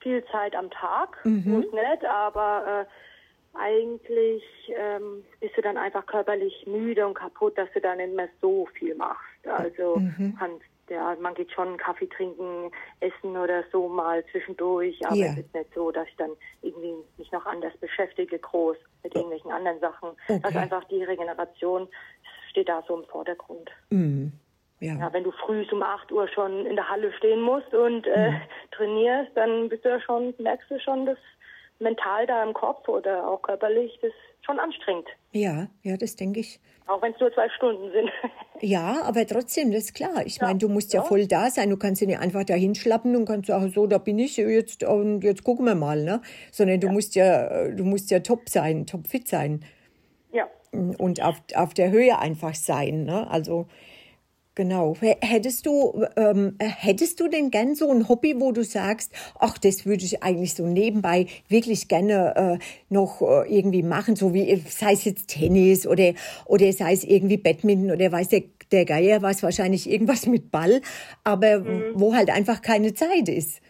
viel 0.00 0.24
Zeit 0.26 0.54
am 0.54 0.70
Tag, 0.70 1.22
mhm. 1.24 1.66
nicht, 1.72 2.04
aber 2.06 2.86
äh, 2.86 3.09
eigentlich 3.54 4.42
ähm, 4.68 5.24
bist 5.40 5.56
du 5.56 5.62
dann 5.62 5.76
einfach 5.76 6.06
körperlich 6.06 6.66
müde 6.66 7.06
und 7.06 7.14
kaputt, 7.14 7.58
dass 7.58 7.70
du 7.72 7.80
dann 7.80 7.98
nicht 7.98 8.14
mehr 8.14 8.28
so 8.40 8.66
viel 8.74 8.94
machst. 8.94 9.46
Also 9.46 9.96
mhm. 9.96 10.36
kannst, 10.38 10.64
ja, 10.88 11.16
man 11.20 11.34
geht 11.34 11.50
schon 11.52 11.76
Kaffee 11.76 12.08
trinken, 12.08 12.70
essen 13.00 13.36
oder 13.36 13.64
so 13.72 13.88
mal 13.88 14.24
zwischendurch, 14.30 14.98
aber 15.06 15.16
ja. 15.16 15.26
es 15.32 15.38
ist 15.38 15.54
nicht 15.54 15.74
so, 15.74 15.90
dass 15.90 16.06
ich 16.08 16.16
dann 16.16 16.30
irgendwie 16.62 16.94
mich 17.16 17.30
noch 17.32 17.46
anders 17.46 17.76
beschäftige, 17.78 18.38
groß 18.38 18.76
mit 19.02 19.14
irgendwelchen 19.14 19.50
anderen 19.50 19.80
Sachen. 19.80 20.10
Okay. 20.28 20.40
Also 20.42 20.58
einfach 20.58 20.84
die 20.84 21.02
Regeneration 21.02 21.88
steht 22.50 22.68
da 22.68 22.82
so 22.86 22.96
im 22.96 23.04
Vordergrund. 23.04 23.70
Mhm. 23.90 24.32
Ja. 24.80 24.94
ja. 24.94 25.12
wenn 25.12 25.24
du 25.24 25.30
früh 25.32 25.64
um 25.70 25.82
8 25.82 26.10
Uhr 26.10 26.26
schon 26.28 26.66
in 26.66 26.74
der 26.76 26.88
Halle 26.88 27.12
stehen 27.14 27.42
musst 27.42 27.72
und 27.74 28.06
äh, 28.06 28.30
mhm. 28.30 28.40
trainierst, 28.70 29.32
dann 29.34 29.68
bist 29.68 29.84
du 29.84 29.90
ja 29.90 30.00
schon, 30.00 30.34
merkst 30.38 30.70
du 30.70 30.80
schon, 30.80 31.06
dass 31.06 31.18
mental 31.80 32.26
da 32.26 32.42
im 32.42 32.54
Kopf 32.54 32.88
oder 32.88 33.28
auch 33.28 33.42
körperlich, 33.42 33.98
das 34.02 34.10
ist 34.10 34.46
schon 34.46 34.58
anstrengend. 34.58 35.08
Ja, 35.32 35.68
ja, 35.82 35.96
das 35.96 36.16
denke 36.16 36.40
ich. 36.40 36.60
Auch 36.86 37.00
wenn 37.02 37.12
es 37.12 37.20
nur 37.20 37.32
zwei 37.32 37.48
Stunden 37.50 37.90
sind. 37.92 38.10
Ja, 38.62 39.00
aber 39.04 39.26
trotzdem, 39.26 39.72
das 39.72 39.84
ist 39.84 39.94
klar. 39.94 40.26
Ich 40.26 40.36
ja, 40.36 40.46
meine, 40.46 40.58
du 40.58 40.68
musst 40.68 40.92
ja, 40.92 41.00
ja, 41.00 41.06
voll 41.06 41.26
da 41.26 41.48
sein. 41.48 41.70
Du 41.70 41.78
kannst 41.78 42.02
ja 42.02 42.06
nicht 42.06 42.18
einfach 42.18 42.44
dahin 42.44 42.74
schlappen 42.74 43.16
und 43.16 43.24
kannst 43.24 43.46
sagen, 43.46 43.70
so, 43.70 43.86
da 43.86 43.96
bin 43.96 44.18
ich 44.18 44.36
jetzt 44.36 44.84
und 44.84 45.24
jetzt 45.24 45.44
gucken 45.44 45.64
wir 45.64 45.74
mal, 45.74 46.04
ne? 46.04 46.20
Sondern 46.52 46.78
du 46.78 46.88
ja. 46.88 46.92
musst 46.92 47.14
ja, 47.14 47.68
du 47.70 47.84
musst 47.84 48.10
ja 48.10 48.20
top 48.20 48.50
sein, 48.50 48.86
top 48.86 49.06
fit 49.06 49.28
sein. 49.28 49.64
Ja. 50.30 50.46
Und 50.72 51.22
auf, 51.22 51.36
auf 51.54 51.72
der 51.72 51.90
Höhe 51.90 52.18
einfach 52.18 52.54
sein, 52.54 53.04
ne? 53.04 53.30
Also, 53.30 53.66
Genau. 54.60 54.94
Hättest 55.00 55.64
du, 55.64 56.04
ähm, 56.16 56.54
hättest 56.60 57.18
du 57.18 57.28
denn 57.28 57.50
gern 57.50 57.74
so 57.74 57.90
ein 57.90 58.10
Hobby, 58.10 58.38
wo 58.38 58.52
du 58.52 58.62
sagst, 58.62 59.10
ach, 59.38 59.56
das 59.56 59.86
würde 59.86 60.04
ich 60.04 60.22
eigentlich 60.22 60.52
so 60.52 60.66
nebenbei 60.66 61.28
wirklich 61.48 61.88
gerne 61.88 62.58
äh, 62.60 62.64
noch 62.90 63.22
äh, 63.22 63.48
irgendwie 63.48 63.82
machen, 63.82 64.16
so 64.16 64.34
wie, 64.34 64.54
sei 64.56 64.92
es 64.92 65.06
jetzt 65.06 65.28
Tennis 65.28 65.86
oder, 65.86 66.12
oder 66.44 66.70
sei 66.74 66.92
es 66.92 67.04
irgendwie 67.04 67.38
Badminton 67.38 67.90
oder 67.90 68.12
weiß 68.12 68.28
der, 68.28 68.42
der 68.70 68.84
Geier 68.84 69.22
was, 69.22 69.42
wahrscheinlich 69.42 69.88
irgendwas 69.88 70.26
mit 70.26 70.50
Ball, 70.50 70.82
aber 71.24 71.60
mhm. 71.60 71.92
wo 71.94 72.14
halt 72.14 72.28
einfach 72.28 72.60
keine 72.60 72.92
Zeit 72.92 73.30
ist. 73.30 73.62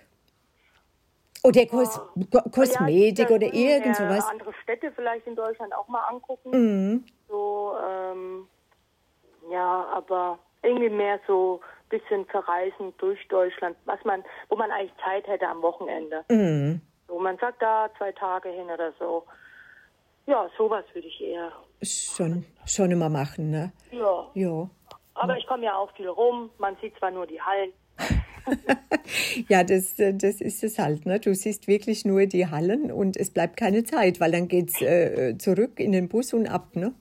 Oder 1.45 1.67
Kos 1.67 2.01
ja. 2.33 2.41
Kosmetik 2.51 3.31
ja, 3.31 3.37
oder 3.37 3.55
irgend 3.55 3.95
sowas. 3.95 4.25
andere 4.29 4.53
Städte 4.65 4.91
vielleicht 4.91 5.25
in 5.29 5.37
Deutschland 5.37 5.73
auch 5.73 5.87
mal 5.87 6.03
angucken. 6.11 6.51
Mhm. 6.51 7.05
So, 7.29 7.75
ähm, 7.89 8.49
ja, 9.53 9.87
aber 9.95 10.41
irgendwie 10.63 10.91
mehr 10.91 11.21
so 11.27 11.61
ein 11.63 11.99
bisschen 11.99 12.27
verreisen 12.27 12.95
durch 12.99 13.27
Deutschland, 13.29 13.77
was 13.85 14.03
man, 14.05 14.23
wo 14.49 14.57
man 14.57 14.71
eigentlich 14.71 14.95
Zeit 15.05 15.27
hätte 15.27 15.49
am 15.49 15.63
Wochenende. 15.63 16.25
Mhm. 16.29 16.81
So, 17.09 17.19
man 17.19 17.39
sagt 17.39 17.61
da 17.63 17.91
zwei 17.99 18.13
Tage 18.13 18.51
hin 18.51 18.67
oder 18.73 18.93
so. 18.99 19.25
Ja, 20.27 20.49
sowas 20.57 20.85
würde 20.93 21.09
ich 21.09 21.21
eher. 21.21 21.51
Schon, 21.83 22.45
schon 22.67 22.91
immer 22.91 23.09
machen, 23.09 23.51
ne? 23.51 23.73
Ja. 23.91 24.31
Ja. 24.35 24.71
Aber 25.15 25.37
ich 25.37 25.47
komme 25.47 25.65
ja 25.65 25.77
auch 25.77 25.91
viel 25.97 26.09
rum. 26.09 26.51
Man 26.59 26.77
sieht 26.81 26.97
zwar 26.99 27.11
nur 27.11 27.27
die 27.27 27.41
Hallen. 27.41 27.73
ja, 29.49 29.65
das, 29.65 29.97
das 29.97 30.41
ist 30.41 30.65
es 30.65 30.79
halt. 30.79 31.05
Ne? 31.05 31.21
Du 31.21 31.35
siehst 31.35 31.69
wirklich 31.69 32.05
nur 32.05 32.27
die 32.27 32.47
Hallen 32.47 32.91
und 32.91 33.17
es 33.17 33.33
bleibt 33.33 33.57
keine 33.57 33.85
Zeit, 33.85 34.21
weil 34.21 34.33
dann 34.33 34.49
geht 34.49 34.71
es 34.71 34.81
äh, 34.81 35.37
zurück 35.37 35.79
in 35.79 35.93
den 35.93 36.09
Bus 36.09 36.33
und 36.33 36.47
ab. 36.47 36.75
Ne? 36.75 36.95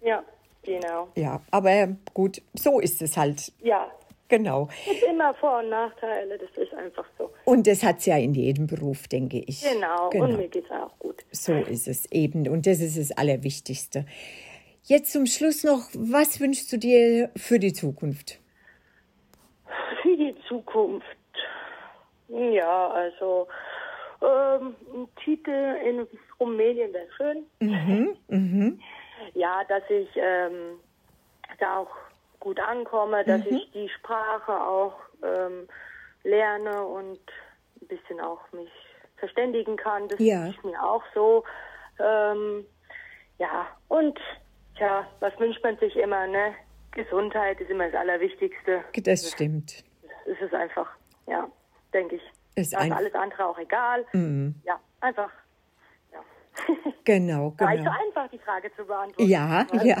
Ja. 0.00 0.24
Genau. 0.62 1.08
Ja, 1.16 1.40
aber 1.50 1.96
gut, 2.14 2.40
so 2.54 2.80
ist 2.80 3.02
es 3.02 3.16
halt. 3.16 3.52
Ja. 3.60 3.90
Genau. 4.28 4.68
Es 4.86 4.92
gibt 4.98 5.12
immer 5.12 5.34
Vor- 5.34 5.58
und 5.58 5.68
Nachteile, 5.68 6.38
das 6.38 6.48
ist 6.56 6.72
einfach 6.72 7.04
so. 7.18 7.30
Und 7.44 7.66
das 7.66 7.82
hat 7.82 7.98
es 7.98 8.06
ja 8.06 8.16
in 8.16 8.32
jedem 8.32 8.66
Beruf, 8.66 9.06
denke 9.06 9.42
ich. 9.46 9.60
Genau, 9.62 10.08
genau. 10.08 10.24
und 10.24 10.36
mir 10.38 10.48
geht 10.48 10.64
es 10.64 10.70
auch 10.70 10.98
gut. 10.98 11.22
So 11.32 11.52
ist 11.52 11.86
es 11.86 12.10
eben 12.10 12.48
und 12.48 12.66
das 12.66 12.80
ist 12.80 12.96
das 12.98 13.12
Allerwichtigste. 13.14 14.06
Jetzt 14.84 15.12
zum 15.12 15.26
Schluss 15.26 15.64
noch, 15.64 15.82
was 15.94 16.40
wünschst 16.40 16.72
du 16.72 16.78
dir 16.78 17.30
für 17.36 17.58
die 17.58 17.74
Zukunft? 17.74 18.40
Für 20.00 20.16
die 20.16 20.34
Zukunft? 20.48 21.06
Ja, 22.28 22.88
also 22.88 23.48
ähm, 24.22 24.74
ein 24.94 25.08
Titel 25.22 25.76
in 25.86 26.06
Rumänien 26.40 26.90
wäre 26.94 27.06
schön. 27.18 27.44
Mhm, 27.60 28.16
mhm 28.28 28.80
ja, 29.34 29.64
dass 29.64 29.82
ich 29.88 30.08
ähm, 30.16 30.78
da 31.58 31.78
auch 31.78 31.94
gut 32.40 32.58
ankomme, 32.60 33.24
dass 33.24 33.44
mhm. 33.44 33.56
ich 33.56 33.70
die 33.72 33.88
Sprache 33.88 34.52
auch 34.52 34.94
ähm, 35.22 35.68
lerne 36.24 36.84
und 36.84 37.20
ein 37.80 37.86
bisschen 37.86 38.20
auch 38.20 38.40
mich 38.52 38.70
verständigen 39.16 39.76
kann. 39.76 40.08
Das 40.08 40.18
ja. 40.18 40.46
ist 40.48 40.64
mir 40.64 40.82
auch 40.82 41.02
so. 41.14 41.44
Ähm, 41.98 42.66
ja, 43.38 43.66
und 43.88 44.18
ja, 44.78 45.06
was 45.20 45.38
wünscht 45.38 45.62
man 45.62 45.76
sich 45.78 45.96
immer, 45.96 46.26
ne? 46.26 46.54
Gesundheit 46.92 47.60
ist 47.60 47.70
immer 47.70 47.88
das 47.88 48.00
Allerwichtigste. 48.00 48.84
Das 49.02 49.30
stimmt. 49.30 49.84
Es 50.26 50.40
ist 50.40 50.54
einfach, 50.54 50.88
ja, 51.26 51.48
denke 51.92 52.16
ich. 52.16 52.22
Ist 52.54 52.74
also 52.74 52.94
alles 52.94 53.14
andere 53.14 53.46
auch 53.46 53.58
egal. 53.58 54.04
Mhm. 54.12 54.54
Ja, 54.64 54.78
einfach 55.00 55.30
Genau, 57.04 57.50
genau. 57.56 57.58
War 57.58 57.74
nicht 57.74 57.84
so 57.84 57.90
einfach, 57.90 58.30
die 58.30 58.38
Frage 58.38 58.70
zu 58.76 58.84
beantworten. 58.84 59.30
Ja, 59.30 59.66
ja. 59.84 59.98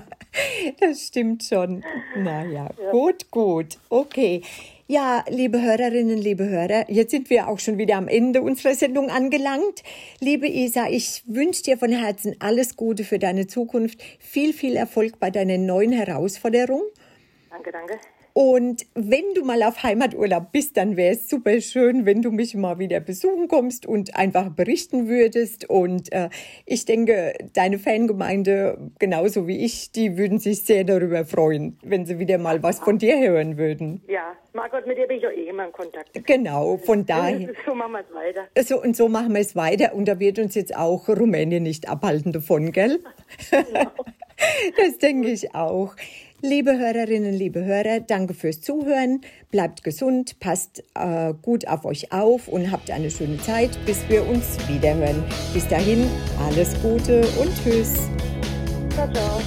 das 0.80 1.06
stimmt 1.06 1.44
schon. 1.44 1.84
Naja, 2.16 2.70
ja. 2.82 2.90
gut, 2.90 3.30
gut. 3.30 3.78
Okay. 3.88 4.42
Ja, 4.90 5.22
liebe 5.28 5.60
Hörerinnen, 5.60 6.16
liebe 6.16 6.48
Hörer, 6.48 6.90
jetzt 6.90 7.10
sind 7.10 7.28
wir 7.28 7.48
auch 7.48 7.58
schon 7.58 7.76
wieder 7.76 7.96
am 7.96 8.08
Ende 8.08 8.40
unserer 8.40 8.74
Sendung 8.74 9.10
angelangt. 9.10 9.82
Liebe 10.18 10.46
Isa, 10.48 10.88
ich 10.88 11.24
wünsche 11.26 11.62
dir 11.62 11.76
von 11.76 11.92
Herzen 11.92 12.36
alles 12.38 12.74
Gute 12.74 13.04
für 13.04 13.18
deine 13.18 13.46
Zukunft. 13.46 14.02
Viel, 14.18 14.54
viel 14.54 14.76
Erfolg 14.76 15.20
bei 15.20 15.30
deiner 15.30 15.58
neuen 15.58 15.92
Herausforderung. 15.92 16.82
Danke, 17.50 17.70
danke. 17.70 17.98
Und 18.40 18.86
wenn 18.94 19.34
du 19.34 19.44
mal 19.44 19.64
auf 19.64 19.82
Heimaturlaub 19.82 20.52
bist, 20.52 20.76
dann 20.76 20.96
wäre 20.96 21.14
es 21.14 21.28
super 21.28 21.60
schön, 21.60 22.06
wenn 22.06 22.22
du 22.22 22.30
mich 22.30 22.54
mal 22.54 22.78
wieder 22.78 23.00
besuchen 23.00 23.48
kommst 23.48 23.84
und 23.84 24.14
einfach 24.14 24.50
berichten 24.50 25.08
würdest. 25.08 25.68
Und 25.68 26.12
äh, 26.12 26.28
ich 26.64 26.84
denke, 26.84 27.32
deine 27.54 27.80
Fangemeinde, 27.80 28.78
genauso 29.00 29.48
wie 29.48 29.64
ich, 29.64 29.90
die 29.90 30.16
würden 30.16 30.38
sich 30.38 30.62
sehr 30.62 30.84
darüber 30.84 31.24
freuen, 31.24 31.80
wenn 31.82 32.06
sie 32.06 32.20
wieder 32.20 32.38
mal 32.38 32.62
was 32.62 32.78
von 32.78 32.98
dir 32.98 33.18
hören 33.18 33.58
würden. 33.58 34.04
Ja, 34.06 34.36
Margot, 34.52 34.86
mit 34.86 34.98
dir 34.98 35.08
bin 35.08 35.18
ich 35.18 35.26
auch 35.26 35.32
eh 35.32 35.48
immer 35.48 35.66
in 35.66 35.72
Kontakt. 35.72 36.24
Genau, 36.24 36.76
von 36.76 37.04
daher. 37.04 37.48
So 37.66 37.74
machen 37.74 37.90
wir 37.90 38.04
es 38.08 38.14
weiter. 38.14 38.46
So, 38.62 38.80
und 38.80 38.94
so 38.94 39.08
machen 39.08 39.34
wir 39.34 39.40
es 39.40 39.56
weiter. 39.56 39.94
Und 39.94 40.06
da 40.06 40.20
wird 40.20 40.38
uns 40.38 40.54
jetzt 40.54 40.76
auch 40.76 41.08
Rumänien 41.08 41.64
nicht 41.64 41.88
abhalten 41.88 42.30
davon, 42.30 42.70
gell? 42.70 43.00
Genau. 43.50 43.90
das 44.76 44.98
denke 44.98 45.28
ich 45.30 45.54
auch. 45.54 45.94
Liebe 46.40 46.78
Hörerinnen, 46.78 47.34
liebe 47.34 47.64
Hörer, 47.64 47.98
danke 47.98 48.32
fürs 48.32 48.60
Zuhören. 48.60 49.22
Bleibt 49.50 49.82
gesund, 49.82 50.38
passt 50.38 50.84
äh, 50.94 51.34
gut 51.42 51.66
auf 51.66 51.84
euch 51.84 52.12
auf 52.12 52.46
und 52.46 52.70
habt 52.70 52.92
eine 52.92 53.10
schöne 53.10 53.38
Zeit, 53.38 53.70
bis 53.86 54.08
wir 54.08 54.24
uns 54.24 54.56
wiederhören. 54.68 55.24
Bis 55.52 55.66
dahin, 55.66 56.06
alles 56.46 56.80
Gute 56.80 57.22
und 57.40 57.50
Tschüss. 57.64 57.94
Ciao, 58.94 59.12
ciao. 59.12 59.40